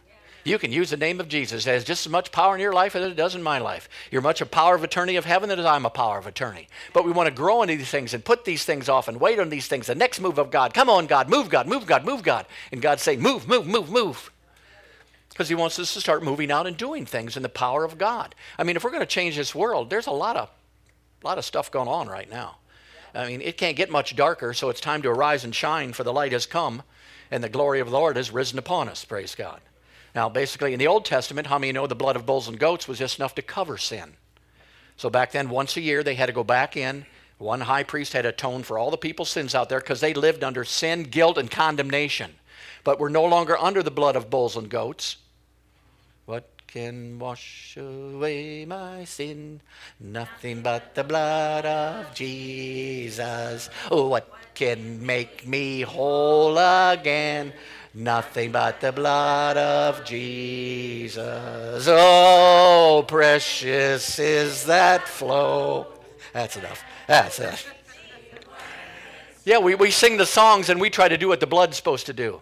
You 0.48 0.58
can 0.58 0.72
use 0.72 0.92
the 0.92 0.98
name 0.98 1.20
of 1.20 1.28
Jesus. 1.28 1.68
It 1.68 1.72
has 1.72 1.84
just 1.84 2.06
as 2.06 2.12
much 2.12 2.32
power 2.32 2.56
in 2.56 2.62
your 2.62 2.72
life 2.72 2.96
as 2.96 3.12
it 3.12 3.18
does 3.18 3.36
in 3.36 3.44
my 3.44 3.58
life. 3.58 3.90
You're 4.12 4.22
much 4.22 4.40
a 4.40 4.46
power 4.46 4.76
of 4.76 4.84
attorney 4.84 5.18
of 5.18 5.26
heaven 5.26 5.52
as 5.52 5.66
I'm 5.66 5.86
a 5.86 5.90
power 5.90 6.18
of 6.18 6.26
attorney. 6.26 6.70
But 6.94 7.04
we 7.04 7.12
want 7.12 7.28
to 7.28 7.36
grow 7.36 7.64
into 7.64 7.76
these 7.76 7.90
things 7.90 8.14
and 8.14 8.24
put 8.24 8.46
these 8.46 8.64
things 8.64 8.88
off 8.88 9.10
and 9.10 9.20
wait 9.20 9.40
on 9.40 9.50
these 9.50 9.68
things. 9.68 9.88
The 9.88 9.96
next 9.96 10.22
move 10.22 10.38
of 10.38 10.50
God. 10.50 10.74
Come 10.74 10.90
on, 10.90 11.06
God. 11.06 11.28
Move, 11.28 11.50
God. 11.50 11.68
Move, 11.68 11.86
God. 11.86 12.06
Move, 12.06 12.24
God. 12.24 12.46
And 12.72 12.82
God 12.82 13.02
say, 13.02 13.18
move, 13.18 13.46
move, 13.46 13.68
move, 13.68 13.90
move. 13.90 14.32
Because 15.30 15.50
he 15.50 15.56
wants 15.56 15.80
us 15.80 15.94
to 15.94 16.00
start 16.00 16.24
moving 16.24 16.50
out 16.50 16.66
and 16.66 16.78
doing 16.78 17.06
things 17.06 17.36
in 17.36 17.44
the 17.44 17.50
power 17.50 17.84
of 17.84 17.98
God. 17.98 18.34
I 18.58 18.64
mean, 18.64 18.78
if 18.78 18.86
we're 18.86 18.92
going 18.92 19.02
to 19.02 19.06
change 19.06 19.36
this 19.36 19.54
world, 19.54 19.90
there's 19.90 20.08
a 20.08 20.12
lot 20.12 20.38
of, 20.38 20.50
a 21.24 21.28
lot 21.28 21.38
of 21.38 21.44
stuff 21.44 21.70
going 21.70 21.90
on 21.90 22.08
right 22.08 22.30
now. 22.30 22.56
I 23.14 23.28
mean, 23.28 23.42
it 23.42 23.58
can't 23.58 23.76
get 23.76 23.92
much 23.92 24.16
darker, 24.16 24.54
so 24.54 24.70
it's 24.70 24.80
time 24.80 25.02
to 25.02 25.10
arise 25.10 25.44
and 25.44 25.54
shine, 25.54 25.92
for 25.92 26.06
the 26.06 26.14
light 26.14 26.32
has 26.32 26.46
come, 26.46 26.84
and 27.30 27.44
the 27.44 27.50
glory 27.50 27.82
of 27.82 27.90
the 27.90 27.98
Lord 27.98 28.16
has 28.16 28.32
risen 28.32 28.58
upon 28.58 28.88
us. 28.88 29.04
Praise 29.04 29.36
God. 29.36 29.60
Now, 30.16 30.30
basically, 30.30 30.74
in 30.74 30.80
the 30.80 30.88
Old 30.88 31.06
Testament, 31.06 31.48
how 31.48 31.60
many 31.60 31.72
know 31.72 31.88
the 31.88 31.96
blood 31.96 32.16
of 32.16 32.26
bulls 32.26 32.48
and 32.48 32.60
goats 32.60 32.88
was 32.88 32.98
just 32.98 33.20
enough 33.20 33.36
to 33.36 33.42
cover 33.42 33.78
sin? 33.78 34.14
So 34.96 35.10
back 35.10 35.32
then, 35.32 35.50
once 35.50 35.78
a 35.78 35.82
year, 35.82 36.04
they 36.04 36.16
had 36.16 36.26
to 36.26 36.34
go 36.34 36.44
back 36.44 36.76
in. 36.76 37.06
One 37.38 37.62
high 37.62 37.84
priest 37.84 38.14
had 38.14 38.26
atoned 38.26 38.66
for 38.66 38.80
all 38.80 38.90
the 38.90 38.98
people's 38.98 39.30
sins 39.30 39.54
out 39.54 39.70
there 39.70 39.80
because 39.80 40.02
they 40.02 40.14
lived 40.16 40.44
under 40.44 40.64
sin, 40.64 41.04
guilt, 41.04 41.38
and 41.38 41.52
condemnation. 41.52 42.34
But 42.84 43.00
we're 43.00 43.10
no 43.10 43.26
longer 43.26 43.58
under 43.58 43.84
the 43.84 43.92
blood 43.92 44.16
of 44.16 44.30
bulls 44.30 44.56
and 44.56 44.70
goats. 44.70 45.18
What 46.26 46.50
can 46.68 47.20
wash 47.20 47.78
away 47.78 48.66
my 48.66 49.04
sin? 49.06 49.62
Nothing 50.00 50.62
but 50.62 50.96
the 50.96 51.04
blood 51.04 51.66
of 51.66 52.14
Jesus. 52.16 53.70
Oh, 53.92 54.08
what 54.08 54.28
can 54.56 55.06
make 55.06 55.48
me 55.48 55.82
whole 55.82 56.58
again? 56.58 57.54
Nothing 57.98 58.52
but 58.52 58.80
the 58.80 58.92
blood 58.92 59.58
of 59.58 60.06
Jesus. 60.06 61.88
Oh, 61.90 63.04
precious 63.08 64.20
is 64.20 64.66
that 64.66 65.08
flow. 65.08 65.88
That's 66.32 66.58
enough. 66.58 66.84
That's 67.08 67.40
it. 67.40 67.68
Yeah, 69.46 69.58
we, 69.58 69.74
we 69.74 69.90
sing 69.90 70.18
the 70.18 70.28
songs 70.28 70.70
and 70.70 70.80
we 70.80 70.92
try 70.92 71.08
to 71.08 71.18
do 71.18 71.28
what 71.28 71.40
the 71.40 71.48
blood's 71.48 71.76
supposed 71.76 72.06
to 72.06 72.14
do. 72.14 72.40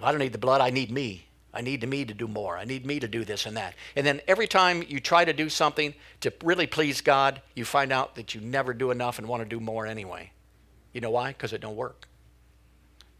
I 0.00 0.12
don't 0.12 0.20
need 0.20 0.30
the 0.30 0.38
blood, 0.38 0.60
I 0.60 0.70
need 0.70 0.92
me. 0.92 1.26
I 1.52 1.60
need 1.60 1.88
me 1.88 2.04
to 2.04 2.14
do 2.14 2.28
more. 2.28 2.56
I 2.56 2.64
need 2.64 2.86
me 2.86 3.00
to 3.00 3.08
do 3.08 3.24
this 3.24 3.44
and 3.44 3.56
that. 3.56 3.74
And 3.96 4.06
then 4.06 4.20
every 4.28 4.46
time 4.46 4.84
you 4.86 5.00
try 5.00 5.24
to 5.24 5.32
do 5.32 5.48
something 5.48 5.94
to 6.20 6.32
really 6.44 6.68
please 6.68 7.00
God, 7.00 7.42
you 7.56 7.64
find 7.64 7.90
out 7.90 8.14
that 8.14 8.36
you 8.36 8.40
never 8.40 8.72
do 8.72 8.92
enough 8.92 9.18
and 9.18 9.26
want 9.26 9.42
to 9.42 9.48
do 9.48 9.58
more 9.58 9.84
anyway. 9.84 10.30
You 10.92 11.00
know 11.00 11.10
why? 11.10 11.30
Because 11.30 11.52
it 11.52 11.60
don't 11.60 11.74
work 11.74 12.06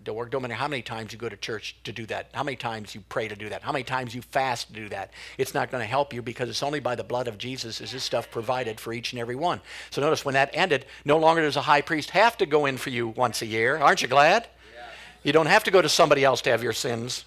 don't 0.04 0.16
work. 0.16 0.30
Don't 0.30 0.42
matter 0.42 0.54
how 0.54 0.68
many 0.68 0.82
times 0.82 1.12
you 1.12 1.18
go 1.18 1.28
to 1.28 1.36
church 1.36 1.76
to 1.84 1.92
do 1.92 2.06
that, 2.06 2.28
how 2.32 2.42
many 2.42 2.56
times 2.56 2.94
you 2.94 3.02
pray 3.08 3.28
to 3.28 3.36
do 3.36 3.48
that, 3.48 3.62
how 3.62 3.72
many 3.72 3.84
times 3.84 4.14
you 4.14 4.22
fast 4.22 4.68
to 4.68 4.72
do 4.74 4.88
that. 4.90 5.12
It's 5.38 5.54
not 5.54 5.70
going 5.70 5.80
to 5.80 5.86
help 5.86 6.12
you 6.12 6.22
because 6.22 6.48
it's 6.48 6.62
only 6.62 6.80
by 6.80 6.94
the 6.94 7.04
blood 7.04 7.28
of 7.28 7.38
Jesus 7.38 7.80
is 7.80 7.92
this 7.92 8.04
stuff 8.04 8.30
provided 8.30 8.78
for 8.78 8.92
each 8.92 9.12
and 9.12 9.20
every 9.20 9.36
one. 9.36 9.60
So 9.90 10.00
notice 10.00 10.24
when 10.24 10.34
that 10.34 10.50
ended, 10.52 10.86
no 11.04 11.18
longer 11.18 11.42
does 11.42 11.56
a 11.56 11.62
high 11.62 11.80
priest 11.80 12.10
have 12.10 12.36
to 12.38 12.46
go 12.46 12.66
in 12.66 12.76
for 12.76 12.90
you 12.90 13.08
once 13.08 13.42
a 13.42 13.46
year. 13.46 13.78
Aren't 13.78 14.02
you 14.02 14.08
glad? 14.08 14.46
Yeah. 14.74 14.86
You 15.22 15.32
don't 15.32 15.46
have 15.46 15.64
to 15.64 15.70
go 15.70 15.82
to 15.82 15.88
somebody 15.88 16.24
else 16.24 16.42
to 16.42 16.50
have 16.50 16.62
your 16.62 16.72
sins. 16.72 17.24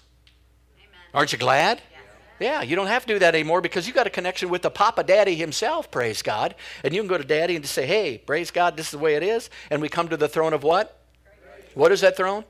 Amen. 0.78 0.88
Aren't 1.14 1.32
you 1.32 1.38
glad? 1.38 1.82
Yeah, 2.40 2.62
you 2.62 2.76
don't 2.76 2.86
have 2.86 3.04
to 3.06 3.14
do 3.14 3.18
that 3.18 3.34
anymore 3.34 3.60
because 3.60 3.88
you 3.88 3.92
got 3.92 4.06
a 4.06 4.10
connection 4.10 4.48
with 4.48 4.62
the 4.62 4.70
Papa 4.70 5.02
Daddy 5.02 5.34
himself, 5.34 5.90
praise 5.90 6.22
God. 6.22 6.54
And 6.84 6.94
you 6.94 7.00
can 7.00 7.08
go 7.08 7.18
to 7.18 7.24
Daddy 7.24 7.56
and 7.56 7.64
just 7.64 7.74
say, 7.74 7.84
hey, 7.84 8.18
praise 8.18 8.50
God, 8.50 8.76
this 8.76 8.86
is 8.86 8.92
the 8.92 8.98
way 8.98 9.16
it 9.16 9.22
is. 9.22 9.50
And 9.70 9.82
we 9.82 9.88
come 9.88 10.08
to 10.08 10.16
the 10.16 10.28
throne 10.28 10.52
of 10.52 10.62
what? 10.62 11.00
What 11.74 11.90
is 11.90 12.00
that 12.02 12.16
throne? 12.16 12.44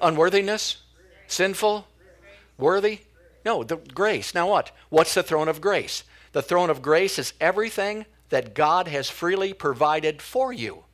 Unworthiness? 0.00 0.78
Sinful? 1.26 1.86
Worthy? 2.58 3.00
No, 3.44 3.62
the 3.62 3.76
grace. 3.76 4.34
Now 4.34 4.50
what? 4.50 4.72
What's 4.88 5.14
the 5.14 5.22
throne 5.22 5.48
of 5.48 5.60
grace? 5.60 6.04
The 6.32 6.42
throne 6.42 6.70
of 6.70 6.82
grace 6.82 7.18
is 7.18 7.32
everything 7.40 8.06
that 8.28 8.54
God 8.54 8.88
has 8.88 9.08
freely 9.08 9.52
provided 9.52 10.20
for 10.20 10.52
you. 10.52 10.84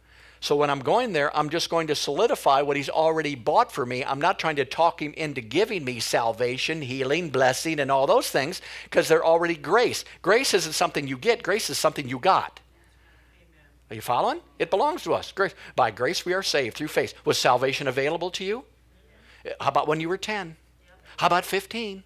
So 0.40 0.56
when 0.56 0.70
I'm 0.70 0.80
going 0.80 1.12
there, 1.12 1.34
I'm 1.36 1.50
just 1.50 1.70
going 1.70 1.86
to 1.86 1.94
solidify 1.94 2.62
what 2.62 2.76
He's 2.76 2.88
already 2.88 3.36
bought 3.36 3.70
for 3.70 3.86
me. 3.86 4.04
I'm 4.04 4.20
not 4.20 4.40
trying 4.40 4.56
to 4.56 4.64
talk 4.64 5.00
Him 5.00 5.14
into 5.14 5.40
giving 5.40 5.84
me 5.84 6.00
salvation, 6.00 6.82
healing, 6.82 7.30
blessing, 7.30 7.78
and 7.78 7.92
all 7.92 8.08
those 8.08 8.28
things 8.28 8.60
because 8.84 9.06
they're 9.06 9.24
already 9.24 9.54
grace. 9.54 10.04
Grace 10.20 10.52
isn't 10.52 10.72
something 10.72 11.06
you 11.06 11.16
get, 11.16 11.44
grace 11.44 11.70
is 11.70 11.78
something 11.78 12.08
you 12.08 12.18
got. 12.18 12.58
Are 13.88 13.94
you 13.94 14.00
following? 14.00 14.40
It 14.58 14.70
belongs 14.70 15.04
to 15.04 15.14
us. 15.14 15.30
Grace. 15.32 15.54
By 15.76 15.90
grace 15.90 16.26
we 16.26 16.32
are 16.32 16.42
saved 16.42 16.76
through 16.76 16.88
faith. 16.88 17.14
Was 17.24 17.38
salvation 17.38 17.86
available 17.86 18.30
to 18.32 18.44
you? 18.44 18.64
How 19.60 19.68
about 19.68 19.88
when 19.88 20.00
you 20.00 20.08
were 20.08 20.18
10? 20.18 20.56
How 21.16 21.26
about 21.26 21.44
15? 21.44 22.04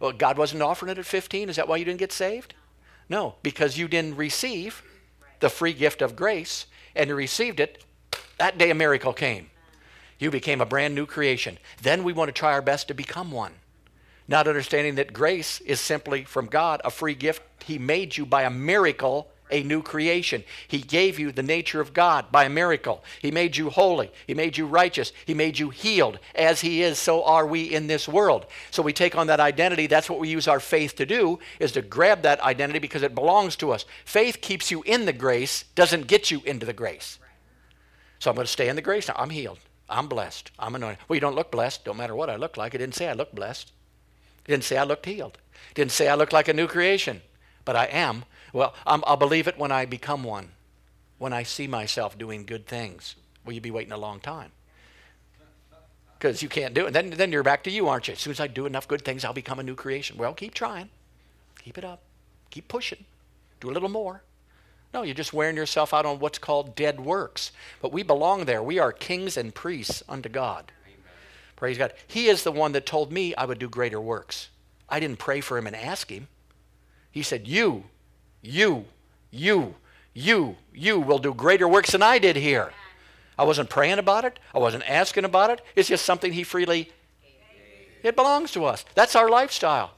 Well, 0.00 0.12
God 0.12 0.38
wasn't 0.38 0.62
offering 0.62 0.90
it 0.90 0.98
at 0.98 1.04
15. 1.04 1.48
Is 1.48 1.56
that 1.56 1.68
why 1.68 1.76
you 1.76 1.84
didn't 1.84 1.98
get 1.98 2.12
saved? 2.12 2.54
No, 3.08 3.34
because 3.42 3.76
you 3.76 3.88
didn't 3.88 4.16
receive 4.16 4.82
the 5.40 5.50
free 5.50 5.72
gift 5.72 6.00
of 6.00 6.16
grace 6.16 6.66
and 6.94 7.08
you 7.08 7.16
received 7.16 7.60
it. 7.60 7.84
That 8.38 8.56
day 8.56 8.70
a 8.70 8.74
miracle 8.74 9.12
came. 9.12 9.50
You 10.18 10.30
became 10.30 10.60
a 10.60 10.66
brand 10.66 10.94
new 10.94 11.06
creation. 11.06 11.58
Then 11.82 12.04
we 12.04 12.12
want 12.12 12.28
to 12.28 12.32
try 12.32 12.52
our 12.52 12.62
best 12.62 12.88
to 12.88 12.94
become 12.94 13.30
one. 13.30 13.52
Not 14.28 14.46
understanding 14.46 14.94
that 14.94 15.12
grace 15.12 15.60
is 15.62 15.80
simply 15.80 16.24
from 16.24 16.46
God, 16.46 16.80
a 16.84 16.90
free 16.90 17.14
gift. 17.14 17.42
He 17.64 17.78
made 17.78 18.16
you 18.16 18.24
by 18.24 18.42
a 18.42 18.50
miracle 18.50 19.30
a 19.52 19.62
new 19.62 19.82
creation. 19.82 20.44
He 20.68 20.78
gave 20.78 21.18
you 21.18 21.32
the 21.32 21.42
nature 21.42 21.80
of 21.80 21.92
God 21.92 22.30
by 22.30 22.44
a 22.44 22.50
miracle. 22.50 23.04
He 23.20 23.30
made 23.30 23.56
you 23.56 23.70
holy. 23.70 24.10
He 24.26 24.34
made 24.34 24.56
you 24.56 24.66
righteous. 24.66 25.12
He 25.24 25.34
made 25.34 25.58
you 25.58 25.70
healed. 25.70 26.18
As 26.34 26.60
He 26.60 26.82
is, 26.82 26.98
so 26.98 27.24
are 27.24 27.46
we 27.46 27.64
in 27.64 27.86
this 27.86 28.08
world. 28.08 28.46
So 28.70 28.82
we 28.82 28.92
take 28.92 29.16
on 29.16 29.26
that 29.28 29.40
identity. 29.40 29.86
That's 29.86 30.10
what 30.10 30.20
we 30.20 30.28
use 30.28 30.48
our 30.48 30.60
faith 30.60 30.96
to 30.96 31.06
do, 31.06 31.38
is 31.58 31.72
to 31.72 31.82
grab 31.82 32.22
that 32.22 32.40
identity 32.40 32.78
because 32.78 33.02
it 33.02 33.14
belongs 33.14 33.56
to 33.56 33.70
us. 33.72 33.84
Faith 34.04 34.40
keeps 34.40 34.70
you 34.70 34.82
in 34.82 35.06
the 35.06 35.12
grace, 35.12 35.64
doesn't 35.74 36.06
get 36.06 36.30
you 36.30 36.42
into 36.44 36.66
the 36.66 36.72
grace. 36.72 37.18
So 38.18 38.30
I'm 38.30 38.36
going 38.36 38.46
to 38.46 38.52
stay 38.52 38.68
in 38.68 38.76
the 38.76 38.82
grace 38.82 39.08
now. 39.08 39.14
I'm 39.16 39.30
healed. 39.30 39.58
I'm 39.88 40.06
blessed. 40.06 40.52
I'm 40.58 40.74
anointed. 40.74 40.98
Well, 41.08 41.16
you 41.16 41.20
don't 41.20 41.34
look 41.34 41.50
blessed. 41.50 41.84
Don't 41.84 41.96
matter 41.96 42.14
what 42.14 42.30
I 42.30 42.36
look 42.36 42.56
like. 42.56 42.74
It 42.74 42.78
didn't 42.78 42.94
say 42.94 43.08
I 43.08 43.14
looked 43.14 43.34
blessed. 43.34 43.72
It 44.46 44.50
didn't 44.52 44.64
say 44.64 44.76
I 44.76 44.84
looked 44.84 45.06
healed. 45.06 45.38
It 45.70 45.74
didn't 45.74 45.92
say 45.92 46.08
I 46.08 46.14
looked 46.14 46.32
like 46.32 46.48
a 46.48 46.54
new 46.54 46.68
creation. 46.68 47.22
But 47.64 47.76
I 47.76 47.86
am 47.86 48.24
well, 48.52 48.74
um, 48.86 49.02
i 49.06 49.10
will 49.10 49.16
believe 49.16 49.48
it 49.48 49.58
when 49.58 49.72
I 49.72 49.84
become 49.84 50.24
one, 50.24 50.50
when 51.18 51.32
I 51.32 51.42
see 51.42 51.66
myself 51.66 52.18
doing 52.18 52.44
good 52.44 52.66
things. 52.66 53.16
Will 53.44 53.52
you 53.52 53.60
be 53.60 53.70
waiting 53.70 53.92
a 53.92 53.98
long 53.98 54.20
time? 54.20 54.52
Because 56.18 56.42
you 56.42 56.48
can't 56.48 56.74
do 56.74 56.86
it. 56.86 56.92
Then, 56.92 57.10
then 57.10 57.32
you're 57.32 57.42
back 57.42 57.64
to 57.64 57.70
you, 57.70 57.88
aren't 57.88 58.08
you? 58.08 58.12
As 58.12 58.20
soon 58.20 58.32
as 58.32 58.40
I 58.40 58.46
do 58.46 58.66
enough 58.66 58.86
good 58.86 59.02
things, 59.02 59.24
I'll 59.24 59.32
become 59.32 59.58
a 59.58 59.62
new 59.62 59.74
creation. 59.74 60.18
Well, 60.18 60.34
keep 60.34 60.52
trying. 60.52 60.90
Keep 61.62 61.78
it 61.78 61.84
up. 61.84 62.02
Keep 62.50 62.68
pushing. 62.68 63.04
Do 63.60 63.70
a 63.70 63.72
little 63.72 63.88
more. 63.88 64.22
No, 64.92 65.02
you're 65.02 65.14
just 65.14 65.32
wearing 65.32 65.56
yourself 65.56 65.94
out 65.94 66.04
on 66.04 66.18
what's 66.18 66.38
called 66.38 66.74
dead 66.74 67.00
works. 67.00 67.52
But 67.80 67.92
we 67.92 68.02
belong 68.02 68.44
there. 68.44 68.62
We 68.62 68.78
are 68.78 68.92
kings 68.92 69.36
and 69.36 69.54
priests 69.54 70.02
unto 70.08 70.28
God. 70.28 70.72
Amen. 70.84 70.98
Praise 71.56 71.78
God. 71.78 71.94
He 72.06 72.26
is 72.26 72.42
the 72.42 72.52
one 72.52 72.72
that 72.72 72.86
told 72.86 73.12
me 73.12 73.34
I 73.34 73.44
would 73.46 73.58
do 73.58 73.68
greater 73.68 74.00
works. 74.00 74.48
I 74.88 75.00
didn't 75.00 75.20
pray 75.20 75.40
for 75.40 75.56
him 75.56 75.66
and 75.66 75.76
ask 75.76 76.10
him. 76.10 76.28
He 77.10 77.22
said, 77.22 77.46
You 77.46 77.84
you, 78.42 78.84
you, 79.30 79.74
you, 80.14 80.56
you 80.74 81.00
will 81.00 81.18
do 81.18 81.34
greater 81.34 81.68
works 81.68 81.92
than 81.92 82.02
I 82.02 82.18
did 82.18 82.36
here. 82.36 82.72
I 83.38 83.44
wasn't 83.44 83.70
praying 83.70 83.98
about 83.98 84.24
it. 84.24 84.38
I 84.54 84.58
wasn't 84.58 84.88
asking 84.88 85.24
about 85.24 85.50
it. 85.50 85.62
It's 85.74 85.88
just 85.88 86.04
something 86.04 86.32
He 86.32 86.42
freely. 86.42 86.90
It 88.02 88.16
belongs 88.16 88.52
to 88.52 88.64
us. 88.64 88.84
That's 88.94 89.16
our 89.16 89.28
lifestyle. 89.28 89.92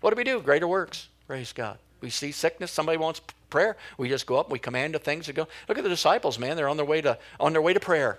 What 0.00 0.10
do 0.10 0.16
we 0.16 0.24
do? 0.24 0.40
Greater 0.40 0.66
works. 0.68 1.08
Praise 1.26 1.52
God. 1.52 1.78
We 2.00 2.10
see 2.10 2.32
sickness. 2.32 2.70
Somebody 2.70 2.98
wants 2.98 3.20
prayer. 3.50 3.76
We 3.98 4.08
just 4.08 4.26
go 4.26 4.36
up. 4.36 4.50
We 4.50 4.58
command 4.58 4.94
the 4.94 4.98
things 4.98 5.26
to 5.26 5.32
go. 5.32 5.46
Look 5.68 5.78
at 5.78 5.84
the 5.84 5.90
disciples, 5.90 6.38
man. 6.38 6.56
They're 6.56 6.68
on 6.68 6.76
their 6.76 6.86
way 6.86 7.00
to 7.02 7.18
on 7.38 7.52
their 7.52 7.62
way 7.62 7.74
to 7.74 7.80
prayer. 7.80 8.18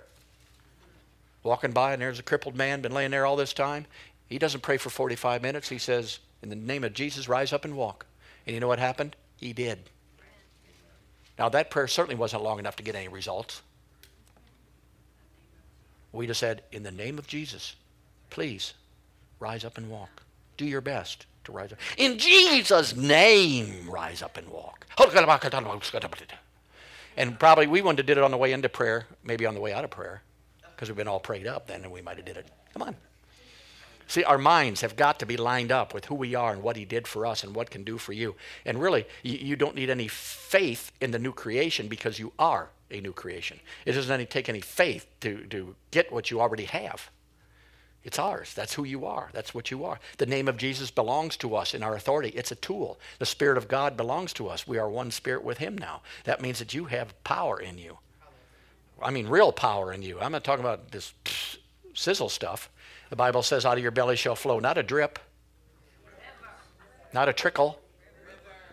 walking 1.44 1.72
by 1.72 1.94
and 1.94 2.02
there's 2.02 2.20
a 2.20 2.24
crippled 2.24 2.56
man 2.56 2.82
been 2.82 2.94
laying 2.94 3.12
there 3.12 3.26
all 3.26 3.36
this 3.36 3.54
time. 3.54 3.88
He 4.28 4.38
doesn't 4.38 4.62
pray 4.62 4.78
for 4.78 4.90
45 4.90 5.42
minutes. 5.42 5.70
He 5.70 5.78
says, 5.78 6.20
In 6.42 6.50
the 6.50 6.56
name 6.56 6.84
of 6.84 6.94
Jesus, 6.94 7.28
rise 7.28 7.52
up 7.52 7.66
and 7.66 7.76
walk. 7.76 8.06
And 8.46 8.54
you 8.54 8.60
know 8.60 8.68
what 8.68 8.80
happened? 8.80 9.16
He 9.42 9.52
did. 9.54 9.80
Now, 11.38 11.50
that 11.50 11.72
prayer 11.72 11.88
certainly 11.88 12.16
wasn't 12.16 12.44
long 12.44 12.60
enough 12.60 12.76
to 12.78 12.84
get 12.84 12.96
any 12.96 13.08
results. 13.08 13.64
We 16.14 16.28
just 16.28 16.39
said, 16.39 16.62
In 16.72 16.84
the 16.84 16.92
name 16.92 17.18
of 17.18 17.28
Jesus, 17.28 17.76
please 18.30 18.74
rise 19.39 19.66
up 19.66 19.78
and 19.78 19.89
walk. 19.89 20.24
Do 20.58 20.66
your 20.66 20.82
best 20.82 21.26
to 21.46 21.52
rise 21.52 21.72
up. 21.72 21.80
In 21.98 22.20
Jesus' 22.20 22.96
name, 22.96 23.89
rise 23.89 24.22
up 24.22 24.38
and 24.38 24.48
walk. 24.50 24.86
And 27.18 27.39
probably 27.39 27.66
we 27.66 27.82
wouldn't 27.82 28.00
have 28.00 28.06
did 28.06 28.18
it 28.18 28.24
on 28.24 28.32
the 28.32 28.38
way 28.38 28.54
into 28.54 28.70
prayer, 28.70 29.08
maybe 29.24 29.48
on 29.48 29.56
the 29.56 29.60
way 29.60 29.74
out 29.74 29.84
of 29.84 29.89
prayer, 29.89 30.22
because 30.76 30.88
we've 30.88 30.96
been 30.96 31.08
all 31.08 31.20
prayed 31.20 31.48
up 31.48 31.66
then, 31.66 31.82
and 31.84 31.92
we 31.92 32.02
might 32.02 32.18
have 32.18 32.26
did 32.26 32.38
it. 32.38 32.48
Come 32.74 32.84
on. 32.84 32.96
See, 34.12 34.26
our 34.26 34.38
minds 34.38 34.82
have 34.82 34.97
got 34.97 35.20
to 35.20 35.26
be 35.26 35.38
lined 35.38 35.72
up 35.72 35.93
with 35.93 36.03
who 36.03 36.16
we 36.16 36.36
are 36.36 36.51
and 36.51 36.62
what 36.62 36.76
He 36.76 36.84
did 36.84 37.07
for 37.07 37.26
us 37.26 37.45
and 37.45 37.55
what 37.55 37.70
can 37.70 37.86
do 37.86 37.97
for 37.97 38.12
you. 38.12 38.36
And 38.66 38.82
really, 38.82 39.05
you, 39.24 39.55
don't 39.55 39.74
need 39.74 39.89
any 39.89 40.09
faith 40.09 40.91
in 40.99 41.12
the 41.12 41.18
new 41.18 41.32
creation 41.32 41.88
because 41.88 42.20
you 42.20 42.34
are 42.38 42.72
a 42.89 42.99
new 42.99 43.14
creation. 43.14 43.62
It 43.86 43.93
doesn't 43.93 44.12
any, 44.12 44.26
take 44.26 44.49
any 44.49 44.59
faith 44.59 45.07
to, 45.22 45.45
to 45.45 45.78
get 45.91 46.12
what 46.12 46.30
you 46.30 46.41
already 46.41 46.66
have. 46.66 47.09
It's 48.03 48.20
ours. 48.20 48.53
That's 48.53 48.74
who 48.74 48.84
you 48.84 49.05
are. 49.05 49.30
That's 49.32 49.55
what 49.55 49.72
you 49.72 49.86
are. 49.86 49.97
The 50.18 50.26
name 50.26 50.49
of 50.49 50.57
Jesus 50.57 50.91
belongs 50.91 51.38
to 51.38 51.55
us 51.55 51.74
in 51.74 51.82
our 51.82 51.95
authority. 51.95 52.34
It's 52.36 52.51
a 52.51 52.55
tool. 52.55 52.99
The 53.18 53.26
Spirit 53.26 53.57
of 53.57 53.70
God 53.70 53.95
belongs 53.95 54.34
to 54.34 54.49
us. 54.49 54.68
We 54.68 54.78
are 54.78 54.89
one 54.89 55.12
spirit 55.12 55.45
with 55.45 55.59
Him 55.59 55.78
now. 55.78 56.01
That 56.26 56.41
means 56.41 56.59
that 56.59 56.74
you 56.74 56.84
have 56.84 57.24
power 57.24 57.62
in 57.62 57.78
you. 57.78 57.99
I 59.01 59.09
mean, 59.09 59.30
real 59.30 59.53
power 59.53 59.93
in 59.93 60.01
you. 60.01 60.20
I'm 60.20 60.34
not 60.34 60.43
talking 60.43 60.66
about 60.66 60.91
this 60.91 61.14
sizzle 61.93 62.28
stuff. 62.28 62.70
The 63.12 63.18
Bible 63.18 63.43
says, 63.43 63.66
out 63.66 63.78
of 63.78 63.84
your 63.84 63.91
belly 63.91 64.16
shall 64.16 64.38
flow 64.38 64.59
not 64.59 64.78
a 64.78 64.84
drip, 64.84 65.20
not 67.14 67.28
a 67.28 67.34
trickle, 67.34 67.78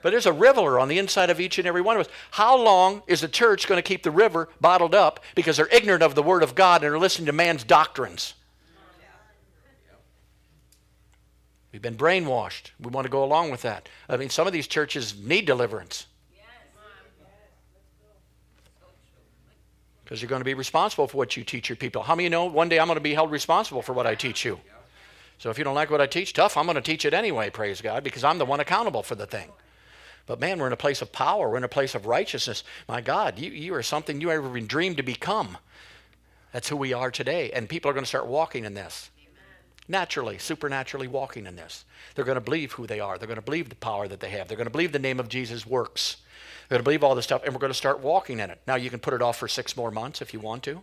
but 0.01 0.11
there's 0.11 0.26
a 0.26 0.32
river 0.32 0.78
on 0.78 0.86
the 0.86 1.01
inside 1.01 1.28
of 1.28 1.41
each 1.41 1.59
and 1.59 1.66
every 1.66 1.80
one 1.80 1.97
of 1.97 2.07
us. 2.07 2.12
How 2.30 2.57
long 2.57 3.03
is 3.09 3.20
the 3.20 3.26
church 3.26 3.66
going 3.66 3.78
to 3.78 3.82
keep 3.82 4.05
the 4.05 4.12
river 4.12 4.49
bottled 4.61 4.95
up 4.95 5.24
because 5.34 5.57
they're 5.57 5.68
ignorant 5.74 6.05
of 6.05 6.14
the 6.14 6.22
Word 6.22 6.45
of 6.45 6.55
God 6.55 6.84
and 6.84 6.95
are 6.95 7.01
listening 7.01 7.26
to 7.26 7.32
man's 7.32 7.64
doctrines? 7.64 8.34
We've 11.72 11.82
been 11.82 11.97
brainwashed. 11.97 12.70
We 12.80 12.91
want 12.93 13.07
to 13.07 13.11
go 13.11 13.24
along 13.24 13.51
with 13.51 13.62
that. 13.62 13.89
I 14.09 14.16
mean, 14.16 14.30
some 14.30 14.47
of 14.47 14.53
these 14.53 14.68
churches 14.68 15.18
need 15.18 15.47
deliverance. 15.47 16.07
Because 20.09 20.23
you're 20.23 20.31
going 20.31 20.41
to 20.41 20.45
be 20.45 20.55
responsible 20.55 21.07
for 21.07 21.19
what 21.19 21.37
you 21.37 21.45
teach 21.45 21.69
your 21.69 21.77
people. 21.77 22.03
How 22.03 22.15
many 22.15 22.31
know 22.31 22.47
one 22.47 22.71
day 22.71 22.81
I'm 22.81 22.87
going 22.87 22.97
to 22.97 23.03
be 23.03 23.13
held 23.13 23.31
responsible 23.31 23.83
for 23.83 23.93
what 23.93 24.07
I 24.07 24.15
teach 24.15 24.43
you? 24.43 24.59
So 25.37 25.51
if 25.51 25.59
you 25.59 25.65
don't 25.65 25.75
like 25.75 25.91
what 25.91 26.01
I 26.01 26.07
teach, 26.07 26.33
tough, 26.33 26.57
I'm 26.57 26.65
going 26.65 26.77
to 26.77 26.81
teach 26.81 27.05
it 27.05 27.13
anyway, 27.13 27.51
praise 27.51 27.83
God, 27.83 28.03
because 28.03 28.25
I'm 28.25 28.39
the 28.39 28.47
one 28.47 28.59
accountable 28.59 29.03
for 29.03 29.17
the 29.17 29.27
thing. 29.27 29.51
But 30.25 30.41
man, 30.41 30.59
we're 30.59 30.67
in 30.67 30.73
a 30.73 30.79
place 30.79 31.03
of 31.03 31.13
power. 31.13 31.51
We're 31.51 31.59
in 31.59 31.65
a 31.65 31.69
place 31.69 31.95
of 31.95 32.07
righteousness. 32.07 32.65
My 32.89 33.03
God, 33.03 33.39
you, 33.39 33.51
you 33.51 33.75
are 33.75 33.83
something 33.83 34.19
you 34.19 34.31
ever 34.31 34.59
dreamed 34.61 34.97
to 34.97 35.03
become. 35.03 35.59
That's 36.55 36.71
who 36.71 36.77
we 36.79 36.95
are 36.95 37.11
today. 37.11 37.51
And 37.51 37.69
people 37.69 37.91
are 37.91 37.95
going 37.95 38.05
to 38.05 38.09
start 38.09 38.29
walking 38.29 38.65
in 38.65 38.73
this 38.73 39.11
naturally, 39.89 40.39
supernaturally 40.39 41.09
walking 41.09 41.47
in 41.47 41.57
this. 41.57 41.85
They're 42.15 42.25
going 42.25 42.37
to 42.37 42.43
believe 42.43 42.73
who 42.73 42.87
they 42.87 43.01
are. 43.01 43.19
They're 43.19 43.27
going 43.27 43.37
to 43.37 43.43
believe 43.43 43.71
the 43.71 43.75
power 43.77 44.07
that 44.07 44.21
they 44.21 44.31
have. 44.31 44.47
They're 44.47 44.57
going 44.57 44.67
to 44.67 44.71
believe 44.71 44.93
the 44.93 44.99
name 44.99 45.19
of 45.19 45.29
Jesus 45.29 45.67
works. 45.67 46.19
They're 46.69 46.77
going 46.77 46.81
to 46.81 46.85
believe 46.85 47.05
all 47.05 47.14
this 47.14 47.25
stuff, 47.25 47.43
and 47.45 47.55
we're 47.55 47.61
going 47.61 47.73
to 47.73 47.79
start 47.79 48.01
walking 48.01 48.41
in 48.41 48.51
it. 48.51 48.61
Now, 48.66 48.75
you 48.75 48.91
can 48.91 49.01
put 49.01 49.14
it 49.14 49.23
off 49.23 49.39
for 49.39 49.49
six 49.49 49.77
more 49.77 49.91
months 49.91 50.21
if 50.21 50.35
you 50.35 50.41
want 50.41 50.62
to. 50.64 50.83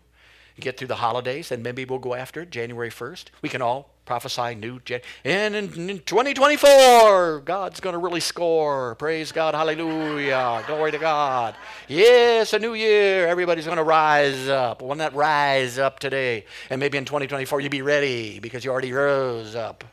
You 0.55 0.61
get 0.61 0.77
through 0.77 0.87
the 0.87 0.95
holidays, 0.95 1.51
and 1.51 1.61
maybe 1.61 1.85
we'll 1.85 1.99
go 1.99 2.15
after 2.15 2.41
it 2.41 2.49
January 2.49 2.89
1st. 2.89 3.25
We 3.41 3.49
can 3.49 3.61
all 3.61 3.91
prophesy 4.05 4.55
new. 4.55 4.79
Jan- 4.79 5.01
and 5.23 5.53
in, 5.53 5.89
in 5.89 5.99
2024, 5.99 7.41
God's 7.41 7.79
going 7.81 7.93
to 7.93 7.99
really 7.99 8.21
score. 8.21 8.95
Praise 8.95 9.31
God. 9.31 9.53
Hallelujah. 9.53 10.63
Glory 10.65 10.91
to 10.91 10.97
God. 10.97 11.55
Yes, 11.87 12.53
a 12.53 12.59
new 12.59 12.73
year. 12.73 13.27
Everybody's 13.27 13.65
going 13.65 13.77
to 13.77 13.83
rise 13.83 14.47
up. 14.47 14.81
Why 14.81 14.95
not 14.95 15.13
rise 15.13 15.77
up 15.77 15.99
today? 15.99 16.45
And 16.69 16.79
maybe 16.79 16.97
in 16.97 17.05
2024, 17.05 17.59
you 17.59 17.69
be 17.69 17.81
ready 17.81 18.39
because 18.39 18.63
you 18.63 18.71
already 18.71 18.93
rose 18.93 19.55
up. 19.55 19.83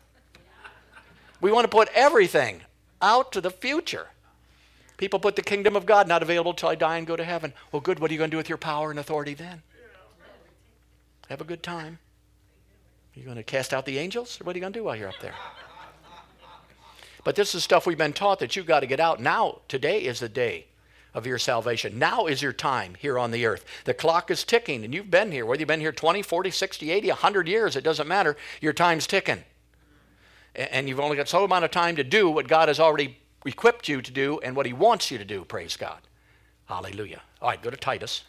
We 1.40 1.50
want 1.50 1.64
to 1.64 1.68
put 1.68 1.88
everything 1.92 2.60
out 3.02 3.32
to 3.32 3.40
the 3.40 3.50
future. 3.50 4.06
People 5.02 5.18
put 5.18 5.34
the 5.34 5.42
kingdom 5.42 5.74
of 5.74 5.84
God 5.84 6.06
not 6.06 6.22
available 6.22 6.54
till 6.54 6.68
I 6.68 6.76
die 6.76 6.96
and 6.96 7.04
go 7.04 7.16
to 7.16 7.24
heaven. 7.24 7.52
Well, 7.72 7.80
good. 7.80 7.98
What 7.98 8.08
are 8.08 8.14
you 8.14 8.18
going 8.18 8.30
to 8.30 8.34
do 8.34 8.36
with 8.36 8.48
your 8.48 8.56
power 8.56 8.88
and 8.88 9.00
authority 9.00 9.34
then? 9.34 9.60
Have 11.28 11.40
a 11.40 11.44
good 11.44 11.60
time. 11.60 11.98
Are 13.16 13.18
you 13.18 13.24
going 13.24 13.36
to 13.36 13.42
cast 13.42 13.74
out 13.74 13.84
the 13.84 13.98
angels? 13.98 14.40
Or 14.40 14.44
what 14.44 14.54
are 14.54 14.58
you 14.58 14.60
going 14.60 14.72
to 14.72 14.78
do 14.78 14.84
while 14.84 14.94
you're 14.94 15.08
up 15.08 15.18
there? 15.20 15.34
But 17.24 17.34
this 17.34 17.52
is 17.52 17.64
stuff 17.64 17.84
we've 17.84 17.98
been 17.98 18.12
taught 18.12 18.38
that 18.38 18.54
you've 18.54 18.66
got 18.66 18.78
to 18.78 18.86
get 18.86 19.00
out. 19.00 19.20
Now, 19.20 19.62
today 19.66 20.02
is 20.04 20.20
the 20.20 20.28
day 20.28 20.66
of 21.14 21.26
your 21.26 21.40
salvation. 21.40 21.98
Now 21.98 22.26
is 22.26 22.40
your 22.40 22.52
time 22.52 22.94
here 22.96 23.18
on 23.18 23.32
the 23.32 23.44
earth. 23.44 23.64
The 23.86 23.94
clock 23.94 24.30
is 24.30 24.44
ticking, 24.44 24.84
and 24.84 24.94
you've 24.94 25.10
been 25.10 25.32
here. 25.32 25.44
Whether 25.44 25.62
you've 25.62 25.66
been 25.66 25.80
here 25.80 25.90
20, 25.90 26.22
40, 26.22 26.52
60, 26.52 26.92
80, 26.92 27.08
100 27.08 27.48
years, 27.48 27.74
it 27.74 27.82
doesn't 27.82 28.06
matter. 28.06 28.36
Your 28.60 28.72
time's 28.72 29.08
ticking. 29.08 29.42
And 30.54 30.88
you've 30.88 31.00
only 31.00 31.16
got 31.16 31.26
so 31.26 31.42
amount 31.42 31.64
of 31.64 31.72
time 31.72 31.96
to 31.96 32.04
do 32.04 32.30
what 32.30 32.46
God 32.46 32.68
has 32.68 32.78
already 32.78 33.18
equipped 33.44 33.88
you 33.88 34.02
to 34.02 34.10
do 34.10 34.40
and 34.40 34.54
what 34.54 34.66
He 34.66 34.72
wants 34.72 35.10
you 35.10 35.18
to 35.18 35.24
do, 35.24 35.44
praise 35.44 35.76
God. 35.76 36.00
Hallelujah. 36.66 37.22
All 37.40 37.48
right, 37.48 37.62
go 37.62 37.70
to 37.70 37.76
Titus. 37.76 38.24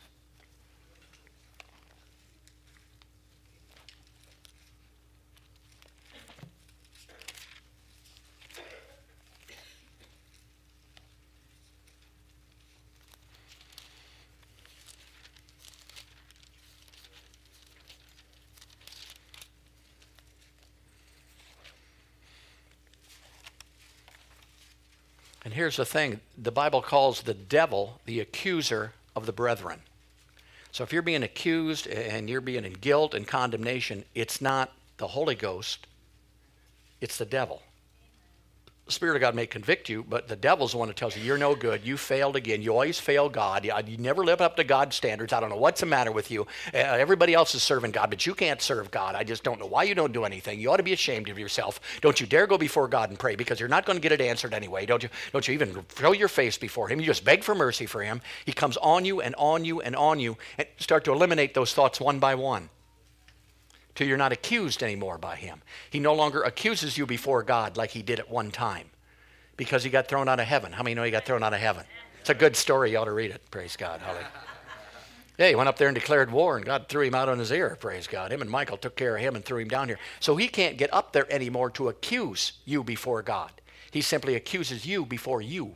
And 25.43 25.53
here's 25.53 25.77
the 25.77 25.85
thing 25.85 26.19
the 26.37 26.51
Bible 26.51 26.81
calls 26.81 27.21
the 27.21 27.33
devil 27.33 27.99
the 28.05 28.19
accuser 28.19 28.93
of 29.15 29.25
the 29.25 29.33
brethren. 29.33 29.81
So 30.71 30.83
if 30.83 30.91
you're 30.91 31.01
being 31.01 31.23
accused 31.23 31.87
and 31.87 32.29
you're 32.29 32.41
being 32.41 32.65
in 32.65 32.73
guilt 32.73 33.13
and 33.13 33.27
condemnation, 33.27 34.05
it's 34.15 34.41
not 34.41 34.71
the 34.97 35.07
Holy 35.07 35.35
Ghost, 35.35 35.85
it's 36.99 37.17
the 37.17 37.25
devil 37.25 37.61
Spirit 38.93 39.15
of 39.15 39.21
God 39.21 39.35
may 39.35 39.45
convict 39.45 39.89
you, 39.89 40.05
but 40.07 40.27
the 40.27 40.35
devil's 40.35 40.71
the 40.71 40.77
one 40.77 40.87
that 40.87 40.97
tells 40.97 41.17
you 41.17 41.23
you're 41.23 41.37
no 41.37 41.55
good. 41.55 41.85
You 41.85 41.97
failed 41.97 42.35
again. 42.35 42.61
You 42.61 42.71
always 42.71 42.99
fail 42.99 43.27
God. 43.29 43.65
You, 43.65 43.97
never 43.97 44.23
live 44.23 44.41
up 44.41 44.55
to 44.57 44.63
God's 44.63 44.95
standards. 44.95 45.33
I 45.33 45.39
don't 45.39 45.49
know 45.49 45.57
what's 45.57 45.81
the 45.81 45.85
matter 45.85 46.11
with 46.11 46.31
you. 46.31 46.43
Uh, 46.73 46.77
everybody 46.77 47.33
else 47.33 47.55
is 47.55 47.63
serving 47.63 47.91
God, 47.91 48.09
but 48.09 48.25
you 48.25 48.33
can't 48.33 48.61
serve 48.61 48.91
God. 48.91 49.15
I 49.15 49.23
just 49.23 49.43
don't 49.43 49.59
know 49.59 49.65
why 49.65 49.83
you 49.83 49.95
don't 49.95 50.13
do 50.13 50.23
anything. 50.23 50.59
You 50.59 50.71
ought 50.71 50.77
to 50.77 50.83
be 50.83 50.93
ashamed 50.93 51.29
of 51.29 51.37
yourself. 51.37 51.79
Don't 52.01 52.19
you 52.21 52.27
dare 52.27 52.47
go 52.47 52.57
before 52.57 52.87
God 52.87 53.09
and 53.09 53.19
pray 53.19 53.35
because 53.35 53.59
you're 53.59 53.69
not 53.69 53.85
going 53.85 53.97
to 53.97 54.01
get 54.01 54.11
it 54.11 54.21
answered 54.21 54.53
anyway. 54.53 54.85
Don't 54.85 55.03
you? 55.03 55.09
Don't 55.31 55.47
you 55.47 55.53
even 55.53 55.73
throw 55.89 56.11
your 56.11 56.27
face 56.27 56.57
before 56.57 56.87
Him. 56.87 56.99
You 56.99 57.05
just 57.05 57.25
beg 57.25 57.43
for 57.43 57.55
mercy 57.55 57.85
for 57.85 58.01
Him. 58.01 58.21
He 58.45 58.53
comes 58.53 58.77
on 58.77 59.05
you 59.05 59.21
and 59.21 59.35
on 59.35 59.65
you 59.65 59.81
and 59.81 59.95
on 59.95 60.19
you 60.19 60.37
and 60.57 60.67
start 60.77 61.03
to 61.05 61.11
eliminate 61.11 61.53
those 61.53 61.73
thoughts 61.73 61.99
one 61.99 62.19
by 62.19 62.35
one 62.35 62.69
till 63.95 64.07
you're 64.07 64.17
not 64.17 64.31
accused 64.31 64.83
anymore 64.83 65.17
by 65.17 65.35
him. 65.35 65.61
He 65.89 65.99
no 65.99 66.13
longer 66.13 66.43
accuses 66.43 66.97
you 66.97 67.05
before 67.05 67.43
God 67.43 67.77
like 67.77 67.91
he 67.91 68.01
did 68.01 68.19
at 68.19 68.29
one 68.29 68.51
time 68.51 68.89
because 69.57 69.83
he 69.83 69.89
got 69.89 70.07
thrown 70.07 70.27
out 70.27 70.39
of 70.39 70.47
heaven. 70.47 70.71
How 70.71 70.83
many 70.83 70.95
know 70.95 71.03
he 71.03 71.11
got 71.11 71.25
thrown 71.25 71.43
out 71.43 71.53
of 71.53 71.59
heaven? 71.59 71.85
It's 72.21 72.29
a 72.29 72.33
good 72.33 72.55
story. 72.55 72.91
You 72.91 72.97
ought 72.97 73.05
to 73.05 73.11
read 73.11 73.31
it. 73.31 73.41
Praise 73.51 73.75
God. 73.75 73.99
Hallelujah. 73.99 74.27
Yeah, 75.37 75.49
he 75.49 75.55
went 75.55 75.67
up 75.67 75.77
there 75.77 75.87
and 75.87 75.95
declared 75.95 76.31
war, 76.31 76.57
and 76.57 76.65
God 76.65 76.87
threw 76.87 77.01
him 77.01 77.15
out 77.15 77.27
on 77.27 77.39
his 77.39 77.51
ear. 77.51 77.75
Praise 77.79 78.05
God. 78.05 78.31
Him 78.31 78.41
and 78.41 78.49
Michael 78.49 78.77
took 78.77 78.95
care 78.95 79.15
of 79.15 79.21
him 79.21 79.35
and 79.35 79.43
threw 79.43 79.59
him 79.59 79.67
down 79.67 79.87
here. 79.87 79.97
So 80.19 80.35
he 80.35 80.47
can't 80.47 80.77
get 80.77 80.93
up 80.93 81.11
there 81.11 81.31
anymore 81.33 81.71
to 81.71 81.89
accuse 81.89 82.53
you 82.65 82.83
before 82.83 83.23
God. 83.23 83.51
He 83.91 84.01
simply 84.01 84.35
accuses 84.35 84.85
you 84.85 85.05
before 85.05 85.41
you. 85.41 85.75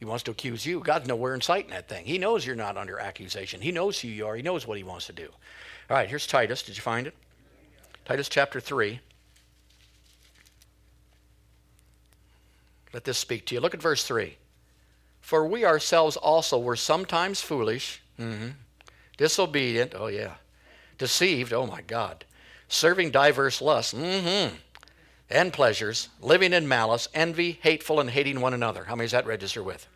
He 0.00 0.06
wants 0.06 0.24
to 0.24 0.30
accuse 0.30 0.64
you. 0.64 0.80
God's 0.80 1.06
nowhere 1.06 1.34
in 1.34 1.42
sight 1.42 1.66
in 1.66 1.70
that 1.72 1.86
thing. 1.86 2.06
He 2.06 2.16
knows 2.16 2.44
you're 2.44 2.56
not 2.56 2.78
under 2.78 2.98
accusation. 2.98 3.60
He 3.60 3.70
knows 3.70 4.00
who 4.00 4.08
you 4.08 4.26
are. 4.26 4.34
He 4.34 4.42
knows 4.42 4.66
what 4.66 4.78
he 4.78 4.82
wants 4.82 5.06
to 5.06 5.12
do. 5.12 5.28
All 5.90 5.96
right, 5.96 6.08
here's 6.08 6.26
Titus. 6.26 6.62
Did 6.62 6.76
you 6.76 6.82
find 6.82 7.06
it? 7.06 7.14
Titus 8.06 8.30
chapter 8.30 8.60
3. 8.60 8.98
Let 12.94 13.04
this 13.04 13.18
speak 13.18 13.44
to 13.46 13.54
you. 13.54 13.60
Look 13.60 13.74
at 13.74 13.82
verse 13.82 14.02
3. 14.04 14.36
For 15.20 15.46
we 15.46 15.66
ourselves 15.66 16.16
also 16.16 16.58
were 16.58 16.76
sometimes 16.76 17.42
foolish, 17.42 18.02
mm-hmm, 18.18 18.48
disobedient, 19.18 19.92
oh 19.94 20.06
yeah, 20.06 20.36
deceived, 20.96 21.52
oh 21.52 21.66
my 21.66 21.82
God, 21.82 22.24
serving 22.68 23.10
diverse 23.10 23.60
lusts, 23.60 23.92
mm-hmm, 23.92 24.54
and 25.28 25.52
pleasures, 25.52 26.08
living 26.20 26.52
in 26.54 26.66
malice, 26.66 27.06
envy, 27.14 27.60
hateful, 27.62 28.00
and 28.00 28.10
hating 28.10 28.40
one 28.40 28.54
another. 28.54 28.84
How 28.84 28.96
many 28.96 29.04
does 29.04 29.12
that 29.12 29.26
register 29.26 29.62
with? 29.62 29.86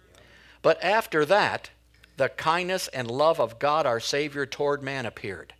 But 0.64 0.82
after 0.82 1.26
that, 1.26 1.68
the 2.16 2.30
kindness 2.30 2.88
and 2.88 3.10
love 3.10 3.38
of 3.38 3.58
God 3.58 3.84
our 3.84 4.00
Savior 4.00 4.46
toward 4.46 4.82
man 4.82 5.04
appeared, 5.04 5.52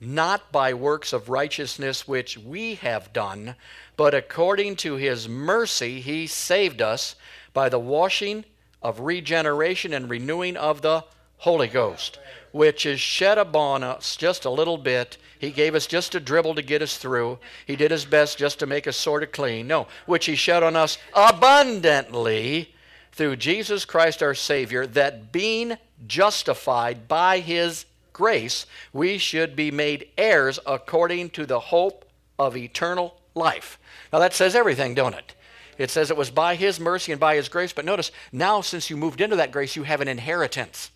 not 0.00 0.52
by 0.52 0.72
works 0.72 1.12
of 1.12 1.28
righteousness 1.28 2.06
which 2.06 2.38
we 2.38 2.76
have 2.76 3.12
done, 3.12 3.56
but 3.96 4.14
according 4.14 4.76
to 4.76 4.94
his 4.94 5.28
mercy 5.28 6.00
he 6.00 6.28
saved 6.28 6.80
us 6.80 7.16
by 7.52 7.68
the 7.68 7.80
washing 7.80 8.44
of 8.80 9.00
regeneration 9.00 9.92
and 9.92 10.08
renewing 10.08 10.56
of 10.56 10.80
the 10.80 11.02
Holy 11.38 11.66
Ghost, 11.66 12.20
which 12.52 12.86
is 12.86 13.00
shed 13.00 13.38
upon 13.38 13.82
us 13.82 14.14
just 14.14 14.44
a 14.44 14.50
little 14.50 14.78
bit. 14.78 15.16
He 15.40 15.50
gave 15.50 15.74
us 15.74 15.88
just 15.88 16.14
a 16.14 16.20
dribble 16.20 16.54
to 16.54 16.62
get 16.62 16.82
us 16.82 16.98
through. 16.98 17.40
He 17.66 17.74
did 17.74 17.90
his 17.90 18.04
best 18.04 18.38
just 18.38 18.60
to 18.60 18.66
make 18.66 18.86
us 18.86 18.96
sort 18.96 19.24
of 19.24 19.32
clean. 19.32 19.66
No, 19.66 19.88
which 20.06 20.26
he 20.26 20.36
shed 20.36 20.62
on 20.62 20.76
us 20.76 20.98
abundantly 21.14 22.75
through 23.16 23.36
Jesus 23.36 23.86
Christ 23.86 24.22
our 24.22 24.34
Savior, 24.34 24.86
that 24.88 25.32
being 25.32 25.78
justified 26.06 27.08
by 27.08 27.38
his 27.38 27.86
grace, 28.12 28.66
we 28.92 29.16
should 29.16 29.56
be 29.56 29.70
made 29.70 30.08
heirs 30.18 30.58
according 30.66 31.30
to 31.30 31.46
the 31.46 31.58
hope 31.58 32.04
of 32.38 32.58
eternal 32.58 33.16
life. 33.34 33.78
Now 34.12 34.18
that 34.18 34.34
says 34.34 34.54
everything, 34.54 34.94
don't 34.94 35.14
it? 35.14 35.34
It 35.78 35.90
says 35.90 36.10
it 36.10 36.16
was 36.16 36.30
by 36.30 36.56
his 36.56 36.78
mercy 36.78 37.10
and 37.10 37.20
by 37.20 37.36
his 37.36 37.48
grace, 37.48 37.72
but 37.72 37.86
notice 37.86 38.12
now 38.32 38.60
since 38.60 38.90
you 38.90 38.98
moved 38.98 39.22
into 39.22 39.36
that 39.36 39.50
grace, 39.50 39.76
you 39.76 39.84
have 39.84 40.02
an 40.02 40.08
inheritance. 40.08 40.90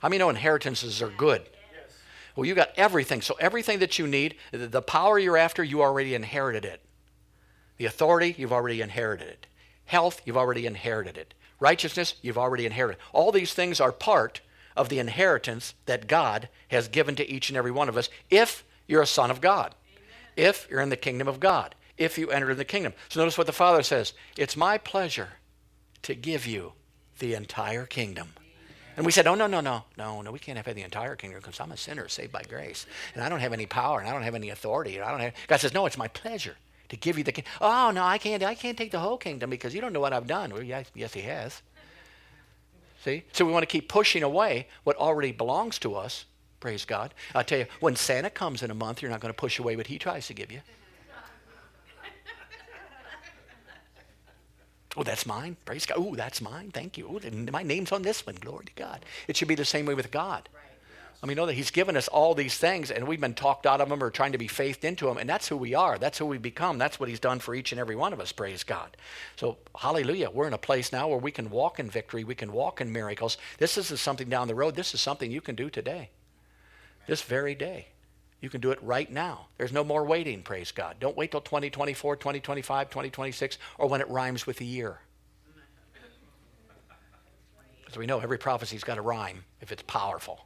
How 0.00 0.10
many 0.10 0.18
know 0.18 0.28
inheritances 0.28 1.00
are 1.00 1.08
good? 1.08 1.42
Well, 2.36 2.44
you 2.44 2.54
got 2.54 2.72
everything. 2.76 3.22
So 3.22 3.36
everything 3.40 3.78
that 3.78 3.98
you 3.98 4.06
need, 4.06 4.34
the 4.52 4.82
power 4.82 5.18
you're 5.18 5.38
after, 5.38 5.64
you 5.64 5.80
already 5.80 6.14
inherited 6.14 6.66
it. 6.66 6.82
The 7.78 7.86
authority, 7.86 8.34
you've 8.36 8.52
already 8.52 8.82
inherited 8.82 9.28
it. 9.28 9.46
Health, 9.86 10.20
you've 10.26 10.36
already 10.36 10.66
inherited 10.66 11.16
it. 11.16 11.32
Righteousness, 11.60 12.14
you've 12.22 12.38
already 12.38 12.66
inherited. 12.66 13.00
All 13.12 13.32
these 13.32 13.54
things 13.54 13.80
are 13.80 13.92
part 13.92 14.40
of 14.76 14.88
the 14.88 14.98
inheritance 14.98 15.74
that 15.86 16.06
God 16.06 16.48
has 16.68 16.88
given 16.88 17.14
to 17.16 17.30
each 17.30 17.48
and 17.48 17.56
every 17.56 17.70
one 17.70 17.88
of 17.88 17.96
us 17.96 18.08
if 18.30 18.64
you're 18.86 19.02
a 19.02 19.06
son 19.06 19.30
of 19.30 19.40
God, 19.40 19.74
Amen. 19.92 20.04
if 20.36 20.66
you're 20.70 20.80
in 20.80 20.90
the 20.90 20.96
kingdom 20.96 21.28
of 21.28 21.40
God, 21.40 21.74
if 21.96 22.18
you 22.18 22.30
enter 22.30 22.50
in 22.50 22.58
the 22.58 22.64
kingdom. 22.64 22.92
So 23.08 23.20
notice 23.20 23.38
what 23.38 23.46
the 23.46 23.52
Father 23.52 23.82
says 23.82 24.12
It's 24.36 24.56
my 24.56 24.78
pleasure 24.78 25.34
to 26.02 26.14
give 26.14 26.46
you 26.46 26.72
the 27.18 27.34
entire 27.34 27.86
kingdom. 27.86 28.30
And 28.96 29.04
we 29.04 29.10
said, 29.10 29.26
oh, 29.26 29.34
no, 29.34 29.48
no, 29.48 29.60
no, 29.60 29.84
no, 29.98 30.22
no, 30.22 30.30
we 30.30 30.38
can't 30.38 30.56
have 30.56 30.72
the 30.72 30.82
entire 30.82 31.16
kingdom 31.16 31.40
because 31.40 31.58
I'm 31.58 31.72
a 31.72 31.76
sinner 31.76 32.08
saved 32.08 32.30
by 32.30 32.42
grace. 32.42 32.86
And 33.14 33.24
I 33.24 33.28
don't 33.28 33.40
have 33.40 33.52
any 33.52 33.66
power 33.66 33.98
and 33.98 34.08
I 34.08 34.12
don't 34.12 34.22
have 34.22 34.36
any 34.36 34.50
authority. 34.50 34.96
And 34.96 35.04
I 35.04 35.10
don't 35.10 35.20
have, 35.20 35.32
God 35.48 35.58
says, 35.58 35.74
no, 35.74 35.86
it's 35.86 35.98
my 35.98 36.06
pleasure 36.08 36.56
to 36.94 37.00
give 37.00 37.18
you 37.18 37.24
the 37.24 37.32
kingdom. 37.32 37.52
Oh, 37.60 37.90
no, 37.90 38.04
I 38.04 38.18
can't, 38.18 38.42
I 38.42 38.54
can't 38.54 38.78
take 38.78 38.90
the 38.90 39.00
whole 39.00 39.18
kingdom 39.18 39.50
because 39.50 39.74
you 39.74 39.80
don't 39.80 39.92
know 39.92 40.00
what 40.00 40.12
I've 40.12 40.26
done. 40.26 40.52
Well, 40.52 40.62
yes, 40.62 40.90
yes, 40.94 41.12
he 41.12 41.22
has. 41.22 41.62
See? 43.04 43.24
So 43.32 43.44
we 43.44 43.52
want 43.52 43.62
to 43.62 43.66
keep 43.66 43.88
pushing 43.88 44.22
away 44.22 44.68
what 44.84 44.96
already 44.96 45.32
belongs 45.32 45.78
to 45.80 45.94
us. 45.94 46.24
Praise 46.60 46.86
God. 46.86 47.12
i 47.34 47.42
tell 47.42 47.58
you, 47.58 47.66
when 47.80 47.94
Santa 47.96 48.30
comes 48.30 48.62
in 48.62 48.70
a 48.70 48.74
month, 48.74 49.02
you're 49.02 49.10
not 49.10 49.20
going 49.20 49.32
to 49.32 49.36
push 49.36 49.58
away 49.58 49.76
what 49.76 49.88
he 49.88 49.98
tries 49.98 50.26
to 50.28 50.34
give 50.34 50.50
you. 50.50 50.60
Oh, 54.96 55.02
that's 55.02 55.26
mine. 55.26 55.56
Praise 55.64 55.86
God. 55.86 55.96
Oh, 55.98 56.14
that's 56.14 56.40
mine. 56.40 56.70
Thank 56.70 56.96
you. 56.96 57.06
Ooh, 57.06 57.50
my 57.50 57.64
name's 57.64 57.90
on 57.90 58.02
this 58.02 58.24
one. 58.24 58.36
Glory 58.36 58.66
to 58.66 58.72
God. 58.76 59.04
It 59.26 59.36
should 59.36 59.48
be 59.48 59.56
the 59.56 59.64
same 59.64 59.86
way 59.86 59.94
with 59.94 60.12
God. 60.12 60.48
I 61.24 61.26
mean, 61.26 61.38
know 61.38 61.46
that 61.46 61.54
He's 61.54 61.70
given 61.70 61.96
us 61.96 62.06
all 62.06 62.34
these 62.34 62.58
things, 62.58 62.90
and 62.90 63.08
we've 63.08 63.18
been 63.18 63.32
talked 63.32 63.64
out 63.64 63.80
of 63.80 63.88
them 63.88 64.04
or 64.04 64.10
trying 64.10 64.32
to 64.32 64.38
be 64.38 64.46
faithed 64.46 64.84
into 64.84 65.06
them, 65.06 65.16
and 65.16 65.26
that's 65.26 65.48
who 65.48 65.56
we 65.56 65.74
are. 65.74 65.96
That's 65.96 66.18
who 66.18 66.26
we 66.26 66.36
become. 66.36 66.76
That's 66.76 67.00
what 67.00 67.08
He's 67.08 67.18
done 67.18 67.38
for 67.38 67.54
each 67.54 67.72
and 67.72 67.80
every 67.80 67.96
one 67.96 68.12
of 68.12 68.20
us. 68.20 68.30
Praise 68.30 68.62
God. 68.62 68.94
So, 69.36 69.56
hallelujah. 69.74 70.28
We're 70.28 70.48
in 70.48 70.52
a 70.52 70.58
place 70.58 70.92
now 70.92 71.08
where 71.08 71.16
we 71.16 71.30
can 71.30 71.48
walk 71.48 71.80
in 71.80 71.88
victory. 71.88 72.24
We 72.24 72.34
can 72.34 72.52
walk 72.52 72.82
in 72.82 72.92
miracles. 72.92 73.38
This 73.56 73.78
isn't 73.78 74.00
something 74.00 74.28
down 74.28 74.48
the 74.48 74.54
road. 74.54 74.74
This 74.74 74.92
is 74.92 75.00
something 75.00 75.30
you 75.30 75.40
can 75.40 75.54
do 75.54 75.70
today, 75.70 76.10
this 77.06 77.22
very 77.22 77.54
day. 77.54 77.86
You 78.42 78.50
can 78.50 78.60
do 78.60 78.70
it 78.70 78.82
right 78.82 79.10
now. 79.10 79.46
There's 79.56 79.72
no 79.72 79.82
more 79.82 80.04
waiting, 80.04 80.42
praise 80.42 80.72
God. 80.72 80.96
Don't 81.00 81.16
wait 81.16 81.30
till 81.30 81.40
2024, 81.40 82.16
2025, 82.16 82.90
2026, 82.90 83.56
or 83.78 83.88
when 83.88 84.02
it 84.02 84.08
rhymes 84.10 84.46
with 84.46 84.60
a 84.60 84.64
year. 84.64 84.98
Because 87.80 87.98
we 87.98 88.04
know 88.06 88.18
every 88.18 88.38
prophecy's 88.38 88.84
got 88.84 88.98
a 88.98 89.02
rhyme 89.02 89.44
if 89.62 89.72
it's 89.72 89.82
powerful. 89.84 90.44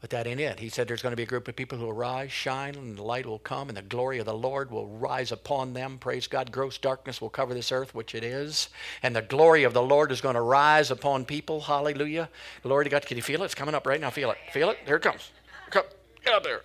But 0.00 0.10
that 0.10 0.28
ain't 0.28 0.38
it. 0.38 0.60
He 0.60 0.68
said 0.68 0.86
there's 0.86 1.02
going 1.02 1.12
to 1.12 1.16
be 1.16 1.24
a 1.24 1.26
group 1.26 1.48
of 1.48 1.56
people 1.56 1.76
who 1.76 1.86
will 1.86 1.92
rise, 1.92 2.30
shine, 2.30 2.76
and 2.76 2.96
the 2.96 3.02
light 3.02 3.26
will 3.26 3.40
come, 3.40 3.68
and 3.68 3.76
the 3.76 3.82
glory 3.82 4.20
of 4.20 4.26
the 4.26 4.34
Lord 4.34 4.70
will 4.70 4.86
rise 4.86 5.32
upon 5.32 5.74
them. 5.74 5.98
Praise 5.98 6.28
God. 6.28 6.52
Gross 6.52 6.78
darkness 6.78 7.20
will 7.20 7.30
cover 7.30 7.52
this 7.52 7.72
earth, 7.72 7.96
which 7.96 8.14
it 8.14 8.22
is. 8.22 8.68
And 9.02 9.16
the 9.16 9.22
glory 9.22 9.64
of 9.64 9.72
the 9.72 9.82
Lord 9.82 10.12
is 10.12 10.20
going 10.20 10.36
to 10.36 10.40
rise 10.40 10.92
upon 10.92 11.24
people. 11.24 11.60
Hallelujah. 11.60 12.28
Glory 12.62 12.84
to 12.84 12.90
God. 12.90 13.06
Can 13.06 13.16
you 13.16 13.24
feel 13.24 13.42
it? 13.42 13.46
It's 13.46 13.56
coming 13.56 13.74
up 13.74 13.88
right 13.88 14.00
now. 14.00 14.10
Feel 14.10 14.30
it. 14.30 14.38
Feel 14.52 14.70
it? 14.70 14.78
Here 14.86 14.96
it 14.96 15.02
comes. 15.02 15.32
Come, 15.70 15.84
get 16.24 16.32
up 16.32 16.44
there. 16.44 16.60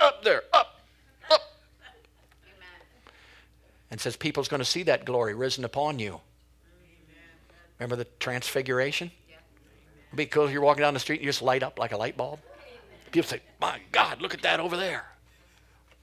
Up 0.00 0.24
there. 0.24 0.44
Up. 0.54 0.80
Up. 1.30 1.42
And 3.90 4.00
says 4.00 4.16
people's 4.16 4.48
going 4.48 4.60
to 4.60 4.64
see 4.64 4.84
that 4.84 5.04
glory 5.04 5.34
risen 5.34 5.66
upon 5.66 5.98
you. 5.98 6.22
Remember 7.78 7.96
the 7.96 8.06
transfiguration? 8.18 9.10
Because 10.14 10.50
you're 10.50 10.62
walking 10.62 10.80
down 10.80 10.94
the 10.94 11.00
street 11.00 11.16
and 11.16 11.26
you 11.26 11.28
just 11.28 11.42
light 11.42 11.62
up 11.62 11.78
like 11.78 11.92
a 11.92 11.96
light 11.98 12.16
bulb. 12.16 12.40
People 13.10 13.28
say, 13.28 13.40
My 13.60 13.80
God, 13.92 14.20
look 14.20 14.34
at 14.34 14.42
that 14.42 14.60
over 14.60 14.76
there. 14.76 15.04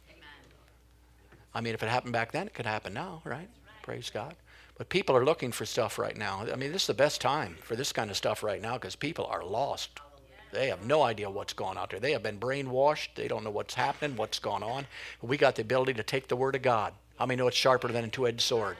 Amen. 0.10 0.24
I 1.54 1.62
mean, 1.62 1.74
if 1.74 1.84
it 1.84 1.90
happened 1.90 2.14
back 2.14 2.32
then, 2.32 2.48
it 2.48 2.54
could 2.54 2.66
happen 2.66 2.94
now, 2.94 3.22
right? 3.24 3.50
Praise 3.82 4.10
God. 4.10 4.36
But 4.78 4.90
people 4.90 5.16
are 5.16 5.26
looking 5.26 5.52
for 5.52 5.66
stuff 5.66 5.98
right 5.98 6.16
now. 6.16 6.46
I 6.52 6.56
mean, 6.56 6.72
this 6.72 6.84
is 6.84 6.88
the 6.88 6.94
best 6.94 7.20
time 7.20 7.56
for 7.62 7.76
this 7.76 7.92
kind 7.92 8.12
of 8.12 8.18
stuff 8.18 8.44
right 8.44 8.62
now 8.62 8.74
because 8.74 8.96
people 8.96 9.26
are 9.26 9.44
lost. 9.44 10.00
They 10.52 10.68
have 10.68 10.86
no 10.86 11.02
idea 11.02 11.30
what's 11.30 11.54
going 11.54 11.72
on 11.72 11.78
out 11.78 11.90
there. 11.90 12.00
They 12.00 12.12
have 12.12 12.24
been 12.24 12.40
brainwashed. 12.40 13.10
They 13.16 13.28
don't 13.28 13.44
know 13.44 13.50
what's 13.50 13.74
happening, 13.74 14.16
what's 14.16 14.40
going 14.40 14.64
on. 14.64 14.86
But 15.20 15.30
we 15.30 15.38
got 15.38 15.56
the 15.56 15.62
ability 15.62 15.96
to 15.96 16.04
take 16.04 16.28
the 16.28 16.36
Word 16.36 16.56
of 16.56 16.62
God. 16.62 16.94
How 17.18 17.26
many 17.26 17.38
know 17.38 17.48
it's 17.48 17.58
sharper 17.58 17.88
than 17.88 18.06
a 18.06 18.08
two 18.08 18.28
edged 18.28 18.42
sword? 18.42 18.78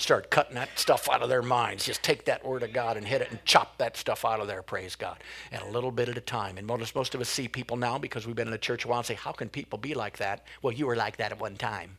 Start 0.00 0.30
cutting 0.30 0.54
that 0.54 0.70
stuff 0.78 1.10
out 1.10 1.22
of 1.22 1.28
their 1.28 1.42
minds. 1.42 1.84
Just 1.84 2.02
take 2.02 2.24
that 2.24 2.42
Word 2.42 2.62
of 2.62 2.72
God 2.72 2.96
and 2.96 3.06
hit 3.06 3.20
it 3.20 3.30
and 3.30 3.44
chop 3.44 3.76
that 3.76 3.98
stuff 3.98 4.24
out 4.24 4.40
of 4.40 4.46
there, 4.46 4.62
praise 4.62 4.96
God. 4.96 5.18
And 5.52 5.62
a 5.62 5.68
little 5.68 5.90
bit 5.90 6.08
at 6.08 6.16
a 6.16 6.22
time. 6.22 6.56
And 6.56 6.66
most, 6.66 6.94
most 6.94 7.14
of 7.14 7.20
us 7.20 7.28
see 7.28 7.48
people 7.48 7.76
now 7.76 7.98
because 7.98 8.26
we've 8.26 8.34
been 8.34 8.48
in 8.48 8.52
the 8.52 8.56
church 8.56 8.86
a 8.86 8.88
while 8.88 9.00
and 9.00 9.06
say, 9.06 9.12
How 9.12 9.32
can 9.32 9.50
people 9.50 9.78
be 9.78 9.92
like 9.92 10.16
that? 10.16 10.46
Well, 10.62 10.72
you 10.72 10.86
were 10.86 10.96
like 10.96 11.18
that 11.18 11.32
at 11.32 11.38
one 11.38 11.54
time. 11.56 11.98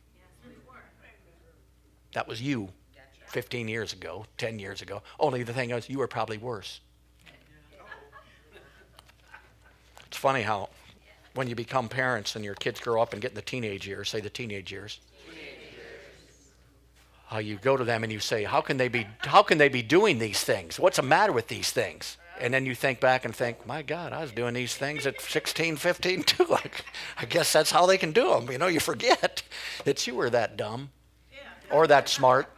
That 2.14 2.26
was 2.26 2.42
you 2.42 2.70
15 3.28 3.68
years 3.68 3.92
ago, 3.92 4.26
10 4.36 4.58
years 4.58 4.82
ago. 4.82 5.00
Only 5.20 5.44
the 5.44 5.52
thing 5.52 5.70
is, 5.70 5.88
you 5.88 5.98
were 5.98 6.08
probably 6.08 6.38
worse. 6.38 6.80
It's 10.08 10.16
funny 10.16 10.42
how 10.42 10.70
when 11.34 11.46
you 11.46 11.54
become 11.54 11.88
parents 11.88 12.34
and 12.34 12.44
your 12.44 12.56
kids 12.56 12.80
grow 12.80 13.00
up 13.00 13.12
and 13.12 13.22
get 13.22 13.30
in 13.30 13.36
the 13.36 13.42
teenage 13.42 13.86
years, 13.86 14.10
say 14.10 14.20
the 14.20 14.28
teenage 14.28 14.72
years, 14.72 14.98
how 17.32 17.38
you 17.38 17.56
go 17.56 17.78
to 17.78 17.84
them 17.84 18.04
and 18.04 18.12
you 18.12 18.20
say, 18.20 18.44
how 18.44 18.60
can 18.60 18.76
they 18.76 18.88
be, 18.88 19.06
how 19.20 19.42
can 19.42 19.56
they 19.56 19.70
be 19.70 19.82
doing 19.82 20.18
these 20.18 20.44
things? 20.44 20.78
What's 20.78 20.98
the 20.98 21.02
matter 21.02 21.32
with 21.32 21.48
these 21.48 21.70
things? 21.70 22.18
And 22.38 22.52
then 22.52 22.66
you 22.66 22.74
think 22.74 23.00
back 23.00 23.24
and 23.24 23.34
think, 23.34 23.66
my 23.66 23.80
God, 23.80 24.12
I 24.12 24.20
was 24.20 24.32
doing 24.32 24.52
these 24.52 24.74
things 24.74 25.06
at 25.06 25.18
16, 25.18 25.76
15 25.76 26.22
too. 26.24 26.56
I 27.16 27.24
guess 27.24 27.50
that's 27.50 27.70
how 27.70 27.86
they 27.86 27.96
can 27.96 28.12
do 28.12 28.28
them. 28.28 28.50
You 28.50 28.58
know, 28.58 28.66
you 28.66 28.80
forget 28.80 29.42
that 29.84 30.06
you 30.06 30.14
were 30.14 30.28
that 30.28 30.58
dumb 30.58 30.90
or 31.70 31.86
that 31.86 32.10
smart, 32.10 32.52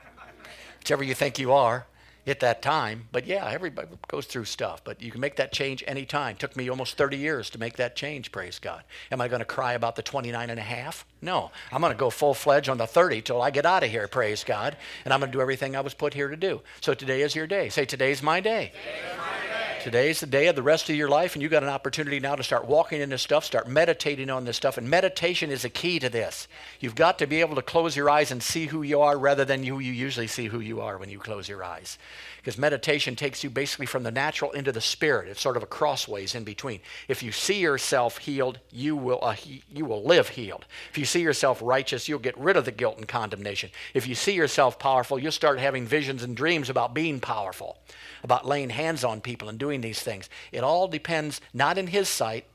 whichever 0.80 1.04
you 1.04 1.14
think 1.14 1.38
you 1.38 1.52
are 1.52 1.86
at 2.26 2.40
that 2.40 2.62
time. 2.62 3.08
But 3.12 3.26
yeah, 3.26 3.48
everybody 3.50 3.88
goes 4.08 4.26
through 4.26 4.46
stuff. 4.46 4.82
But 4.84 5.02
you 5.02 5.10
can 5.10 5.20
make 5.20 5.36
that 5.36 5.52
change 5.52 5.84
anytime. 5.86 6.32
It 6.32 6.38
took 6.38 6.56
me 6.56 6.68
almost 6.68 6.96
30 6.96 7.16
years 7.16 7.50
to 7.50 7.58
make 7.58 7.76
that 7.76 7.96
change, 7.96 8.32
praise 8.32 8.58
God. 8.58 8.82
Am 9.10 9.20
I 9.20 9.28
going 9.28 9.40
to 9.40 9.44
cry 9.46 9.74
about 9.74 9.96
the 9.96 10.02
29 10.02 10.50
and 10.50 10.58
a 10.58 10.62
half? 10.62 11.04
No. 11.20 11.50
I'm 11.72 11.80
going 11.80 11.92
to 11.92 11.98
go 11.98 12.10
full 12.10 12.34
fledged 12.34 12.68
on 12.68 12.78
the 12.78 12.86
30 12.86 13.22
till 13.22 13.42
I 13.42 13.50
get 13.50 13.66
out 13.66 13.84
of 13.84 13.90
here, 13.90 14.08
praise 14.08 14.44
God. 14.44 14.76
And 15.04 15.12
I'm 15.12 15.20
going 15.20 15.30
to 15.30 15.36
do 15.36 15.42
everything 15.42 15.76
I 15.76 15.80
was 15.80 15.94
put 15.94 16.14
here 16.14 16.28
to 16.28 16.36
do. 16.36 16.60
So 16.80 16.94
today 16.94 17.22
is 17.22 17.34
your 17.34 17.46
day. 17.46 17.68
Say, 17.68 17.84
today's 17.84 18.22
my 18.22 18.40
day. 18.40 18.72
Today's 18.74 19.18
my 19.18 19.24
day. 19.40 19.43
Today's 19.84 20.20
the 20.20 20.26
day 20.26 20.46
of 20.46 20.56
the 20.56 20.62
rest 20.62 20.88
of 20.88 20.96
your 20.96 21.10
life, 21.10 21.34
and 21.34 21.42
you've 21.42 21.50
got 21.50 21.62
an 21.62 21.68
opportunity 21.68 22.18
now 22.18 22.34
to 22.34 22.42
start 22.42 22.66
walking 22.66 23.02
in 23.02 23.10
this 23.10 23.20
stuff, 23.20 23.44
start 23.44 23.68
meditating 23.68 24.30
on 24.30 24.46
this 24.46 24.56
stuff. 24.56 24.78
And 24.78 24.88
meditation 24.88 25.50
is 25.50 25.62
a 25.62 25.68
key 25.68 25.98
to 25.98 26.08
this. 26.08 26.48
You've 26.80 26.94
got 26.94 27.18
to 27.18 27.26
be 27.26 27.42
able 27.42 27.54
to 27.56 27.60
close 27.60 27.94
your 27.94 28.08
eyes 28.08 28.30
and 28.30 28.42
see 28.42 28.64
who 28.64 28.80
you 28.80 29.02
are 29.02 29.18
rather 29.18 29.44
than 29.44 29.62
who 29.62 29.80
you 29.80 29.92
usually 29.92 30.26
see 30.26 30.46
who 30.46 30.60
you 30.60 30.80
are 30.80 30.96
when 30.96 31.10
you 31.10 31.18
close 31.18 31.50
your 31.50 31.62
eyes. 31.62 31.98
Because 32.44 32.58
meditation 32.58 33.16
takes 33.16 33.42
you 33.42 33.48
basically 33.48 33.86
from 33.86 34.02
the 34.02 34.10
natural 34.10 34.50
into 34.50 34.70
the 34.70 34.82
spirit. 34.82 35.30
It's 35.30 35.40
sort 35.40 35.56
of 35.56 35.62
a 35.62 35.66
crossways 35.66 36.34
in 36.34 36.44
between. 36.44 36.80
If 37.08 37.22
you 37.22 37.32
see 37.32 37.58
yourself 37.58 38.18
healed, 38.18 38.58
you 38.70 38.96
will, 38.96 39.18
uh, 39.22 39.32
he, 39.32 39.62
you 39.72 39.86
will 39.86 40.04
live 40.04 40.28
healed. 40.28 40.66
If 40.90 40.98
you 40.98 41.06
see 41.06 41.22
yourself 41.22 41.60
righteous, 41.62 42.06
you'll 42.06 42.18
get 42.18 42.36
rid 42.36 42.58
of 42.58 42.66
the 42.66 42.70
guilt 42.70 42.98
and 42.98 43.08
condemnation. 43.08 43.70
If 43.94 44.06
you 44.06 44.14
see 44.14 44.34
yourself 44.34 44.78
powerful, 44.78 45.18
you'll 45.18 45.32
start 45.32 45.58
having 45.58 45.86
visions 45.86 46.22
and 46.22 46.36
dreams 46.36 46.68
about 46.68 46.92
being 46.92 47.18
powerful 47.18 47.78
about 48.24 48.46
laying 48.46 48.70
hands 48.70 49.04
on 49.04 49.20
people 49.20 49.48
and 49.48 49.58
doing 49.58 49.82
these 49.82 50.00
things. 50.00 50.28
It 50.50 50.64
all 50.64 50.88
depends 50.88 51.40
not 51.52 51.78
in 51.78 51.86
his 51.86 52.08
sight. 52.08 52.46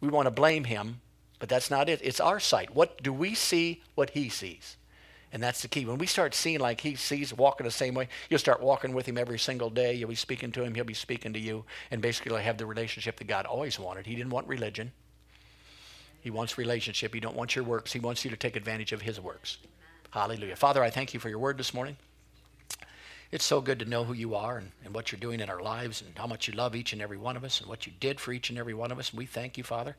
We 0.00 0.08
want 0.08 0.26
to 0.26 0.30
blame 0.30 0.64
him, 0.64 1.00
but 1.38 1.48
that's 1.48 1.70
not 1.70 1.88
it. 1.88 2.00
It's 2.02 2.18
our 2.18 2.40
sight. 2.40 2.74
What 2.74 3.02
do 3.02 3.12
we 3.12 3.34
see 3.34 3.82
what 3.94 4.10
he 4.10 4.28
sees? 4.30 4.76
And 5.32 5.42
that's 5.42 5.62
the 5.62 5.68
key. 5.68 5.86
When 5.86 5.96
we 5.96 6.06
start 6.06 6.34
seeing 6.34 6.60
like 6.60 6.82
he 6.82 6.94
sees 6.94 7.32
walking 7.32 7.64
the 7.64 7.70
same 7.70 7.94
way, 7.94 8.08
you'll 8.28 8.38
start 8.38 8.60
walking 8.60 8.92
with 8.92 9.06
him 9.06 9.16
every 9.16 9.38
single 9.38 9.70
day. 9.70 9.94
You'll 9.94 10.10
be 10.10 10.14
speaking 10.14 10.52
to 10.52 10.62
him, 10.62 10.74
he'll 10.74 10.84
be 10.84 10.92
speaking 10.92 11.32
to 11.32 11.38
you, 11.38 11.64
and 11.90 12.02
basically 12.02 12.32
you'll 12.32 12.40
have 12.40 12.58
the 12.58 12.66
relationship 12.66 13.16
that 13.16 13.26
God 13.26 13.46
always 13.46 13.78
wanted. 13.78 14.06
He 14.06 14.14
didn't 14.14 14.30
want 14.30 14.46
religion. 14.46 14.92
He 16.20 16.30
wants 16.30 16.58
relationship. 16.58 17.14
He 17.14 17.20
don't 17.20 17.34
want 17.34 17.56
your 17.56 17.64
works. 17.64 17.92
He 17.92 17.98
wants 17.98 18.24
you 18.24 18.30
to 18.30 18.36
take 18.36 18.56
advantage 18.56 18.92
of 18.92 19.02
his 19.02 19.18
works. 19.18 19.58
Hallelujah. 20.10 20.56
Father, 20.56 20.82
I 20.82 20.90
thank 20.90 21.14
you 21.14 21.20
for 21.20 21.30
your 21.30 21.38
word 21.38 21.56
this 21.56 21.72
morning. 21.72 21.96
It's 23.32 23.44
so 23.46 23.62
good 23.62 23.78
to 23.78 23.86
know 23.86 24.04
who 24.04 24.12
you 24.12 24.34
are 24.34 24.58
and, 24.58 24.70
and 24.84 24.94
what 24.94 25.10
you're 25.10 25.18
doing 25.18 25.40
in 25.40 25.48
our 25.48 25.62
lives 25.62 26.02
and 26.02 26.16
how 26.18 26.26
much 26.26 26.46
you 26.46 26.54
love 26.54 26.76
each 26.76 26.92
and 26.92 27.00
every 27.00 27.16
one 27.16 27.34
of 27.34 27.44
us 27.44 27.60
and 27.60 27.68
what 27.68 27.86
you 27.86 27.92
did 27.98 28.20
for 28.20 28.30
each 28.30 28.50
and 28.50 28.58
every 28.58 28.74
one 28.74 28.92
of 28.92 28.98
us. 28.98 29.10
And 29.10 29.18
we 29.18 29.24
thank 29.24 29.56
you, 29.56 29.64
Father. 29.64 29.96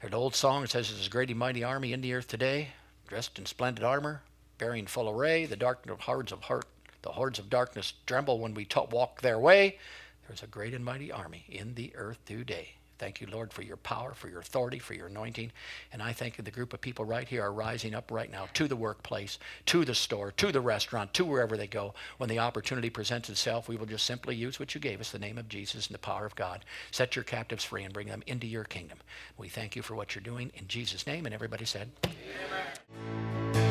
There's 0.00 0.12
an 0.12 0.14
old 0.14 0.34
song 0.34 0.66
says, 0.66 0.90
There's 0.90 1.06
a 1.06 1.10
great 1.10 1.30
and 1.30 1.38
mighty 1.38 1.64
army 1.64 1.94
in 1.94 2.02
the 2.02 2.12
earth 2.12 2.28
today, 2.28 2.68
dressed 3.08 3.38
in 3.38 3.46
splendid 3.46 3.82
armor, 3.82 4.20
bearing 4.58 4.86
full 4.86 5.08
array. 5.08 5.46
The 5.46 5.56
dark 5.56 5.88
hordes 6.00 6.32
of 6.32 6.42
heart, 6.42 6.66
the 7.02 7.12
hordes 7.12 7.38
of 7.38 7.48
darkness 7.48 7.94
tremble 8.06 8.38
when 8.38 8.54
we 8.54 8.66
walk 8.90 9.20
their 9.20 9.38
way. 9.38 9.78
There's 10.26 10.42
a 10.42 10.46
great 10.46 10.74
and 10.74 10.84
mighty 10.84 11.10
army 11.10 11.44
in 11.48 11.74
the 11.74 11.92
earth 11.96 12.18
today. 12.26 12.74
Thank 12.98 13.20
you, 13.20 13.28
Lord, 13.30 13.52
for 13.52 13.62
your 13.62 13.76
power, 13.76 14.12
for 14.12 14.28
your 14.28 14.40
authority, 14.40 14.80
for 14.80 14.92
your 14.92 15.06
anointing. 15.06 15.52
And 15.92 16.02
I 16.02 16.12
thank 16.12 16.36
you 16.36 16.42
the 16.42 16.50
group 16.50 16.72
of 16.72 16.80
people 16.80 17.04
right 17.04 17.28
here 17.28 17.42
are 17.44 17.52
rising 17.52 17.94
up 17.94 18.10
right 18.10 18.30
now 18.30 18.48
to 18.54 18.66
the 18.66 18.76
workplace, 18.76 19.38
to 19.66 19.84
the 19.84 19.94
store, 19.94 20.32
to 20.32 20.50
the 20.50 20.60
restaurant, 20.60 21.14
to 21.14 21.24
wherever 21.24 21.56
they 21.56 21.68
go. 21.68 21.94
When 22.18 22.28
the 22.28 22.40
opportunity 22.40 22.90
presents 22.90 23.30
itself, 23.30 23.68
we 23.68 23.76
will 23.76 23.86
just 23.86 24.04
simply 24.04 24.34
use 24.34 24.58
what 24.58 24.74
you 24.74 24.80
gave 24.80 25.00
us, 25.00 25.12
the 25.12 25.18
name 25.18 25.38
of 25.38 25.48
Jesus 25.48 25.86
and 25.86 25.94
the 25.94 25.98
power 25.98 26.26
of 26.26 26.34
God. 26.34 26.64
Set 26.90 27.14
your 27.14 27.24
captives 27.24 27.64
free 27.64 27.84
and 27.84 27.94
bring 27.94 28.08
them 28.08 28.24
into 28.26 28.48
your 28.48 28.64
kingdom. 28.64 28.98
We 29.36 29.48
thank 29.48 29.76
you 29.76 29.82
for 29.82 29.94
what 29.94 30.14
you're 30.14 30.22
doing 30.22 30.50
in 30.54 30.66
Jesus' 30.66 31.06
name. 31.06 31.24
And 31.24 31.34
everybody 31.34 31.64
said, 31.64 31.90
Amen. 32.04 33.67